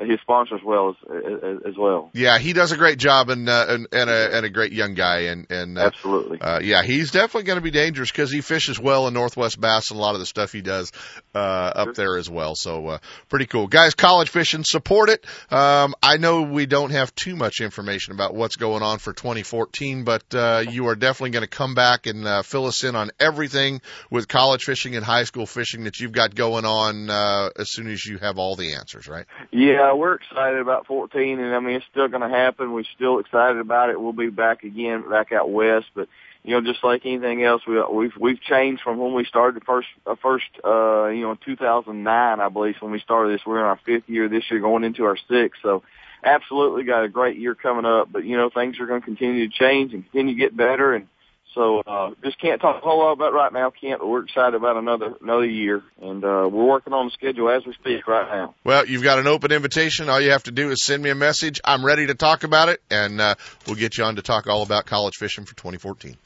his 0.00 0.20
sponsors 0.20 0.60
well 0.64 0.90
as, 0.90 1.22
as, 1.42 1.58
as 1.68 1.74
well. 1.76 2.10
yeah, 2.14 2.38
he 2.38 2.52
does 2.52 2.72
a 2.72 2.76
great 2.76 2.98
job 2.98 3.30
and 3.30 3.48
uh, 3.48 3.66
and, 3.68 3.88
and 3.92 4.10
a 4.10 4.36
and 4.36 4.46
a 4.46 4.50
great 4.50 4.72
young 4.72 4.94
guy. 4.94 5.20
And 5.20 5.46
and 5.50 5.78
uh, 5.78 5.82
Absolutely. 5.82 6.40
uh, 6.40 6.60
yeah, 6.60 6.82
he's 6.82 7.10
definitely 7.10 7.44
going 7.44 7.58
to 7.58 7.62
be 7.62 7.70
dangerous 7.70 8.10
because 8.10 8.30
he 8.30 8.40
fishes 8.40 8.78
well 8.78 9.06
in 9.08 9.14
Northwest 9.14 9.60
Bass 9.60 9.90
and 9.90 9.98
a 9.98 10.02
lot 10.02 10.14
of 10.14 10.20
the 10.20 10.26
stuff 10.26 10.52
he 10.52 10.62
does 10.62 10.92
uh, 11.34 11.38
up 11.38 11.94
there 11.94 12.16
as 12.16 12.28
well. 12.28 12.54
So 12.54 12.86
uh, 12.86 12.98
pretty 13.28 13.46
cool, 13.46 13.66
guys. 13.66 13.94
College 13.94 14.30
fishing, 14.30 14.64
support 14.64 15.10
it. 15.10 15.24
Um, 15.50 15.94
I 16.02 16.16
know 16.16 16.42
we 16.42 16.66
don't 16.66 16.90
have 16.90 17.14
too 17.14 17.36
much 17.36 17.60
information 17.60 18.14
about 18.14 18.34
what's 18.34 18.56
going 18.56 18.82
on 18.82 18.98
for 18.98 19.12
2014, 19.12 20.04
but 20.04 20.22
uh, 20.34 20.64
you 20.68 20.88
are 20.88 20.96
definitely 20.96 21.30
going 21.30 21.42
to 21.42 21.48
come 21.48 21.74
back 21.74 22.06
and 22.06 22.26
uh, 22.26 22.42
fill 22.42 22.66
us 22.66 22.84
in 22.84 22.96
on 22.96 23.10
everything 23.18 23.80
with 24.10 24.28
college 24.28 24.64
fishing 24.64 24.96
and 24.96 25.04
high 25.04 25.24
school 25.24 25.46
fishing 25.46 25.84
that 25.84 26.00
you've 26.00 26.12
got 26.12 26.34
going 26.34 26.64
on 26.64 27.10
uh, 27.10 27.50
as 27.58 27.70
soon 27.70 27.90
as 27.90 28.04
you 28.04 28.18
have 28.18 28.38
all 28.38 28.56
the 28.56 28.74
answers, 28.74 29.08
right? 29.08 29.26
Yeah, 29.50 29.89
we're 29.96 30.14
excited 30.14 30.60
about 30.60 30.86
14, 30.86 31.38
and 31.38 31.54
I 31.54 31.60
mean 31.60 31.76
it's 31.76 31.86
still 31.90 32.08
going 32.08 32.28
to 32.28 32.28
happen. 32.28 32.72
We're 32.72 32.84
still 32.94 33.18
excited 33.18 33.58
about 33.58 33.90
it. 33.90 34.00
We'll 34.00 34.12
be 34.12 34.30
back 34.30 34.64
again, 34.64 35.08
back 35.08 35.32
out 35.32 35.50
west, 35.50 35.86
but 35.94 36.08
you 36.42 36.52
know, 36.52 36.60
just 36.62 36.82
like 36.82 37.04
anything 37.04 37.44
else, 37.44 37.62
we 37.66 37.82
we've 37.92 38.16
we've 38.18 38.40
changed 38.40 38.82
from 38.82 38.98
when 38.98 39.12
we 39.14 39.24
started 39.26 39.60
the 39.60 39.64
first 39.64 39.88
uh, 40.06 40.14
first 40.22 40.46
uh, 40.64 41.08
you 41.08 41.20
know 41.20 41.36
2009, 41.44 42.40
I 42.40 42.48
believe, 42.48 42.76
when 42.80 42.92
we 42.92 43.00
started 43.00 43.34
this. 43.34 43.44
We're 43.44 43.58
in 43.58 43.66
our 43.66 43.78
fifth 43.84 44.08
year 44.08 44.28
this 44.28 44.44
year, 44.50 44.60
going 44.60 44.84
into 44.84 45.04
our 45.04 45.18
sixth. 45.28 45.60
So, 45.62 45.82
absolutely 46.24 46.84
got 46.84 47.04
a 47.04 47.08
great 47.08 47.36
year 47.36 47.54
coming 47.54 47.84
up. 47.84 48.10
But 48.10 48.24
you 48.24 48.38
know, 48.38 48.48
things 48.48 48.80
are 48.80 48.86
going 48.86 49.02
to 49.02 49.04
continue 49.04 49.48
to 49.48 49.54
change 49.54 49.92
and 49.92 50.04
continue 50.04 50.34
to 50.34 50.40
get 50.40 50.56
better, 50.56 50.94
and 50.94 51.08
so 51.54 51.80
uh, 51.80 52.10
just 52.22 52.40
can't 52.40 52.60
talk 52.60 52.76
a 52.76 52.80
whole 52.80 52.98
lot 52.98 53.12
about 53.12 53.32
right 53.32 53.52
now. 53.52 53.70
Can't. 53.70 54.00
But 54.00 54.08
we're 54.08 54.24
excited 54.24 54.54
about 54.54 54.76
another 54.76 55.14
another 55.20 55.46
year, 55.46 55.82
and 56.00 56.24
uh, 56.24 56.48
we're 56.50 56.64
working 56.64 56.92
on 56.92 57.06
the 57.06 57.12
schedule 57.12 57.50
as 57.50 57.66
we 57.66 57.72
speak 57.74 58.06
right 58.06 58.28
now. 58.28 58.54
Well, 58.64 58.86
you've 58.86 59.02
got 59.02 59.18
an 59.18 59.26
open 59.26 59.50
invitation. 59.52 60.08
All 60.08 60.20
you 60.20 60.30
have 60.30 60.44
to 60.44 60.52
do 60.52 60.70
is 60.70 60.84
send 60.84 61.02
me 61.02 61.10
a 61.10 61.14
message. 61.14 61.60
I'm 61.64 61.84
ready 61.84 62.06
to 62.06 62.14
talk 62.14 62.44
about 62.44 62.68
it, 62.68 62.80
and 62.90 63.20
uh, 63.20 63.34
we'll 63.66 63.76
get 63.76 63.98
you 63.98 64.04
on 64.04 64.16
to 64.16 64.22
talk 64.22 64.46
all 64.46 64.62
about 64.62 64.86
college 64.86 65.16
fishing 65.16 65.44
for 65.44 65.56
2014. 65.56 66.16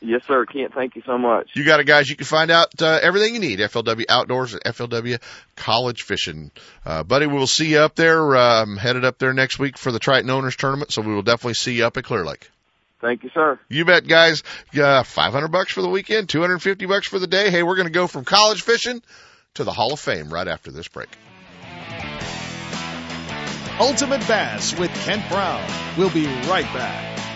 Yes, 0.00 0.22
sir. 0.26 0.44
Kent, 0.44 0.74
thank 0.74 0.94
you 0.94 1.02
so 1.06 1.16
much. 1.16 1.50
You 1.54 1.64
got 1.64 1.80
it, 1.80 1.84
guys. 1.84 2.08
You 2.10 2.16
can 2.16 2.26
find 2.26 2.50
out 2.50 2.82
uh, 2.82 2.98
everything 3.02 3.34
you 3.34 3.40
need. 3.40 3.60
FLW 3.60 4.04
Outdoors 4.08 4.52
and 4.52 4.62
FLW 4.62 5.20
College 5.56 6.02
Fishing. 6.02 6.50
Uh, 6.84 7.02
buddy, 7.02 7.26
we 7.26 7.34
will 7.34 7.46
see 7.46 7.70
you 7.70 7.78
up 7.78 7.94
there. 7.94 8.36
I'm 8.36 8.76
headed 8.76 9.04
up 9.04 9.18
there 9.18 9.32
next 9.32 9.58
week 9.58 9.78
for 9.78 9.90
the 9.90 9.98
Triton 9.98 10.28
Owners 10.28 10.56
Tournament, 10.56 10.92
so 10.92 11.00
we 11.00 11.14
will 11.14 11.22
definitely 11.22 11.54
see 11.54 11.74
you 11.74 11.86
up 11.86 11.96
at 11.96 12.04
Clear 12.04 12.24
Lake. 12.24 12.50
Thank 13.00 13.24
you, 13.24 13.30
sir. 13.34 13.58
You 13.68 13.84
bet, 13.84 14.06
guys. 14.06 14.42
Uh, 14.78 15.02
500 15.02 15.48
bucks 15.48 15.72
for 15.72 15.82
the 15.82 15.88
weekend, 15.88 16.28
250 16.28 16.86
bucks 16.86 17.06
for 17.06 17.18
the 17.18 17.26
day. 17.26 17.50
Hey, 17.50 17.62
we're 17.62 17.76
going 17.76 17.88
to 17.88 17.92
go 17.92 18.06
from 18.06 18.24
college 18.24 18.62
fishing 18.62 19.02
to 19.54 19.64
the 19.64 19.72
Hall 19.72 19.92
of 19.92 20.00
Fame 20.00 20.30
right 20.30 20.48
after 20.48 20.70
this 20.70 20.88
break. 20.88 21.08
Ultimate 23.78 24.26
Bass 24.26 24.78
with 24.78 24.90
Kent 25.04 25.28
Brown. 25.28 25.62
We'll 25.98 26.10
be 26.10 26.26
right 26.48 26.64
back. 26.72 27.35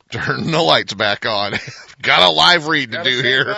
turn 0.11 0.51
the 0.51 0.61
lights 0.61 0.93
back 0.93 1.25
on. 1.25 1.53
Got 2.01 2.27
a 2.27 2.31
live 2.31 2.67
read 2.67 2.93
to 2.93 3.03
do 3.03 3.21
here. 3.21 3.53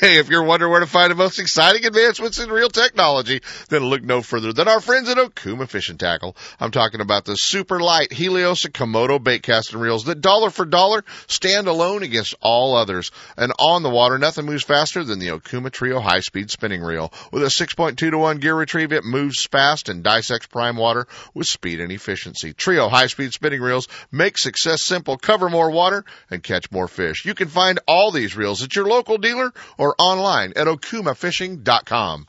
hey, 0.00 0.18
if 0.18 0.30
you're 0.30 0.44
wondering 0.44 0.70
where 0.70 0.80
to 0.80 0.86
find 0.86 1.10
the 1.10 1.16
most 1.16 1.38
exciting 1.38 1.84
advancements 1.84 2.38
in 2.38 2.48
reel 2.48 2.70
technology, 2.70 3.42
then 3.68 3.84
look 3.84 4.02
no 4.02 4.22
further 4.22 4.54
than 4.54 4.68
our 4.68 4.80
friends 4.80 5.10
at 5.10 5.18
Okuma 5.18 5.68
Fishing 5.68 5.98
Tackle. 5.98 6.34
I'm 6.58 6.70
talking 6.70 7.02
about 7.02 7.26
the 7.26 7.34
super 7.34 7.78
light 7.78 8.10
Helios 8.10 8.64
and 8.64 8.72
Komodo 8.72 9.22
bait 9.22 9.42
casting 9.42 9.78
reels 9.78 10.04
that 10.04 10.22
dollar 10.22 10.48
for 10.48 10.64
dollar 10.64 11.04
stand 11.26 11.68
alone 11.68 12.02
against 12.02 12.34
all 12.40 12.74
others. 12.74 13.10
And 13.36 13.52
on 13.58 13.82
the 13.82 13.90
water, 13.90 14.16
nothing 14.16 14.46
moves 14.46 14.64
faster 14.64 15.04
than 15.04 15.18
the 15.18 15.28
Okuma 15.28 15.70
Trio 15.70 16.00
high 16.00 16.20
speed 16.20 16.50
spinning 16.50 16.80
reel. 16.80 17.12
With 17.32 17.42
a 17.42 17.46
6.2 17.46 17.96
to 17.96 18.16
1 18.16 18.38
gear 18.38 18.54
retrieve, 18.54 18.92
it 18.92 19.04
moves 19.04 19.44
fast 19.44 19.90
and 19.90 20.02
dissects 20.02 20.46
prime 20.46 20.76
water 20.76 21.06
with 21.34 21.48
speed 21.48 21.82
and 21.82 21.92
efficiency. 21.92 22.54
Trio 22.54 22.88
high 22.88 23.08
speed 23.08 23.34
spinning 23.34 23.60
reels 23.60 23.88
make 24.10 24.38
success 24.38 24.82
simple, 24.82 25.18
cover 25.18 25.35
more 25.48 25.70
water, 25.70 26.04
and 26.30 26.42
catch 26.42 26.70
more 26.70 26.88
fish. 26.88 27.24
You 27.24 27.34
can 27.34 27.48
find 27.48 27.78
all 27.86 28.10
these 28.10 28.36
reels 28.36 28.62
at 28.62 28.74
your 28.74 28.86
local 28.86 29.18
dealer 29.18 29.52
or 29.78 29.94
online 29.98 30.52
at 30.56 30.66
okumafishing.com. 30.66 32.26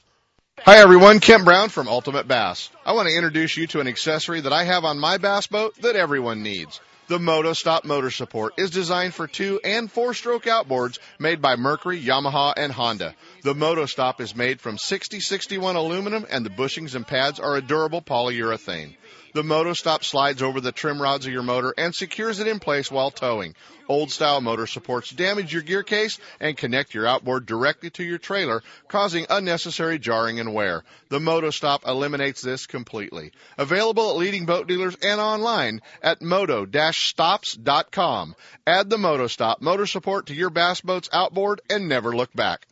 Hi 0.60 0.78
everyone, 0.78 1.20
Kent 1.20 1.46
Brown 1.46 1.70
from 1.70 1.88
Ultimate 1.88 2.28
Bass. 2.28 2.70
I 2.86 2.94
want 2.94 3.08
to 3.08 3.16
introduce 3.16 3.56
you 3.56 3.68
to 3.68 3.80
an 3.80 3.88
accessory 3.88 4.42
that 4.42 4.52
I 4.52 4.64
have 4.64 4.86
on 4.86 5.00
my 5.00 5.18
bass 5.18 5.48
boat 5.48 5.76
that 5.82 5.96
everyone 5.96 6.44
needs. 6.44 6.82
The 7.08 7.20
Moto 7.20 7.54
Stop 7.54 7.86
motor 7.86 8.12
support 8.12 8.56
is 8.58 8.70
designed 8.70 9.14
for 9.14 9.28
two 9.28 9.62
and 9.64 9.90
four 9.90 10.14
stroke 10.14 10.44
outboards 10.44 11.00
made 11.20 11.42
by 11.42 11.56
Mercury, 11.56 12.02
Yamaha, 12.02 12.54
and 12.58 12.74
Honda. 12.74 13.16
The 13.44 13.56
Moto 13.56 13.86
Stop 13.86 14.20
is 14.20 14.36
made 14.36 14.60
from 14.60 14.78
6061 14.78 15.78
aluminum 15.78 16.26
and 16.30 16.46
the 16.46 16.50
bushings 16.50 16.96
and 16.96 17.08
pads 17.08 17.40
are 17.40 17.56
a 17.56 17.62
durable 17.62 18.02
polyurethane. 18.02 18.96
The 19.34 19.44
MotoStop 19.44 20.04
slides 20.04 20.42
over 20.42 20.62
the 20.62 20.72
trim 20.72 21.02
rods 21.02 21.26
of 21.26 21.34
your 21.34 21.44
motor 21.44 21.74
and 21.78 21.94
secures 21.94 22.40
it 22.40 22.48
in 22.48 22.60
place 22.60 22.90
while 22.90 23.12
towing. 23.12 23.56
Old 23.90 24.12
style 24.12 24.42
motor 24.42 24.68
supports 24.68 25.10
damage 25.10 25.54
your 25.54 25.62
gear 25.62 25.84
case 25.84 26.20
and 26.40 26.58
connect 26.58 26.94
your 26.94 27.06
outboard 27.06 27.46
directly 27.46 27.90
to 27.92 28.04
your 28.04 28.18
trailer, 28.18 28.62
causing 28.88 29.26
unnecessary 29.30 30.00
jarring 30.00 30.40
and 30.40 30.54
wear. 30.54 30.84
The 31.10 31.20
MotoStop 31.20 31.86
eliminates 31.88 32.42
this 32.42 32.66
completely. 32.66 33.32
Available 33.58 34.12
at 34.12 34.18
leading 34.18 34.46
boat 34.46 34.68
dealers 34.68 34.96
and 35.02 35.22
online 35.22 35.82
at 36.02 36.22
moto-stops.com. 36.22 38.36
Add 38.66 38.90
the 38.90 38.98
MotoStop 38.98 39.62
motor 39.62 39.86
support 39.86 40.28
to 40.28 40.34
your 40.34 40.50
bass 40.50 40.80
boat's 40.82 41.10
outboard 41.12 41.60
and 41.70 41.90
never 41.90 42.16
look 42.16 42.34
back. 42.34 42.66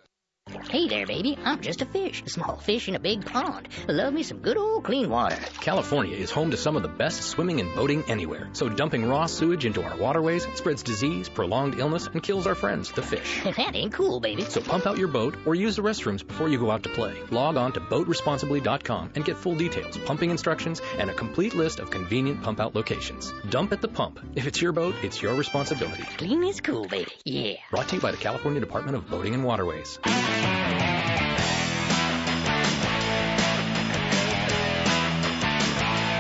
Hey 0.70 0.88
there, 0.88 1.08
baby. 1.08 1.36
I'm 1.44 1.60
just 1.62 1.82
a 1.82 1.86
fish, 1.86 2.22
a 2.24 2.30
small 2.30 2.58
fish 2.58 2.88
in 2.88 2.94
a 2.94 3.00
big 3.00 3.26
pond. 3.26 3.68
Love 3.88 4.14
me 4.14 4.22
some 4.22 4.40
good 4.40 4.58
old 4.58 4.84
clean 4.84 5.10
water. 5.10 5.38
California 5.60 6.16
is 6.16 6.30
home 6.30 6.52
to 6.52 6.58
some 6.58 6.76
of 6.76 6.84
the 6.84 6.88
best 6.88 7.24
swimming 7.24 7.60
and 7.60 7.74
boating 7.74 8.04
anywhere. 8.08 8.50
So 8.54 8.70
dumping 8.70 9.10
raw 9.10 9.26
sewage 9.26 9.66
into 9.66 9.82
our 9.82 9.98
waterways 9.98 10.46
spreads 10.54 10.84
disease, 10.84 11.30
prolonged 11.30 11.80
illness, 11.80 12.06
and 12.06 12.22
kills 12.22 12.46
our 12.46 12.54
friends, 12.54 12.92
the 12.92 13.02
fish. 13.02 13.42
that 13.58 13.76
ain't 13.76 13.94
cool, 13.94 14.20
baby. 14.20 14.44
So 14.44 14.62
pump 14.62 14.86
out 14.86 15.00
your 15.00 15.08
boat 15.08 15.36
or 15.48 15.56
use 15.56 15.78
the 15.78 15.82
restrooms 15.82 16.26
before 16.26 16.48
you 16.48 16.60
go 16.60 16.70
out 16.70 16.84
to 16.84 16.90
play. 16.90 17.16
Log 17.32 17.58
on 17.58 17.72
to 17.74 17.80
boatresponsibly.com 17.80 19.14
and 19.16 19.26
get 19.26 19.38
full 19.38 19.56
details, 19.56 19.98
pumping 19.98 20.30
instructions, 20.30 20.80
and 21.00 21.10
a 21.10 21.14
complete 21.14 21.56
list 21.56 21.80
of 21.80 21.90
convenient 21.90 22.44
pump 22.44 22.60
out 22.60 22.76
locations. 22.76 23.34
Dump 23.50 23.72
at 23.72 23.82
the 23.82 23.88
pump. 23.88 24.20
If 24.36 24.46
it's 24.46 24.62
your 24.62 24.74
boat, 24.74 24.94
it's 25.02 25.20
your 25.24 25.34
responsibility. 25.34 26.04
Clean 26.18 26.44
is 26.44 26.62
cool, 26.62 26.86
baby. 26.88 27.12
Yeah. 27.24 27.56
Brought 27.72 27.90
to 27.90 27.96
you 27.96 28.02
by 28.02 28.12
the 28.12 28.18
California 28.18 28.60
Department 28.60 28.96
of 28.96 29.10
Boating 29.10 29.34
and 29.34 29.44
Waterways. 29.44 29.98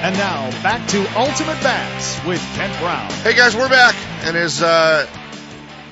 And 0.05 0.15
now 0.17 0.51
back 0.61 0.87
to 0.89 0.99
Ultimate 1.17 1.59
Bass 1.63 2.23
with 2.27 2.39
Kent 2.53 2.79
Brown. 2.79 3.09
Hey 3.23 3.33
guys, 3.33 3.55
we're 3.55 3.69
back, 3.69 3.95
and 4.23 4.37
as 4.37 4.61
uh, 4.61 5.07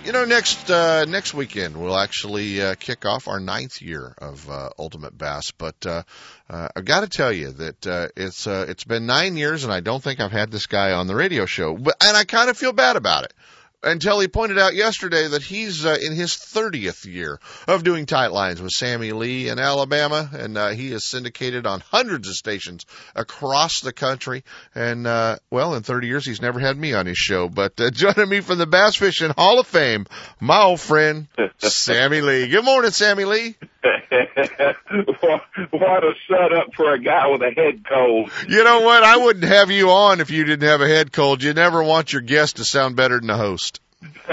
you 0.06 0.12
know, 0.12 0.24
next 0.26 0.70
uh, 0.70 1.06
next 1.06 1.34
weekend 1.34 1.76
we'll 1.76 1.98
actually 1.98 2.62
uh, 2.62 2.76
kick 2.76 3.08
off 3.08 3.28
our 3.28 3.40
ninth 3.40 3.82
year 3.82 4.14
of 4.20 4.48
uh, 4.52 4.70
Ultimate 4.78 5.18
Bass. 5.18 5.50
But 5.50 5.84
uh, 5.88 6.04
uh, 6.48 6.68
I've 6.76 6.86
got 6.86 7.00
to 7.00 7.08
tell 7.08 7.32
you 7.32 7.54
that 7.54 8.12
it's 8.16 8.46
it's 8.46 8.84
been 8.84 9.08
nine 9.08 9.36
years, 9.36 9.64
and 9.64 9.74
I 9.74 9.80
don't 9.80 10.04
think 10.04 10.20
I've 10.20 10.32
had 10.32 10.52
this 10.52 10.68
guy 10.68 10.92
on 10.92 11.08
the 11.08 11.16
radio 11.16 11.48
show, 11.48 11.76
but 11.76 11.96
and 12.00 12.16
I 12.16 12.24
kind 12.24 12.52
of 12.52 12.58
feel 12.58 12.72
bad 12.72 12.98
about 12.98 13.24
it 13.24 13.34
until 13.84 14.20
he 14.20 14.28
pointed 14.28 14.58
out 14.58 14.74
yesterday 14.74 15.28
that 15.28 15.44
he's 15.44 15.86
uh, 15.86 15.98
in 16.02 16.14
his 16.14 16.32
30th 16.32 17.06
year 17.06 17.40
of 17.68 17.84
doing 17.84 18.06
tight 18.06 18.32
lines 18.32 18.62
with 18.62 18.72
Sammy 18.72 19.12
Lee 19.12 19.50
in 19.50 19.60
Alabama, 19.60 20.30
and 20.34 20.58
uh, 20.58 20.70
he 20.70 20.92
is 20.92 21.04
syndicated 21.04 21.66
on 21.66 21.82
hundreds 21.82 22.28
of 22.28 22.36
stations 22.36 22.86
across 23.16 23.82
the 23.82 23.94
country. 23.94 24.44
And 24.74 25.06
uh, 25.06 25.38
well, 25.50 25.76
in 25.76 25.84
30 25.84 26.08
years, 26.08 26.26
he's 26.26 26.42
never 26.42 26.60
had 26.60 26.78
me 26.78 26.94
on 26.94 27.06
his 27.06 27.18
show. 27.18 27.50
But 27.50 27.80
uh, 27.80 27.92
joining 27.94 28.30
me 28.30 28.40
from 28.42 28.58
the 28.58 28.68
Bass 28.68 28.96
Fishing 28.96 29.32
Hall 29.38 29.60
of 29.60 29.68
Fame, 29.68 30.06
my 30.40 30.62
old 30.62 30.80
friend 30.80 31.28
Sammy 31.58 32.22
Lee. 32.22 32.48
Good 32.48 32.66
morning, 32.66 32.92
Sammy 32.92 33.26
Lee. 33.26 33.56
what 35.72 36.04
a 36.04 36.14
setup 36.28 36.74
for 36.76 36.94
a 36.94 37.00
guy 37.00 37.28
with 37.28 37.42
a 37.42 37.52
head 37.52 37.84
cold. 37.88 38.32
You 38.48 38.64
know 38.64 38.82
what? 38.82 39.04
I 39.04 39.18
wouldn't 39.18 39.46
have 39.46 39.72
you 39.72 39.90
on 39.90 40.22
if 40.22 40.32
you 40.32 40.44
didn't 40.44 40.68
have 40.68 40.82
a 40.82 40.88
head 40.88 41.12
cold. 41.12 41.44
You 41.44 41.54
never 41.54 41.84
want 41.84 42.14
your 42.14 42.22
guest 42.22 42.58
to 42.58 42.66
sound 42.66 42.96
better 42.96 43.20
than 43.20 43.28
the 43.28 43.38
host. 43.38 43.73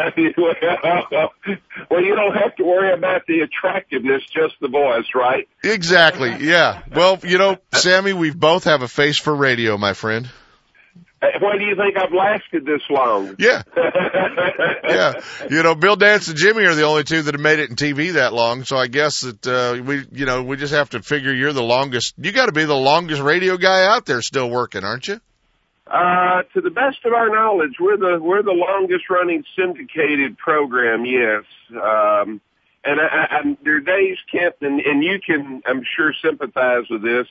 well, 1.90 2.02
you 2.02 2.14
don't 2.14 2.36
have 2.36 2.54
to 2.56 2.64
worry 2.64 2.92
about 2.92 3.26
the 3.26 3.40
attractiveness, 3.40 4.22
just 4.32 4.54
the 4.60 4.68
voice, 4.68 5.06
right? 5.14 5.48
Exactly. 5.64 6.36
Yeah. 6.40 6.82
Well, 6.94 7.18
you 7.22 7.38
know, 7.38 7.58
Sammy, 7.72 8.12
we 8.12 8.30
both 8.30 8.64
have 8.64 8.82
a 8.82 8.88
face 8.88 9.18
for 9.18 9.34
radio, 9.34 9.76
my 9.76 9.92
friend. 9.94 10.28
Why 11.20 11.58
do 11.58 11.64
you 11.64 11.76
think 11.76 11.98
I've 11.98 12.14
lasted 12.14 12.64
this 12.64 12.80
long? 12.88 13.36
Yeah. 13.38 13.62
yeah. 14.88 15.20
You 15.50 15.62
know, 15.62 15.74
Bill 15.74 15.96
Dance 15.96 16.28
and 16.28 16.36
Jimmy 16.36 16.64
are 16.64 16.74
the 16.74 16.84
only 16.84 17.04
two 17.04 17.20
that 17.20 17.34
have 17.34 17.40
made 17.40 17.58
it 17.58 17.68
in 17.68 17.76
TV 17.76 18.14
that 18.14 18.32
long. 18.32 18.64
So 18.64 18.78
I 18.78 18.86
guess 18.86 19.20
that, 19.20 19.46
uh, 19.46 19.82
we, 19.82 20.06
you 20.12 20.24
know, 20.24 20.42
we 20.42 20.56
just 20.56 20.72
have 20.72 20.90
to 20.90 21.02
figure 21.02 21.34
you're 21.34 21.52
the 21.52 21.62
longest, 21.62 22.14
you 22.16 22.32
gotta 22.32 22.52
be 22.52 22.64
the 22.64 22.74
longest 22.74 23.20
radio 23.20 23.58
guy 23.58 23.84
out 23.84 24.06
there 24.06 24.22
still 24.22 24.48
working, 24.48 24.82
aren't 24.82 25.08
you? 25.08 25.20
Uh, 25.90 26.44
to 26.54 26.60
the 26.60 26.70
best 26.70 27.04
of 27.04 27.12
our 27.12 27.28
knowledge, 27.28 27.74
we're 27.80 27.96
the, 27.96 28.20
we're 28.22 28.44
the 28.44 28.52
longest 28.52 29.10
running 29.10 29.44
syndicated 29.56 30.38
program, 30.38 31.04
yes. 31.04 31.42
Um, 31.70 32.40
and 32.84 33.00
I, 33.00 33.26
I, 33.30 33.56
there 33.64 33.76
are 33.76 33.80
days, 33.80 34.16
Kent, 34.30 34.54
and, 34.60 34.80
and 34.80 35.02
you 35.02 35.18
can, 35.18 35.62
I'm 35.66 35.82
sure, 35.96 36.14
sympathize 36.22 36.84
with 36.88 37.02
this. 37.02 37.26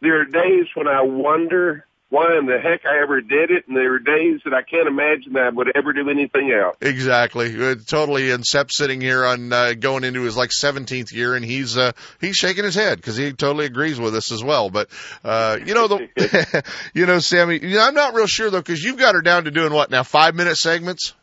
There 0.00 0.20
are 0.20 0.24
days 0.24 0.66
when 0.74 0.88
I 0.88 1.02
wonder 1.02 1.86
why 2.12 2.36
in 2.36 2.44
the 2.44 2.58
heck 2.58 2.84
I 2.84 3.00
ever 3.02 3.22
did 3.22 3.50
it, 3.50 3.66
and 3.66 3.74
there 3.74 3.94
are 3.94 3.98
days 3.98 4.42
that 4.44 4.52
I 4.52 4.60
can't 4.60 4.86
imagine 4.86 5.32
that 5.32 5.44
I 5.44 5.48
would 5.48 5.74
ever 5.74 5.94
do 5.94 6.10
anything 6.10 6.52
else. 6.52 6.76
Exactly, 6.82 7.70
uh, 7.70 7.76
totally. 7.86 8.30
And 8.32 8.44
Sep's 8.44 8.76
sitting 8.76 9.00
here 9.00 9.24
on 9.24 9.50
uh, 9.50 9.72
going 9.72 10.04
into 10.04 10.20
his 10.20 10.36
like 10.36 10.50
17th 10.50 11.10
year, 11.10 11.34
and 11.34 11.42
he's 11.42 11.78
uh, 11.78 11.92
he's 12.20 12.36
shaking 12.36 12.64
his 12.64 12.74
head 12.74 12.98
because 12.98 13.16
he 13.16 13.32
totally 13.32 13.64
agrees 13.64 13.98
with 13.98 14.14
us 14.14 14.30
as 14.30 14.44
well. 14.44 14.68
But 14.68 14.90
uh, 15.24 15.58
you 15.64 15.72
know 15.72 15.88
the, 15.88 16.64
you 16.94 17.06
know 17.06 17.18
Sammy, 17.18 17.58
you 17.62 17.76
know, 17.76 17.86
I'm 17.86 17.94
not 17.94 18.12
real 18.12 18.26
sure 18.26 18.50
though 18.50 18.60
because 18.60 18.82
you've 18.82 18.98
got 18.98 19.14
her 19.14 19.22
down 19.22 19.44
to 19.44 19.50
doing 19.50 19.72
what 19.72 19.90
now? 19.90 20.02
Five 20.02 20.34
minute 20.34 20.56
segments. 20.56 21.14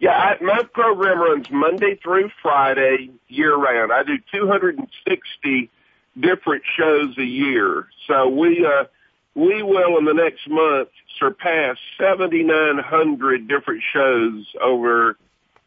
Yeah, 0.00 0.10
I, 0.10 0.42
my 0.42 0.64
program 0.72 1.20
runs 1.20 1.46
Monday 1.52 2.00
through 2.02 2.30
Friday 2.42 3.10
year 3.28 3.54
round. 3.54 3.92
I 3.92 4.02
do 4.02 4.18
260 4.32 5.70
different 6.18 6.64
shows 6.76 7.16
a 7.16 7.24
year, 7.24 7.86
so 8.08 8.28
we. 8.28 8.66
uh 8.66 8.86
we 9.34 9.62
will 9.62 9.98
in 9.98 10.04
the 10.04 10.14
next 10.14 10.48
month 10.48 10.88
surpass 11.18 11.76
7,900 11.98 13.48
different 13.48 13.82
shows 13.92 14.46
over 14.60 15.16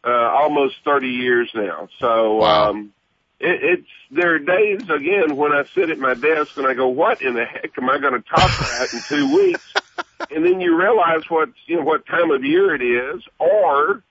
uh, 0.04 0.10
almost 0.10 0.76
30 0.84 1.08
years 1.08 1.50
now. 1.54 1.88
So 1.98 2.36
wow. 2.36 2.70
um, 2.70 2.92
it, 3.40 3.62
it's 3.62 3.88
there 4.10 4.34
are 4.34 4.38
days 4.38 4.82
again 4.88 5.36
when 5.36 5.52
I 5.52 5.64
sit 5.74 5.90
at 5.90 5.98
my 5.98 6.14
desk 6.14 6.56
and 6.56 6.66
I 6.66 6.74
go, 6.74 6.88
"What 6.88 7.22
in 7.22 7.34
the 7.34 7.44
heck 7.44 7.76
am 7.78 7.88
I 7.88 7.98
going 7.98 8.12
to 8.12 8.28
talk 8.28 8.60
about 8.60 8.92
in 8.92 9.00
two 9.08 9.34
weeks?" 9.34 9.74
and 10.30 10.44
then 10.44 10.60
you 10.60 10.76
realize 10.76 11.22
what 11.28 11.50
you 11.66 11.76
know 11.76 11.84
what 11.84 12.06
time 12.06 12.30
of 12.30 12.44
year 12.44 12.74
it 12.74 12.82
is, 12.82 13.22
or 13.38 14.02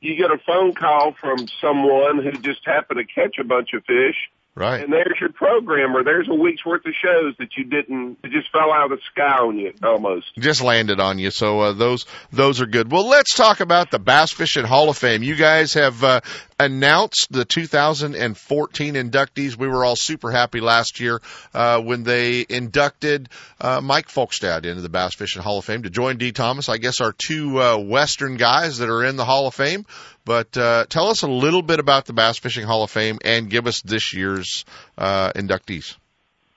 you 0.00 0.16
get 0.16 0.30
a 0.30 0.38
phone 0.38 0.74
call 0.74 1.12
from 1.12 1.46
someone 1.60 2.22
who 2.22 2.32
just 2.32 2.64
happened 2.64 3.00
to 3.00 3.04
catch 3.04 3.38
a 3.38 3.44
bunch 3.44 3.74
of 3.74 3.84
fish 3.84 4.30
Right. 4.56 4.82
And 4.82 4.92
there's 4.92 5.16
your 5.20 5.32
program, 5.32 5.96
or 5.96 6.02
there's 6.02 6.28
a 6.28 6.34
week's 6.34 6.66
worth 6.66 6.84
of 6.84 6.92
shows 7.02 7.34
that 7.38 7.50
you 7.56 7.64
didn't, 7.64 8.18
it 8.24 8.32
just 8.32 8.50
fell 8.50 8.72
out 8.72 8.90
of 8.90 8.98
the 8.98 9.02
sky 9.12 9.38
on 9.38 9.56
you, 9.56 9.72
almost. 9.82 10.26
Just 10.38 10.60
landed 10.60 10.98
on 10.98 11.18
you. 11.18 11.30
So, 11.30 11.60
uh, 11.60 11.72
those, 11.72 12.04
those 12.32 12.60
are 12.60 12.66
good. 12.66 12.90
Well, 12.90 13.06
let's 13.06 13.34
talk 13.34 13.60
about 13.60 13.90
the 13.90 14.00
Bass 14.00 14.32
Fishing 14.32 14.64
Hall 14.64 14.90
of 14.90 14.98
Fame. 14.98 15.22
You 15.22 15.36
guys 15.36 15.74
have, 15.74 16.02
uh, 16.02 16.20
announced 16.60 17.28
the 17.30 17.44
2014 17.46 18.94
inductees. 18.94 19.56
We 19.56 19.66
were 19.66 19.84
all 19.84 19.96
super 19.96 20.30
happy 20.30 20.60
last 20.60 21.00
year, 21.00 21.20
uh, 21.54 21.80
when 21.80 22.02
they 22.02 22.44
inducted, 22.48 23.30
uh, 23.60 23.80
Mike 23.80 24.08
Folkestad 24.08 24.66
into 24.66 24.82
the 24.82 24.90
Bass 24.90 25.14
Fishing 25.14 25.42
Hall 25.42 25.58
of 25.58 25.64
Fame 25.64 25.84
to 25.84 25.90
join 25.90 26.18
Dee 26.18 26.32
Thomas. 26.32 26.68
I 26.68 26.76
guess 26.76 27.00
our 27.00 27.12
two, 27.12 27.60
uh, 27.60 27.78
Western 27.78 28.36
guys 28.36 28.78
that 28.78 28.90
are 28.90 29.04
in 29.04 29.16
the 29.16 29.24
Hall 29.24 29.46
of 29.46 29.54
Fame. 29.54 29.86
But 30.26 30.54
uh, 30.56 30.84
tell 30.88 31.08
us 31.08 31.22
a 31.22 31.28
little 31.28 31.62
bit 31.62 31.80
about 31.80 32.04
the 32.04 32.12
Bass 32.12 32.38
Fishing 32.38 32.66
Hall 32.66 32.82
of 32.82 32.90
Fame 32.90 33.18
and 33.24 33.48
give 33.48 33.66
us 33.66 33.80
this 33.80 34.12
year's 34.12 34.66
uh, 34.98 35.32
inductees. 35.32 35.96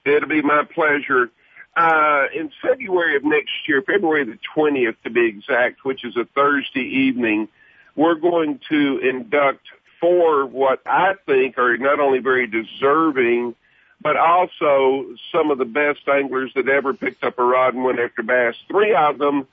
It'll 0.05 0.27
be 0.27 0.41
my 0.41 0.63
pleasure. 0.65 1.31
Uh, 1.75 2.25
in 2.35 2.51
February 2.61 3.15
of 3.15 3.23
next 3.23 3.67
year, 3.67 3.81
February 3.81 4.25
the 4.25 4.37
20th 4.55 4.95
to 5.05 5.09
be 5.09 5.27
exact, 5.27 5.85
which 5.85 6.03
is 6.03 6.15
a 6.17 6.25
Thursday 6.25 6.81
evening, 6.81 7.47
we're 7.95 8.15
going 8.15 8.59
to 8.69 8.99
induct 8.99 9.61
four 10.03 10.45
what 10.45 10.81
I 10.85 11.13
think 11.25 11.57
are 11.57 11.77
not 11.77 12.01
only 12.01 12.19
very 12.19 12.45
deserving, 12.45 13.55
but 14.01 14.17
also 14.17 15.15
some 15.31 15.49
of 15.49 15.57
the 15.57 15.63
best 15.63 16.05
anglers 16.09 16.51
that 16.55 16.67
ever 16.67 16.93
picked 16.93 17.23
up 17.23 17.39
a 17.39 17.43
rod 17.43 17.73
and 17.73 17.85
went 17.85 18.01
after 18.01 18.21
bass. 18.21 18.55
Three 18.67 18.93
of 18.93 19.17
them 19.17 19.47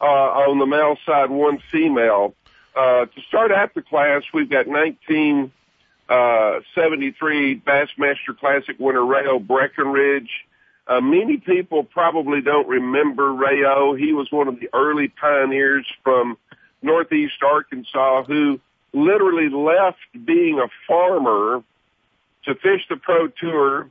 uh, 0.00 0.04
on 0.04 0.60
the 0.60 0.66
male 0.66 0.96
side, 1.04 1.28
one 1.28 1.58
female. 1.72 2.36
Uh, 2.76 3.06
to 3.06 3.20
start 3.26 3.50
out 3.50 3.74
the 3.74 3.82
class, 3.82 4.22
we've 4.32 4.48
got 4.48 4.68
1973 4.68 5.50
uh, 6.08 6.60
Bassmaster 7.68 8.38
Classic 8.38 8.76
winner 8.78 9.04
Rayo 9.04 9.40
Breckenridge. 9.40 10.30
Uh, 10.86 11.00
many 11.00 11.38
people 11.38 11.82
probably 11.82 12.42
don't 12.42 12.68
remember 12.68 13.34
Rayo. 13.34 13.94
He 13.94 14.12
was 14.12 14.30
one 14.30 14.46
of 14.46 14.60
the 14.60 14.68
early 14.72 15.08
pioneers 15.08 15.84
from 16.04 16.38
Northeast 16.80 17.42
Arkansas 17.42 18.22
who 18.22 18.60
literally 18.96 19.48
left 19.48 19.98
being 20.24 20.58
a 20.58 20.68
farmer 20.88 21.62
to 22.44 22.54
fish 22.56 22.82
the 22.88 22.96
pro 22.96 23.28
tour, 23.28 23.88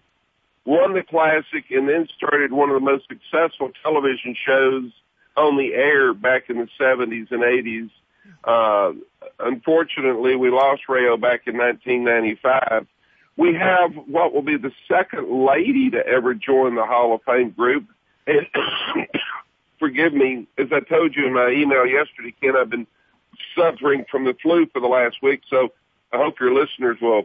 won 0.66 0.94
the 0.94 1.04
classic, 1.04 1.66
and 1.70 1.88
then 1.88 2.08
started 2.18 2.52
one 2.52 2.70
of 2.70 2.76
the 2.76 2.86
most 2.86 3.08
successful 3.08 3.72
television 3.84 4.36
shows 4.46 4.92
on 5.38 5.58
the 5.58 5.74
air 5.74 6.14
back 6.14 6.50
in 6.50 6.58
the 6.58 6.68
70s 6.80 7.32
and 7.32 7.44
80s 7.44 7.90
uh, 8.44 8.92
unfortunately, 9.40 10.36
we 10.36 10.50
lost 10.50 10.84
Rayo 10.88 11.18
back 11.18 11.48
in 11.48 11.58
1995. 11.58 12.88
We 13.38 13.54
have 13.56 13.94
what 14.08 14.34
will 14.34 14.42
be 14.42 14.58
the 14.58 14.72
second 14.88 15.46
lady 15.46 15.90
to 15.92 16.06
ever 16.06 16.34
join 16.34 16.76
the 16.76 16.86
Hall 16.86 17.14
of 17.14 17.22
Fame 17.24 17.52
group, 17.52 17.86
and, 18.28 18.48
forgive 19.80 20.14
me. 20.14 20.48
As 20.58 20.68
I 20.72 20.80
told 20.80 21.16
you 21.16 21.28
in 21.28 21.34
my 21.34 21.50
email 21.50 21.86
yesterday, 21.86 22.34
Ken, 22.40 22.56
I've 22.56 22.70
been 22.70 22.88
suffering 23.56 24.06
from 24.10 24.26
the 24.26 24.36
flu 24.42 24.66
for 24.68 24.80
the 24.80 24.88
last 24.88 25.18
week, 25.22 25.42
so 25.50 25.70
I 26.12 26.18
hope 26.18 26.40
your 26.40 26.54
listeners 26.54 26.98
will 27.02 27.24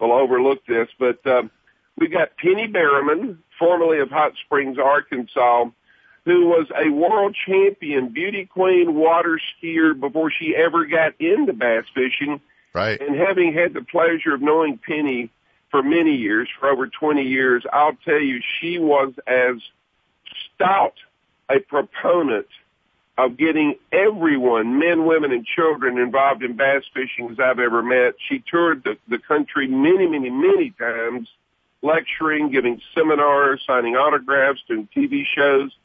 will 0.00 0.12
overlook 0.12 0.64
this. 0.66 0.88
But 0.98 1.26
um, 1.26 1.50
we 1.96 2.08
got 2.08 2.36
Penny 2.36 2.68
Berryman, 2.68 3.38
formerly 3.58 3.98
of 3.98 4.10
Hot 4.10 4.32
Springs, 4.44 4.78
Arkansas, 4.78 5.66
who 6.24 6.46
was 6.46 6.66
a 6.76 6.90
world 6.90 7.36
champion 7.46 8.08
beauty 8.08 8.44
queen 8.46 8.94
water 8.94 9.40
skier 9.40 9.98
before 9.98 10.30
she 10.30 10.54
ever 10.54 10.84
got 10.84 11.14
into 11.20 11.52
bass 11.52 11.84
fishing. 11.94 12.40
Right. 12.74 13.00
And 13.00 13.16
having 13.16 13.54
had 13.54 13.72
the 13.72 13.82
pleasure 13.82 14.34
of 14.34 14.42
knowing 14.42 14.78
Penny 14.78 15.30
for 15.70 15.82
many 15.82 16.14
years, 16.14 16.48
for 16.58 16.68
over 16.68 16.86
20 16.86 17.22
years, 17.22 17.64
I'll 17.72 17.96
tell 18.04 18.20
you, 18.20 18.40
she 18.60 18.78
was 18.78 19.12
as 19.26 19.56
stout 20.54 20.94
a 21.50 21.60
proponent 21.60 22.46
of 23.18 23.36
getting 23.36 23.74
everyone, 23.90 24.78
men, 24.78 25.04
women, 25.04 25.32
and 25.32 25.44
children 25.44 25.98
involved 25.98 26.44
in 26.44 26.56
bass 26.56 26.84
fishing 26.94 27.28
as 27.32 27.40
I've 27.40 27.58
ever 27.58 27.82
met. 27.82 28.14
She 28.28 28.44
toured 28.48 28.84
the, 28.84 28.96
the 29.08 29.18
country 29.18 29.66
many, 29.66 30.06
many, 30.06 30.30
many 30.30 30.70
times, 30.70 31.28
lecturing, 31.82 32.52
giving 32.52 32.80
seminars, 32.94 33.60
signing 33.66 33.96
autographs, 33.96 34.60
doing 34.68 34.88
TV 34.96 35.24
shows. 35.26 35.76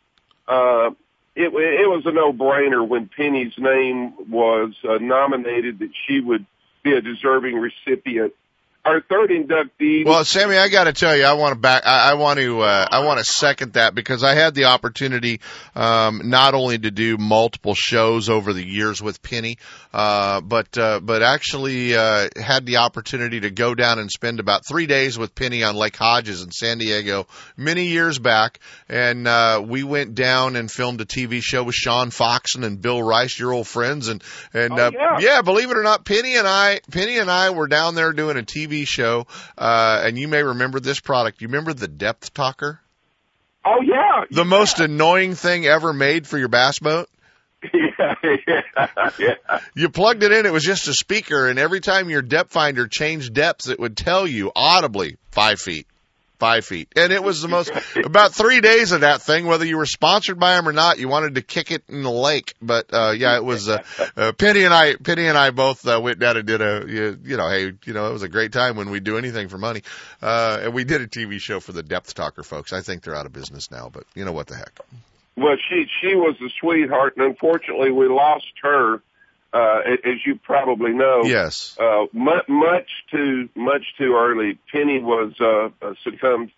Uh, 0.47 0.91
it, 1.35 1.51
it 1.51 1.89
was 1.89 2.03
a 2.05 2.11
no-brainer 2.11 2.87
when 2.87 3.09
Penny's 3.09 3.57
name 3.57 4.13
was 4.29 4.75
uh, 4.87 4.99
nominated 4.99 5.79
that 5.79 5.89
she 6.05 6.19
would 6.19 6.45
be 6.83 6.93
a 6.93 7.01
deserving 7.01 7.55
recipient 7.55 8.33
our 8.85 9.01
third 9.01 9.29
inductee. 9.29 10.05
Well, 10.05 10.25
Sammy, 10.25 10.57
I 10.57 10.67
got 10.67 10.85
to 10.85 10.93
tell 10.93 11.15
you, 11.15 11.23
I 11.23 11.33
want 11.33 11.53
to 11.53 11.59
back. 11.59 11.83
I, 11.85 12.11
I 12.11 12.13
want 12.15 12.39
to. 12.39 12.61
Uh, 12.61 12.87
I 12.89 13.05
want 13.05 13.19
to 13.19 13.25
second 13.25 13.73
that 13.73 13.95
because 13.95 14.23
I 14.23 14.35
had 14.35 14.55
the 14.55 14.65
opportunity 14.65 15.39
um, 15.75 16.21
not 16.25 16.53
only 16.53 16.77
to 16.77 16.91
do 16.91 17.17
multiple 17.17 17.75
shows 17.75 18.29
over 18.29 18.51
the 18.51 18.65
years 18.65 19.01
with 19.01 19.21
Penny, 19.21 19.57
uh, 19.93 20.41
but 20.41 20.77
uh, 20.77 20.99
but 20.99 21.23
actually 21.23 21.95
uh, 21.95 22.27
had 22.35 22.65
the 22.65 22.77
opportunity 22.77 23.39
to 23.41 23.51
go 23.51 23.73
down 23.73 23.99
and 23.99 24.11
spend 24.11 24.41
about 24.41 24.63
three 24.67 24.85
days 24.85 25.17
with 25.17 25.33
Penny 25.33 25.63
on 25.63 25.75
Lake 25.75 25.95
Hodges 25.95 26.41
in 26.41 26.51
San 26.51 26.77
Diego 26.77 27.27
many 27.55 27.85
years 27.85 28.19
back, 28.19 28.59
and 28.89 29.27
uh, 29.27 29.63
we 29.65 29.83
went 29.83 30.13
down 30.13 30.57
and 30.57 30.69
filmed 30.69 30.99
a 30.99 31.05
TV 31.05 31.41
show 31.41 31.63
with 31.63 31.75
Sean 31.75 32.09
Foxen 32.09 32.65
and 32.65 32.81
Bill 32.81 33.01
Rice, 33.01 33.39
your 33.39 33.53
old 33.53 33.67
friends, 33.67 34.09
and 34.09 34.21
and 34.53 34.73
oh, 34.73 34.87
uh, 34.87 34.91
yeah. 34.93 35.19
yeah, 35.19 35.41
believe 35.41 35.71
it 35.71 35.77
or 35.77 35.83
not, 35.83 36.03
Penny 36.03 36.35
and 36.35 36.47
I, 36.47 36.81
Penny 36.91 37.17
and 37.17 37.31
I 37.31 37.51
were 37.51 37.67
down 37.67 37.95
there 37.95 38.11
doing 38.11 38.37
a 38.37 38.43
TV 38.43 38.72
show, 38.85 39.27
uh, 39.57 40.01
and 40.03 40.17
you 40.17 40.27
may 40.27 40.43
remember 40.43 40.79
this 40.79 40.99
product. 40.99 41.41
You 41.41 41.47
remember 41.47 41.73
the 41.73 41.87
Depth 41.87 42.33
Talker? 42.33 42.79
Oh 43.65 43.81
yeah, 43.81 44.25
the 44.29 44.41
yeah. 44.41 44.43
most 44.43 44.79
annoying 44.79 45.35
thing 45.35 45.65
ever 45.65 45.93
made 45.93 46.27
for 46.27 46.37
your 46.37 46.49
bass 46.49 46.79
boat. 46.79 47.07
Yeah, 47.73 48.15
yeah, 48.47 49.09
yeah. 49.17 49.59
You 49.73 49.89
plugged 49.89 50.23
it 50.23 50.33
in, 50.33 50.45
it 50.45 50.51
was 50.51 50.63
just 50.63 50.87
a 50.89 50.93
speaker, 50.93 51.47
and 51.47 51.57
every 51.57 51.79
time 51.79 52.09
your 52.09 52.21
depth 52.21 52.51
finder 52.51 52.87
changed 52.87 53.33
depths, 53.33 53.69
it 53.69 53.79
would 53.79 53.95
tell 53.95 54.27
you 54.27 54.51
audibly 54.53 55.15
five 55.31 55.61
feet, 55.61 55.87
five 56.43 56.65
feet. 56.65 56.89
And 56.97 57.13
it 57.13 57.23
was 57.23 57.41
the 57.41 57.47
most, 57.47 57.71
about 57.95 58.33
three 58.33 58.59
days 58.59 58.91
of 58.91 58.99
that 58.99 59.21
thing, 59.21 59.45
whether 59.45 59.65
you 59.65 59.77
were 59.77 59.85
sponsored 59.85 60.37
by 60.37 60.55
them 60.55 60.67
or 60.67 60.73
not, 60.73 60.99
you 60.99 61.07
wanted 61.07 61.35
to 61.35 61.41
kick 61.41 61.71
it 61.71 61.83
in 61.87 62.03
the 62.03 62.11
lake. 62.11 62.53
But, 62.61 62.93
uh, 62.93 63.13
yeah, 63.15 63.37
it 63.37 63.45
was, 63.45 63.69
uh, 63.69 63.81
uh 64.17 64.33
Penny 64.33 64.65
and 64.65 64.73
I, 64.73 64.95
Penny 64.95 65.27
and 65.27 65.37
I 65.37 65.51
both, 65.51 65.87
uh, 65.87 66.01
went 66.03 66.19
down 66.19 66.35
and 66.35 66.45
did 66.45 66.61
a, 66.61 66.83
you, 66.85 67.17
you 67.23 67.37
know, 67.37 67.47
hey, 67.47 67.71
you 67.85 67.93
know, 67.93 68.09
it 68.09 68.11
was 68.11 68.23
a 68.23 68.27
great 68.27 68.51
time 68.51 68.75
when 68.75 68.89
we 68.89 68.99
do 68.99 69.17
anything 69.17 69.47
for 69.47 69.57
money. 69.57 69.83
Uh, 70.21 70.59
and 70.63 70.73
we 70.73 70.83
did 70.83 70.99
a 70.99 71.07
TV 71.07 71.39
show 71.39 71.61
for 71.61 71.71
the 71.71 71.81
Depth 71.81 72.13
Talker 72.13 72.43
folks. 72.43 72.73
I 72.73 72.81
think 72.81 73.03
they're 73.03 73.15
out 73.15 73.25
of 73.25 73.31
business 73.31 73.71
now, 73.71 73.89
but 73.89 74.03
you 74.13 74.25
know 74.25 74.33
what 74.33 74.47
the 74.47 74.57
heck. 74.57 74.77
Well, 75.37 75.55
she 75.69 75.85
she 76.01 76.15
was 76.15 76.35
a 76.41 76.49
sweetheart, 76.59 77.15
and 77.15 77.25
unfortunately, 77.25 77.91
we 77.91 78.07
lost 78.07 78.51
her, 78.61 79.01
uh, 79.53 79.79
as 80.03 80.25
you 80.25 80.35
probably 80.43 80.91
know. 80.91 81.21
Yes. 81.23 81.77
Uh, 81.79 82.05
much, 82.11 82.45
much 82.49 82.89
too 83.11 83.49
much 83.55 83.83
too 83.97 84.15
early. 84.17 84.57
Penny 84.71 84.99
was 84.99 85.33
uh, 85.39 85.69
uh, 85.85 85.93
succumbed 86.03 86.51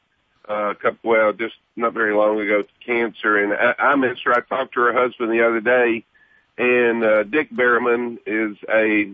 uh, 0.49 0.71
a 0.71 0.75
couple 0.75 1.09
well 1.09 1.33
just 1.33 1.55
not 1.75 1.93
very 1.93 2.15
long 2.15 2.39
ago 2.39 2.61
to 2.61 2.85
cancer, 2.85 3.37
and 3.37 3.53
I, 3.53 3.91
I 3.91 3.95
miss 3.95 4.19
her. 4.23 4.33
I 4.33 4.41
talked 4.41 4.75
to 4.75 4.81
her 4.81 4.93
husband 4.93 5.31
the 5.31 5.45
other 5.45 5.59
day, 5.59 6.05
and 6.57 7.03
uh, 7.03 7.23
Dick 7.23 7.51
Berryman 7.51 8.17
is 8.25 8.57
a 8.69 9.11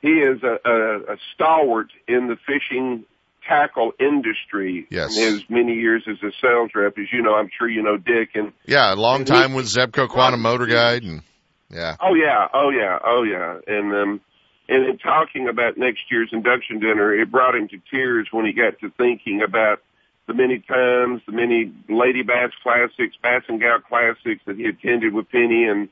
he 0.00 0.08
is 0.08 0.42
a, 0.42 0.58
a, 0.64 1.14
a 1.14 1.16
stalwart 1.34 1.88
in 2.06 2.28
the 2.28 2.36
fishing 2.46 3.04
tackle 3.46 3.92
industry 3.98 4.86
yes. 4.90 5.16
in 5.16 5.34
his 5.34 5.42
many 5.48 5.74
years 5.74 6.04
as 6.08 6.16
a 6.22 6.30
sales 6.40 6.70
rep. 6.74 6.96
As 6.98 7.06
you 7.12 7.22
know, 7.22 7.34
I'm 7.34 7.50
sure 7.58 7.68
you 7.68 7.82
know 7.82 7.98
Dick 7.98 8.30
and 8.34 8.52
yeah, 8.64 8.94
a 8.94 8.96
long 8.96 9.26
time 9.26 9.50
he, 9.50 9.56
with 9.56 9.66
Zebco 9.66 10.08
Quantum 10.08 10.40
Motor 10.40 10.66
Guide 10.66 11.02
and 11.02 11.22
yeah. 11.70 11.96
Oh 12.00 12.14
yeah, 12.14 12.48
oh 12.52 12.70
yeah, 12.70 12.98
oh 13.04 13.22
yeah. 13.22 13.58
And 13.66 13.94
um 13.94 14.20
and 14.68 14.84
in 14.84 14.98
talking 14.98 15.48
about 15.48 15.78
next 15.78 16.10
year's 16.10 16.30
induction 16.32 16.78
dinner, 16.80 17.14
it 17.14 17.30
brought 17.30 17.54
him 17.54 17.68
to 17.68 17.78
tears 17.90 18.28
when 18.30 18.44
he 18.44 18.52
got 18.52 18.78
to 18.80 18.90
thinking 18.90 19.42
about 19.42 19.80
the 20.26 20.34
many 20.34 20.58
times, 20.58 21.22
the 21.26 21.32
many 21.32 21.72
Lady 21.88 22.22
Bass 22.22 22.50
Classics, 22.62 23.16
Bass 23.22 23.44
and 23.48 23.60
Gal 23.60 23.80
Classics 23.80 24.42
that 24.46 24.56
he 24.56 24.66
attended 24.66 25.14
with 25.14 25.30
Penny 25.30 25.64
and 25.64 25.88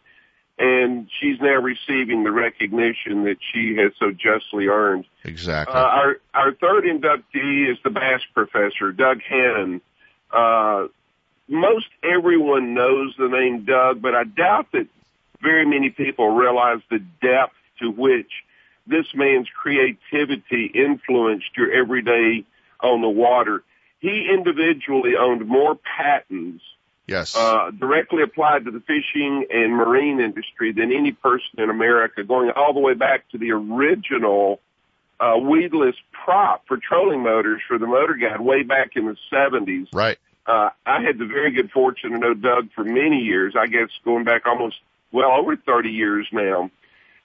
and 0.59 1.09
she's 1.20 1.39
now 1.41 1.61
receiving 1.61 2.24
the 2.24 2.33
recognition 2.33 3.24
that 3.24 3.37
she 3.53 3.77
has 3.77 3.93
so 3.99 4.11
justly 4.11 4.68
earned. 4.68 5.05
Exactly. 5.24 5.74
Uh, 5.74 5.79
our 5.79 6.16
our 6.35 6.53
third 6.53 6.85
inductee 6.85 7.70
is 7.70 7.79
the 7.85 7.91
Bass 7.91 8.22
Professor, 8.35 8.93
Doug 8.93 9.20
Hannon. 9.22 9.81
Uh, 10.31 10.89
most 11.49 11.87
everyone 12.03 12.74
knows 12.74 13.14
the 13.18 13.29
name 13.29 13.64
Doug, 13.64 14.01
but 14.01 14.14
I 14.14 14.24
doubt 14.24 14.72
that 14.72 14.87
very 15.41 15.66
many 15.66 15.91
people 15.91 16.30
realize 16.30 16.80
the 16.91 16.99
depth 17.20 17.55
to 17.80 17.91
which 17.91 18.30
this 18.87 19.07
man's 19.14 19.49
creativity 19.49 20.70
influenced 20.74 21.57
your 21.57 21.72
everyday 21.72 22.45
on 22.80 23.01
the 23.01 23.09
water. 23.09 23.62
He 23.99 24.28
individually 24.32 25.14
owned 25.18 25.47
more 25.47 25.76
patents 25.76 26.62
Yes. 27.07 27.37
uh, 27.37 27.70
directly 27.70 28.22
applied 28.22 28.64
to 28.64 28.72
the 28.72 28.80
fishing 28.80 29.47
and 29.51 29.72
marine 29.72 30.18
industry 30.18 30.72
than 30.72 30.93
any 30.93 31.12
person 31.12 31.59
in 31.61 31.70
America, 31.70 32.24
going 32.24 32.51
all 32.51 32.72
the 32.74 32.80
way 32.80 32.95
back 32.95 33.28
to 33.30 33.39
the 33.39 33.53
original 33.53 34.61
uh, 35.20 35.37
weedless 35.41 35.95
prop 36.12 36.66
for 36.66 36.76
trolling 36.76 37.22
motors 37.22 37.62
for 37.68 37.78
the 37.78 37.87
Motor 37.87 38.14
Guide 38.14 38.41
way 38.41 38.64
back 38.64 38.97
in 38.97 39.07
the 39.07 39.16
70s. 39.32 39.87
Right. 39.93 40.18
Uh, 40.47 40.70
I 40.84 41.01
had 41.03 41.18
the 41.18 41.26
very 41.26 41.53
good 41.53 41.70
fortune 41.70 42.11
to 42.12 42.18
know 42.18 42.34
Doug 42.34 42.70
for 42.74 42.84
many 42.84 43.18
years, 43.18 43.55
I 43.59 43.66
guess 43.66 43.89
going 44.05 44.24
back 44.24 44.47
almost, 44.47 44.76
well, 45.12 45.30
over 45.32 45.57
30 45.57 45.90
years 45.90 46.26
now. 46.32 46.70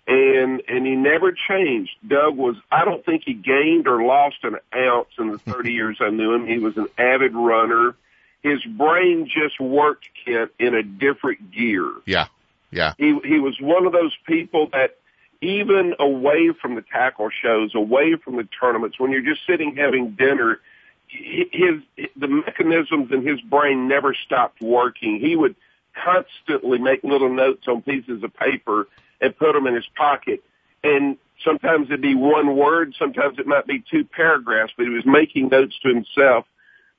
And, 0.07 0.63
and 0.67 0.85
he 0.85 0.95
never 0.95 1.31
changed. 1.31 1.91
Doug 2.05 2.35
was, 2.35 2.55
I 2.71 2.85
don't 2.85 3.05
think 3.05 3.23
he 3.25 3.33
gained 3.33 3.87
or 3.87 4.03
lost 4.03 4.37
an 4.43 4.57
ounce 4.75 5.09
in 5.19 5.31
the 5.31 5.37
30 5.51 5.71
years 5.71 5.97
I 6.01 6.09
knew 6.09 6.33
him. 6.33 6.47
He 6.47 6.57
was 6.57 6.75
an 6.77 6.87
avid 6.97 7.33
runner 7.33 7.95
his 8.41 8.63
brain 8.63 9.27
just 9.27 9.59
worked 9.59 10.07
Kent 10.25 10.51
in 10.59 10.73
a 10.73 10.83
different 10.83 11.51
gear. 11.51 11.91
Yeah. 12.05 12.27
Yeah. 12.71 12.93
He 12.97 13.17
he 13.23 13.39
was 13.39 13.59
one 13.59 13.85
of 13.85 13.91
those 13.91 14.15
people 14.25 14.69
that 14.71 14.97
even 15.41 15.95
away 15.99 16.51
from 16.59 16.75
the 16.75 16.81
tackle 16.81 17.29
shows, 17.29 17.75
away 17.75 18.15
from 18.15 18.37
the 18.37 18.47
tournaments, 18.59 18.99
when 18.99 19.11
you're 19.11 19.21
just 19.21 19.45
sitting 19.45 19.75
having 19.75 20.11
dinner, 20.11 20.59
his 21.07 21.81
the 22.15 22.27
mechanisms 22.27 23.11
in 23.11 23.25
his 23.25 23.41
brain 23.41 23.87
never 23.87 24.13
stopped 24.13 24.61
working. 24.61 25.19
He 25.19 25.35
would 25.35 25.55
constantly 25.93 26.77
make 26.79 27.03
little 27.03 27.33
notes 27.33 27.67
on 27.67 27.81
pieces 27.81 28.23
of 28.23 28.33
paper 28.35 28.87
and 29.19 29.37
put 29.37 29.53
them 29.53 29.67
in 29.67 29.75
his 29.75 29.87
pocket. 29.95 30.43
And 30.83 31.17
sometimes 31.43 31.87
it'd 31.87 32.01
be 32.01 32.15
one 32.15 32.55
word, 32.55 32.95
sometimes 32.97 33.39
it 33.39 33.47
might 33.47 33.67
be 33.67 33.83
two 33.91 34.05
paragraphs, 34.05 34.73
but 34.77 34.85
he 34.85 34.89
was 34.89 35.05
making 35.05 35.49
notes 35.49 35.75
to 35.83 35.89
himself 35.89 36.45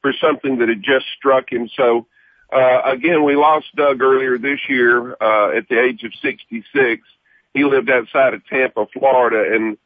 for 0.01 0.13
something 0.13 0.59
that 0.59 0.69
had 0.69 0.83
just 0.83 1.07
struck 1.17 1.51
him. 1.51 1.69
So, 1.77 2.07
uh, 2.53 2.83
again, 2.85 3.25
we 3.25 3.37
lost 3.37 3.67
Doug 3.77 4.03
earlier 4.03 4.39
this 4.39 4.61
year, 4.69 5.17
uh, 5.21 5.57
at 5.57 5.69
the 5.69 5.81
age 5.81 6.03
of 6.05 6.13
66. 6.21 7.03
He 7.55 7.65
lived 7.65 7.91
outside 7.91 8.35
of 8.35 8.47
Tampa, 8.47 8.87
Florida, 8.93 9.55
and 9.55 9.79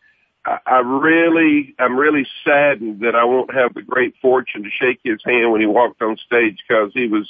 I, 0.44 0.58
I 0.66 0.78
really, 0.78 1.74
I'm 1.78 1.96
really 1.96 2.26
saddened 2.44 3.00
that 3.00 3.14
I 3.14 3.24
won't 3.24 3.54
have 3.54 3.74
the 3.74 3.82
great 3.82 4.14
fortune 4.22 4.62
to 4.64 4.70
shake 4.70 5.00
his 5.02 5.20
hand 5.24 5.52
when 5.52 5.60
he 5.60 5.66
walked 5.66 6.00
on 6.02 6.16
stage 6.16 6.58
because 6.66 6.92
he 6.94 7.08
was 7.08 7.28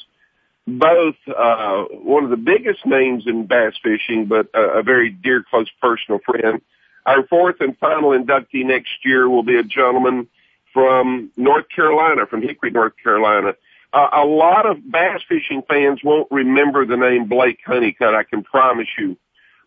both, 0.66 1.14
uh, 1.28 1.84
one 1.92 2.24
of 2.24 2.30
the 2.30 2.36
biggest 2.36 2.84
names 2.84 3.24
in 3.26 3.46
bass 3.46 3.74
fishing, 3.82 4.26
but 4.26 4.48
a, 4.54 4.78
a 4.78 4.82
very 4.82 5.10
dear, 5.10 5.44
close 5.48 5.70
personal 5.80 6.20
friend. 6.24 6.60
Our 7.04 7.26
fourth 7.28 7.56
and 7.60 7.78
final 7.78 8.10
inductee 8.10 8.64
next 8.64 9.04
year 9.04 9.28
will 9.28 9.44
be 9.44 9.56
a 9.56 9.62
gentleman 9.62 10.28
from 10.72 11.30
North 11.36 11.66
Carolina, 11.74 12.26
from 12.26 12.42
Hickory, 12.42 12.70
North 12.70 12.94
Carolina. 13.02 13.54
Uh, 13.92 14.08
a 14.12 14.24
lot 14.24 14.66
of 14.66 14.78
bass 14.90 15.22
fishing 15.28 15.62
fans 15.68 16.00
won't 16.02 16.28
remember 16.30 16.84
the 16.84 16.96
name 16.96 17.28
Blake 17.28 17.60
Honeycutt, 17.64 18.14
I 18.14 18.24
can 18.24 18.42
promise 18.42 18.88
you. 18.98 19.16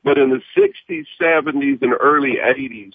But 0.04 0.18
in 0.18 0.30
the 0.30 0.42
60s, 0.58 1.06
70s, 1.20 1.82
and 1.82 1.94
early 2.00 2.36
80s, 2.36 2.94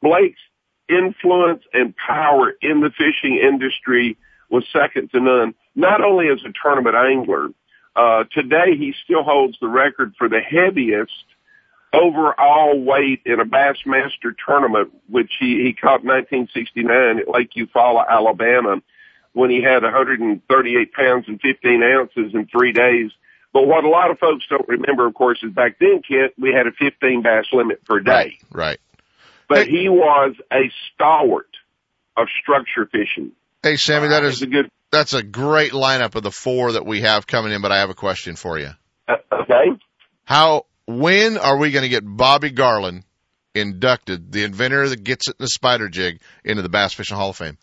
Blake's 0.00 0.40
influence 0.88 1.62
and 1.72 1.94
power 1.96 2.52
in 2.60 2.80
the 2.80 2.90
fishing 2.90 3.36
industry 3.36 4.16
was 4.50 4.64
second 4.72 5.10
to 5.12 5.20
none, 5.20 5.54
not 5.74 6.02
only 6.02 6.28
as 6.28 6.40
a 6.44 6.52
tournament 6.62 6.96
angler, 6.96 7.48
Uh, 7.94 8.24
today 8.32 8.74
he 8.76 8.94
still 9.04 9.22
holds 9.22 9.58
the 9.60 9.68
record 9.68 10.14
for 10.16 10.26
the 10.28 10.40
heaviest 10.40 11.12
overall 11.92 12.80
weight 12.80 13.20
in 13.26 13.38
a 13.38 13.44
Bassmaster 13.44 14.34
tournament, 14.46 14.90
which 15.08 15.30
he, 15.38 15.62
he 15.62 15.74
caught 15.74 16.00
in 16.00 16.08
1969 16.08 17.18
at 17.18 17.28
Lake 17.28 17.50
Eufaula, 17.54 18.08
Alabama, 18.08 18.80
when 19.34 19.50
he 19.50 19.62
had 19.62 19.82
138 19.82 20.92
pounds 20.92 21.28
and 21.28 21.38
15 21.40 21.82
ounces 21.82 22.34
in 22.34 22.46
three 22.46 22.72
days. 22.72 23.10
But 23.52 23.66
what 23.66 23.84
a 23.84 23.88
lot 23.88 24.10
of 24.10 24.18
folks 24.18 24.46
don't 24.48 24.66
remember, 24.66 25.06
of 25.06 25.12
course, 25.12 25.42
is 25.42 25.52
back 25.52 25.78
then, 25.78 26.00
Kent, 26.00 26.32
we 26.38 26.50
had 26.50 26.66
a 26.66 26.72
15 26.72 27.20
bass 27.20 27.44
limit 27.52 27.84
per 27.84 28.00
day. 28.00 28.38
Right. 28.50 28.80
But 29.48 29.68
he 29.68 29.90
was 29.90 30.34
a 30.50 30.72
stalwart 30.94 31.50
of 32.16 32.28
structure 32.40 32.86
fishing. 32.86 33.32
Hey, 33.62 33.76
Sammy, 33.76 34.08
that 34.08 34.24
Uh, 34.24 34.28
is 34.28 34.42
a 34.42 34.46
good. 34.46 34.70
that's 34.90 35.14
a 35.14 35.22
great 35.22 35.72
lineup 35.72 36.14
of 36.14 36.22
the 36.22 36.30
four 36.30 36.72
that 36.72 36.84
we 36.84 37.02
have 37.02 37.26
coming 37.26 37.52
in. 37.52 37.62
But 37.62 37.72
I 37.72 37.78
have 37.78 37.90
a 37.90 37.94
question 37.94 38.36
for 38.36 38.58
you. 38.58 38.70
Uh, 39.08 39.14
okay. 39.32 39.70
How 40.24 40.66
when 40.86 41.38
are 41.38 41.56
we 41.58 41.70
going 41.70 41.84
to 41.84 41.88
get 41.88 42.02
Bobby 42.04 42.50
Garland 42.50 43.04
inducted, 43.54 44.32
the 44.32 44.44
inventor 44.44 44.88
that 44.88 45.04
Gitzit 45.04 45.28
in 45.28 45.34
the 45.38 45.48
spider 45.48 45.88
jig, 45.88 46.20
into 46.44 46.62
the 46.62 46.68
Bass 46.68 46.92
Fishing 46.92 47.16
Hall 47.16 47.30
of 47.30 47.36
Fame? 47.36 47.58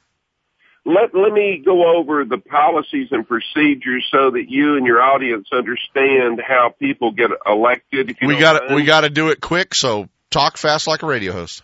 Let 0.86 1.14
let 1.14 1.34
me 1.34 1.62
go 1.64 1.98
over 1.98 2.24
the 2.24 2.38
policies 2.38 3.10
and 3.12 3.28
procedures 3.28 4.08
so 4.12 4.32
that 4.32 4.46
you 4.48 4.78
and 4.78 4.86
your 4.88 5.02
audience 5.02 5.50
understand 5.52 6.42
how 6.48 6.74
people 6.80 7.12
get 7.12 7.30
elected. 7.46 8.16
We 8.22 8.38
got 8.38 8.74
we 8.74 8.84
got 8.86 9.02
to 9.02 9.10
do 9.10 9.30
it 9.30 9.42
quick. 9.42 9.76
So 9.76 10.08
talk 10.32 10.58
fast 10.58 10.88
like 10.88 11.04
a 11.04 11.06
radio 11.06 11.34
host. 11.34 11.64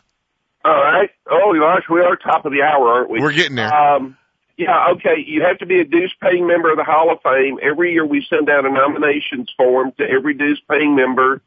All 0.66 0.74
right. 0.74 1.10
Oh 1.32 1.54
gosh, 1.58 1.84
we 1.90 2.02
are 2.02 2.18
top 2.18 2.46
of 2.46 2.52
the 2.52 2.62
hour, 2.62 2.90
aren't 2.90 3.10
we? 3.10 3.20
We're 3.22 3.32
getting 3.32 3.56
there. 3.56 3.74
Um, 3.74 4.18
yeah, 4.58 4.88
okay. 4.92 5.24
You 5.26 5.44
have 5.44 5.58
to 5.60 5.66
be 5.66 5.80
a 5.80 5.86
dues 5.86 6.14
paying 6.22 6.48
member 6.48 6.72
of 6.72 6.78
the 6.78 6.84
Hall 6.84 7.12
of 7.12 7.20
Fame. 7.22 7.60
Every 7.62 7.92
year 7.92 8.06
we 8.06 8.26
send 8.30 8.50
out 8.50 8.66
a 8.66 8.70
nominations 8.70 9.52
form 9.58 9.92
to 9.98 10.10
every 10.10 10.34
dues 10.34 10.62
paying 10.70 10.96
member. 10.96 11.42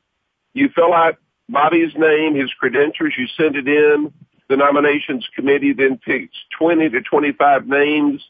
You 0.53 0.69
fill 0.75 0.93
out 0.93 1.17
Bobby's 1.49 1.95
name, 1.97 2.35
his 2.35 2.53
credentials, 2.53 3.15
you 3.17 3.27
send 3.27 3.57
it 3.57 3.67
in. 3.67 4.13
The 4.49 4.57
nominations 4.57 5.29
committee 5.35 5.73
then 5.73 5.99
picks 5.99 6.37
20 6.59 6.91
to 6.91 7.01
25 7.01 7.67
names 7.67 8.23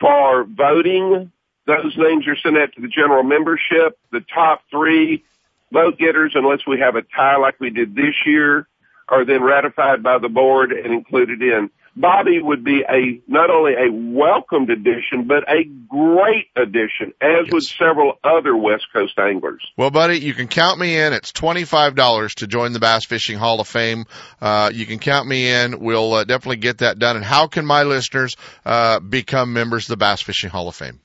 for 0.00 0.44
voting. 0.44 1.30
Those 1.66 1.96
names 1.96 2.26
are 2.26 2.36
sent 2.36 2.56
out 2.56 2.72
to 2.74 2.80
the 2.80 2.88
general 2.88 3.22
membership. 3.22 3.98
The 4.10 4.24
top 4.32 4.62
three 4.70 5.24
vote 5.72 5.98
getters, 5.98 6.32
unless 6.34 6.66
we 6.66 6.78
have 6.80 6.96
a 6.96 7.02
tie 7.02 7.36
like 7.36 7.58
we 7.60 7.70
did 7.70 7.94
this 7.94 8.14
year, 8.24 8.68
are 9.08 9.24
then 9.24 9.42
ratified 9.42 10.02
by 10.02 10.18
the 10.18 10.28
board 10.28 10.72
and 10.72 10.92
included 10.92 11.42
in. 11.42 11.70
Bobby 11.96 12.42
would 12.42 12.62
be 12.62 12.84
a 12.86 13.22
not 13.26 13.48
only 13.48 13.72
a 13.72 13.90
welcomed 13.90 14.68
addition, 14.68 15.26
but 15.26 15.50
a 15.50 15.64
great 15.64 16.48
addition, 16.54 17.14
as 17.22 17.50
would 17.50 17.62
several 17.62 18.18
other 18.22 18.54
West 18.54 18.88
Coast 18.92 19.18
anglers. 19.18 19.66
Well, 19.78 19.90
buddy, 19.90 20.18
you 20.18 20.34
can 20.34 20.46
count 20.46 20.78
me 20.78 20.98
in. 20.98 21.14
It's 21.14 21.32
$25 21.32 22.34
to 22.34 22.46
join 22.46 22.74
the 22.74 22.80
Bass 22.80 23.06
Fishing 23.06 23.38
Hall 23.38 23.60
of 23.60 23.68
Fame. 23.68 24.04
Uh, 24.42 24.70
you 24.74 24.84
can 24.84 24.98
count 24.98 25.26
me 25.26 25.50
in. 25.50 25.80
We'll 25.80 26.12
uh, 26.12 26.24
definitely 26.24 26.58
get 26.58 26.76
that 26.78 26.98
done. 26.98 27.16
And 27.16 27.24
how 27.24 27.46
can 27.46 27.64
my 27.64 27.84
listeners, 27.84 28.36
uh, 28.66 29.00
become 29.00 29.54
members 29.54 29.86
of 29.86 29.88
the 29.88 29.96
Bass 29.96 30.20
Fishing 30.20 30.50
Hall 30.50 30.68
of 30.68 30.74
Fame? 30.74 31.00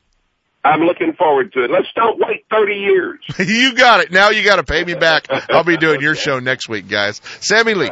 I'm 0.64 0.80
looking 0.80 1.12
forward 1.14 1.52
to 1.54 1.64
it. 1.64 1.70
Let's 1.70 1.88
don't 1.96 2.18
wait 2.18 2.46
30 2.50 2.74
years. 2.74 3.20
you 3.38 3.74
got 3.74 4.00
it. 4.00 4.12
Now 4.12 4.30
you 4.30 4.44
got 4.44 4.56
to 4.56 4.64
pay 4.64 4.84
me 4.84 4.94
back. 4.94 5.26
I'll 5.50 5.64
be 5.64 5.76
doing 5.76 6.00
your 6.00 6.14
show 6.16 6.38
next 6.38 6.68
week, 6.68 6.88
guys. 6.88 7.20
Sammy 7.40 7.74
Lee. 7.74 7.90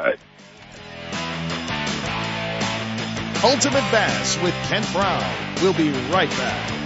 Ultimate 3.42 3.90
Bass 3.90 4.38
with 4.42 4.54
Kent 4.68 4.86
Brown. 4.92 5.56
We'll 5.62 5.72
be 5.72 5.90
right 6.10 6.30
back. 6.30 6.79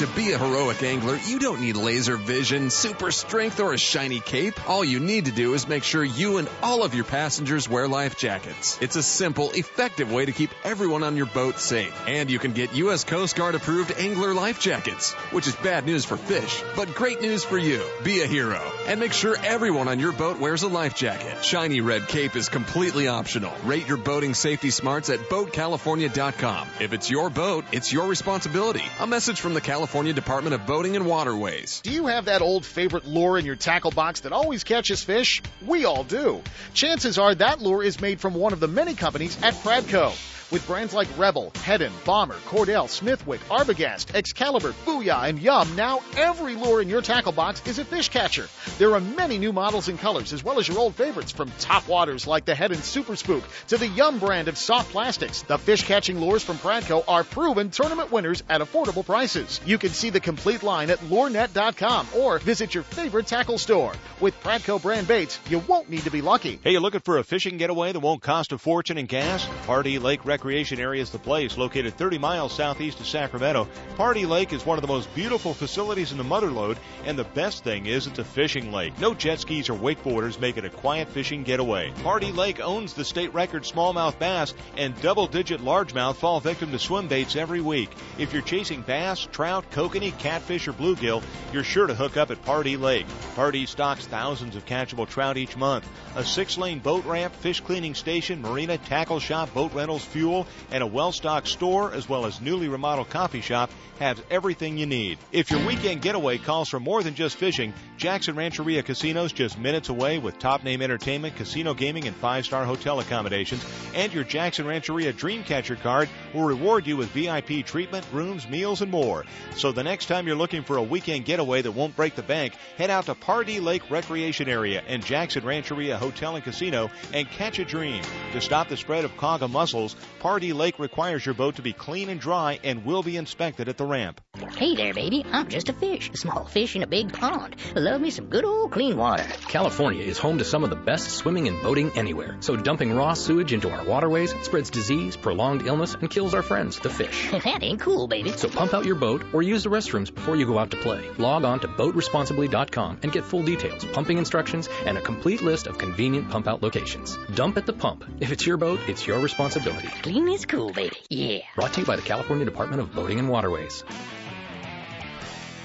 To 0.00 0.06
be 0.06 0.32
a 0.32 0.38
heroic 0.38 0.82
angler, 0.82 1.18
you 1.26 1.38
don't 1.38 1.60
need 1.60 1.76
laser 1.76 2.16
vision, 2.16 2.70
super 2.70 3.10
strength, 3.10 3.60
or 3.60 3.74
a 3.74 3.76
shiny 3.76 4.20
cape. 4.20 4.66
All 4.66 4.82
you 4.82 4.98
need 4.98 5.26
to 5.26 5.30
do 5.30 5.52
is 5.52 5.68
make 5.68 5.84
sure 5.84 6.02
you 6.02 6.38
and 6.38 6.48
all 6.62 6.84
of 6.84 6.94
your 6.94 7.04
passengers 7.04 7.68
wear 7.68 7.86
life 7.86 8.16
jackets. 8.16 8.78
It's 8.80 8.96
a 8.96 9.02
simple, 9.02 9.50
effective 9.50 10.10
way 10.10 10.24
to 10.24 10.32
keep 10.32 10.52
everyone 10.64 11.02
on 11.02 11.18
your 11.18 11.26
boat 11.26 11.58
safe. 11.58 11.94
And 12.08 12.30
you 12.30 12.38
can 12.38 12.52
get 12.52 12.74
U.S. 12.76 13.04
Coast 13.04 13.36
Guard 13.36 13.54
approved 13.54 13.92
angler 13.98 14.32
life 14.32 14.58
jackets, 14.58 15.12
which 15.32 15.46
is 15.46 15.54
bad 15.56 15.84
news 15.84 16.06
for 16.06 16.16
fish, 16.16 16.62
but 16.76 16.94
great 16.94 17.20
news 17.20 17.44
for 17.44 17.58
you. 17.58 17.84
Be 18.02 18.22
a 18.22 18.26
hero 18.26 18.72
and 18.86 19.00
make 19.00 19.12
sure 19.12 19.36
everyone 19.44 19.86
on 19.86 20.00
your 20.00 20.12
boat 20.12 20.40
wears 20.40 20.62
a 20.62 20.68
life 20.68 20.94
jacket. 20.94 21.44
Shiny 21.44 21.82
red 21.82 22.08
cape 22.08 22.36
is 22.36 22.48
completely 22.48 23.06
optional. 23.06 23.52
Rate 23.64 23.86
your 23.86 23.98
boating 23.98 24.32
safety 24.32 24.70
smarts 24.70 25.10
at 25.10 25.18
boatcalifornia.com. 25.28 26.68
If 26.80 26.94
it's 26.94 27.10
your 27.10 27.28
boat, 27.28 27.66
it's 27.70 27.92
your 27.92 28.06
responsibility. 28.06 28.84
A 28.98 29.06
message 29.06 29.42
from 29.42 29.52
the 29.52 29.60
California 29.60 29.89
Department 29.90 30.54
of 30.54 30.66
Boating 30.66 30.94
and 30.94 31.04
Waterways. 31.04 31.80
Do 31.82 31.90
you 31.90 32.06
have 32.06 32.26
that 32.26 32.42
old 32.42 32.64
favorite 32.64 33.06
lure 33.06 33.36
in 33.38 33.44
your 33.44 33.56
tackle 33.56 33.90
box 33.90 34.20
that 34.20 34.32
always 34.32 34.62
catches 34.62 35.02
fish? 35.02 35.42
We 35.66 35.84
all 35.84 36.04
do. 36.04 36.42
Chances 36.74 37.18
are 37.18 37.34
that 37.34 37.60
lure 37.60 37.82
is 37.82 38.00
made 38.00 38.20
from 38.20 38.34
one 38.34 38.52
of 38.52 38.60
the 38.60 38.68
many 38.68 38.94
companies 38.94 39.36
at 39.42 39.54
Pradco. 39.54 40.39
With 40.50 40.66
brands 40.66 40.92
like 40.92 41.06
Rebel, 41.16 41.52
Heddon, 41.54 41.92
Bomber, 42.04 42.34
Cordell, 42.48 42.88
Smithwick, 42.88 43.40
Arbogast, 43.48 44.14
Excalibur, 44.16 44.74
Booyah, 44.84 45.28
and 45.28 45.38
Yum, 45.38 45.76
now 45.76 46.00
every 46.16 46.56
lure 46.56 46.82
in 46.82 46.88
your 46.88 47.02
tackle 47.02 47.30
box 47.30 47.62
is 47.68 47.78
a 47.78 47.84
fish 47.84 48.08
catcher. 48.08 48.48
There 48.78 48.92
are 48.94 49.00
many 49.00 49.38
new 49.38 49.52
models 49.52 49.88
and 49.88 49.96
colors, 49.96 50.32
as 50.32 50.42
well 50.42 50.58
as 50.58 50.66
your 50.66 50.78
old 50.78 50.96
favorites 50.96 51.30
from 51.30 51.52
top 51.60 51.86
waters 51.86 52.26
like 52.26 52.46
the 52.46 52.54
Heddon 52.54 52.82
Super 52.82 53.14
Spook 53.14 53.44
to 53.68 53.76
the 53.76 53.86
Yum 53.86 54.18
brand 54.18 54.48
of 54.48 54.58
soft 54.58 54.90
plastics. 54.90 55.42
The 55.42 55.56
fish 55.56 55.84
catching 55.84 56.18
lures 56.18 56.42
from 56.42 56.58
Pradco 56.58 57.04
are 57.06 57.22
proven 57.22 57.70
tournament 57.70 58.10
winners 58.10 58.42
at 58.48 58.60
affordable 58.60 59.06
prices. 59.06 59.60
You 59.64 59.78
can 59.78 59.90
see 59.90 60.10
the 60.10 60.18
complete 60.18 60.64
line 60.64 60.90
at 60.90 60.98
lurenet.com 60.98 62.08
or 62.16 62.40
visit 62.40 62.74
your 62.74 62.82
favorite 62.82 63.28
tackle 63.28 63.58
store. 63.58 63.92
With 64.18 64.34
Pradco 64.42 64.82
brand 64.82 65.06
baits, 65.06 65.38
you 65.48 65.60
won't 65.60 65.88
need 65.88 66.02
to 66.02 66.10
be 66.10 66.22
lucky. 66.22 66.58
Hey, 66.64 66.72
you 66.72 66.80
looking 66.80 67.00
for 67.00 67.18
a 67.18 67.24
fishing 67.24 67.56
getaway 67.56 67.92
that 67.92 68.00
won't 68.00 68.20
cost 68.20 68.50
a 68.50 68.58
fortune 68.58 68.98
in 68.98 69.06
gas? 69.06 69.46
Pardee 69.66 70.00
Lake 70.00 70.24
Recreation 70.40 70.80
Area 70.80 71.02
is 71.02 71.10
the 71.10 71.18
place, 71.18 71.58
located 71.58 71.98
30 71.98 72.16
miles 72.16 72.54
southeast 72.54 72.98
of 72.98 73.06
Sacramento. 73.06 73.68
Pardee 73.98 74.24
Lake 74.24 74.54
is 74.54 74.64
one 74.64 74.78
of 74.78 74.82
the 74.82 74.88
most 74.88 75.14
beautiful 75.14 75.52
facilities 75.52 76.12
in 76.12 76.16
the 76.16 76.24
Motherlode, 76.24 76.78
and 77.04 77.18
the 77.18 77.24
best 77.24 77.62
thing 77.62 77.84
is 77.84 78.06
it's 78.06 78.18
a 78.18 78.24
fishing 78.24 78.72
lake. 78.72 78.98
No 78.98 79.12
jet 79.12 79.40
skis 79.40 79.68
or 79.68 79.74
wakeboarders 79.74 80.40
make 80.40 80.56
it 80.56 80.64
a 80.64 80.70
quiet 80.70 81.08
fishing 81.08 81.42
getaway. 81.42 81.92
Pardee 82.02 82.32
Lake 82.32 82.58
owns 82.58 82.94
the 82.94 83.04
state 83.04 83.34
record 83.34 83.64
smallmouth 83.64 84.18
bass 84.18 84.54
and 84.78 84.98
double-digit 85.02 85.60
largemouth 85.60 86.16
fall 86.16 86.40
victim 86.40 86.72
to 86.72 86.78
swim 86.78 87.06
baits 87.06 87.36
every 87.36 87.60
week. 87.60 87.90
If 88.16 88.32
you're 88.32 88.40
chasing 88.40 88.80
bass, 88.80 89.28
trout, 89.30 89.70
kokanee, 89.72 90.16
catfish, 90.16 90.66
or 90.68 90.72
bluegill, 90.72 91.22
you're 91.52 91.64
sure 91.64 91.86
to 91.86 91.94
hook 91.94 92.16
up 92.16 92.30
at 92.30 92.42
Pardee 92.46 92.78
Lake. 92.78 93.06
Pardee 93.36 93.66
stocks 93.66 94.06
thousands 94.06 94.56
of 94.56 94.64
catchable 94.64 95.06
trout 95.06 95.36
each 95.36 95.58
month. 95.58 95.86
A 96.16 96.24
six-lane 96.24 96.78
boat 96.78 97.04
ramp, 97.04 97.34
fish 97.34 97.60
cleaning 97.60 97.94
station, 97.94 98.40
marina, 98.40 98.78
tackle 98.78 99.20
shop, 99.20 99.52
boat 99.52 99.74
rentals, 99.74 100.02
fuel, 100.02 100.29
and 100.70 100.82
a 100.82 100.86
well-stocked 100.86 101.48
store, 101.48 101.92
as 101.92 102.08
well 102.08 102.26
as 102.26 102.40
newly 102.40 102.68
remodeled 102.68 103.10
coffee 103.10 103.40
shop, 103.40 103.70
has 103.98 104.22
everything 104.30 104.78
you 104.78 104.86
need. 104.86 105.18
If 105.30 105.50
your 105.50 105.64
weekend 105.66 106.00
getaway 106.00 106.38
calls 106.38 106.68
for 106.68 106.80
more 106.80 107.02
than 107.02 107.14
just 107.14 107.36
fishing, 107.36 107.74
Jackson 107.98 108.34
Rancheria 108.34 108.82
Casinos 108.82 109.32
just 109.32 109.58
minutes 109.58 109.90
away 109.90 110.18
with 110.18 110.38
top 110.38 110.64
name 110.64 110.80
entertainment, 110.80 111.36
casino 111.36 111.74
gaming, 111.74 112.06
and 112.06 112.16
five-star 112.16 112.64
hotel 112.64 113.00
accommodations. 113.00 113.64
And 113.94 114.12
your 114.12 114.24
Jackson 114.24 114.66
Rancheria 114.66 115.12
Dreamcatcher 115.12 115.80
card 115.80 116.08
will 116.32 116.44
reward 116.44 116.86
you 116.86 116.96
with 116.96 117.10
VIP 117.10 117.66
treatment, 117.66 118.06
rooms, 118.12 118.48
meals, 118.48 118.80
and 118.80 118.90
more. 118.90 119.24
So 119.56 119.70
the 119.70 119.84
next 119.84 120.06
time 120.06 120.26
you're 120.26 120.36
looking 120.36 120.62
for 120.62 120.76
a 120.76 120.82
weekend 120.82 121.26
getaway 121.26 121.60
that 121.60 121.72
won't 121.72 121.96
break 121.96 122.14
the 122.14 122.22
bank, 122.22 122.54
head 122.78 122.88
out 122.88 123.06
to 123.06 123.14
Pardee 123.14 123.60
Lake 123.60 123.90
Recreation 123.90 124.48
Area 124.48 124.82
and 124.86 125.04
Jackson 125.04 125.44
Rancheria 125.44 125.98
Hotel 125.98 126.36
and 126.36 126.44
Casino 126.44 126.90
and 127.12 127.28
catch 127.28 127.58
a 127.58 127.64
dream. 127.64 128.02
To 128.32 128.40
stop 128.40 128.68
the 128.68 128.76
spread 128.76 129.04
of 129.04 129.16
quagga 129.16 129.48
mussels, 129.48 129.94
Pardee 130.20 130.52
Lake 130.52 130.78
requires 130.78 131.24
your 131.24 131.34
boat 131.34 131.56
to 131.56 131.62
be 131.62 131.72
clean 131.72 132.10
and 132.10 132.20
dry 132.20 132.60
and 132.62 132.84
will 132.84 133.02
be 133.02 133.16
inspected 133.16 133.70
at 133.70 133.78
the 133.78 133.86
ramp. 133.86 134.20
Hey 134.54 134.76
there, 134.76 134.92
baby. 134.92 135.24
I'm 135.32 135.48
just 135.48 135.70
a 135.70 135.72
fish, 135.72 136.10
a 136.12 136.16
small 136.18 136.44
fish 136.44 136.76
in 136.76 136.82
a 136.82 136.86
big 136.86 137.10
pond. 137.10 137.56
Love 137.74 138.02
me 138.02 138.10
some 138.10 138.26
good 138.26 138.44
old 138.44 138.70
clean 138.70 138.98
water. 138.98 139.24
California 139.48 140.02
is 140.02 140.18
home 140.18 140.36
to 140.36 140.44
some 140.44 140.62
of 140.62 140.68
the 140.68 140.76
best 140.76 141.10
swimming 141.12 141.48
and 141.48 141.62
boating 141.62 141.90
anywhere. 141.96 142.36
So 142.40 142.54
dumping 142.54 142.94
raw 142.94 143.14
sewage 143.14 143.54
into 143.54 143.70
our 143.70 143.82
waterways 143.82 144.34
spreads 144.42 144.68
disease, 144.68 145.16
prolonged 145.16 145.66
illness, 145.66 145.94
and 145.94 146.10
kills 146.10 146.34
our 146.34 146.42
friends, 146.42 146.78
the 146.78 146.90
fish. 146.90 147.30
that 147.44 147.62
ain't 147.62 147.80
cool, 147.80 148.06
baby. 148.06 148.32
So 148.32 148.50
pump 148.50 148.74
out 148.74 148.84
your 148.84 148.96
boat 148.96 149.24
or 149.32 149.40
use 149.40 149.64
the 149.64 149.70
restrooms 149.70 150.14
before 150.14 150.36
you 150.36 150.44
go 150.44 150.58
out 150.58 150.70
to 150.72 150.76
play. 150.76 151.02
Log 151.16 151.44
on 151.44 151.60
to 151.60 151.68
boatresponsibly.com 151.68 153.00
and 153.02 153.10
get 153.10 153.24
full 153.24 153.42
details, 153.42 153.86
pumping 153.86 154.18
instructions, 154.18 154.68
and 154.84 154.98
a 154.98 155.00
complete 155.00 155.40
list 155.40 155.66
of 155.66 155.78
convenient 155.78 156.28
pump 156.28 156.46
out 156.46 156.62
locations. 156.62 157.16
Dump 157.34 157.56
at 157.56 157.64
the 157.64 157.72
pump. 157.72 158.04
If 158.20 158.32
it's 158.32 158.46
your 158.46 158.58
boat, 158.58 158.80
it's 158.86 159.06
your 159.06 159.18
responsibility. 159.20 159.88
Clean 160.10 160.28
is 160.28 160.44
cool, 160.44 160.72
baby. 160.72 160.96
Yeah. 161.08 161.38
Brought 161.54 161.72
to 161.74 161.80
you 161.82 161.86
by 161.86 161.94
the 161.94 162.02
California 162.02 162.44
Department 162.44 162.82
of 162.82 162.92
Boating 162.92 163.20
and 163.20 163.28
Waterways. 163.28 163.84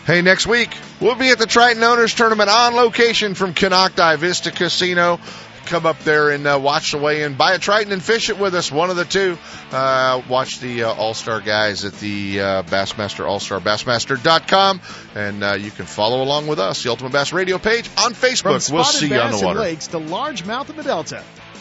Hey, 0.06 0.22
next 0.22 0.46
week 0.46 0.70
we'll 1.02 1.16
be 1.16 1.32
at 1.32 1.40
the 1.40 1.48
Triton 1.48 1.82
Owners 1.82 2.14
Tournament 2.14 2.48
on 2.48 2.76
location 2.76 3.34
from 3.34 3.56
Konocti 3.56 4.20
Vista 4.20 4.52
Casino. 4.52 5.20
Come 5.66 5.88
up 5.88 5.98
there 6.02 6.30
and 6.30 6.46
uh, 6.46 6.60
watch 6.62 6.92
the 6.92 7.00
weigh 7.00 7.24
in. 7.24 7.34
Buy 7.34 7.54
a 7.54 7.58
Triton 7.58 7.92
and 7.92 8.04
fish 8.04 8.30
it 8.30 8.38
with 8.38 8.54
us. 8.54 8.72
One 8.72 8.92
of 8.92 8.98
the 8.98 9.06
two. 9.06 9.36
Uh, 9.72 10.22
watch 10.30 10.60
the 10.60 10.84
uh, 10.84 10.94
All 10.94 11.16
Star 11.16 11.42
guys 11.42 11.84
at 11.84 11.94
the 11.94 12.40
uh, 12.40 12.62
Bassmaster 12.62 13.28
All 13.28 13.40
Star 13.40 13.60
Bassmaster.com, 13.60 14.80
and 15.16 15.44
uh, 15.44 15.56
you 15.60 15.72
can 15.72 15.88
follow 15.88 16.22
along 16.22 16.46
with 16.46 16.60
us. 16.60 16.84
The 16.84 16.92
Ultimate 16.92 17.14
Bass 17.14 17.34
Radio 17.34 17.58
page 17.58 17.90
on 17.98 18.14
Facebook. 18.14 18.64
From 18.64 18.76
we'll 18.76 18.84
spotted 18.84 18.98
see 19.00 19.08
you 19.08 19.20
on 19.20 19.32
the 19.32 19.44
water. 19.44 19.58
in 19.58 19.66
lakes 19.66 19.88
to 19.88 19.98
largemouth 19.98 20.70
in 20.70 20.76
the 20.76 20.84
Delta. 20.84 21.24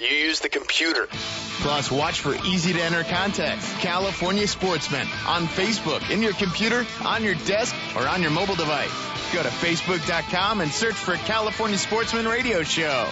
You 0.00 0.06
use 0.06 0.40
the 0.40 0.48
computer. 0.48 1.08
Plus, 1.60 1.90
watch 1.90 2.20
for 2.20 2.34
easy 2.46 2.72
to 2.72 2.80
enter 2.80 3.02
contests. 3.02 3.72
California 3.80 4.46
Sportsman 4.46 5.08
on 5.26 5.46
Facebook, 5.46 6.08
in 6.10 6.22
your 6.22 6.32
computer, 6.34 6.86
on 7.04 7.24
your 7.24 7.34
desk, 7.34 7.74
or 7.96 8.06
on 8.06 8.22
your 8.22 8.30
mobile 8.30 8.54
device. 8.54 8.92
Go 9.32 9.42
to 9.42 9.48
Facebook.com 9.48 10.60
and 10.60 10.70
search 10.70 10.94
for 10.94 11.14
California 11.16 11.76
Sportsman 11.76 12.26
Radio 12.26 12.62
Show. 12.62 13.08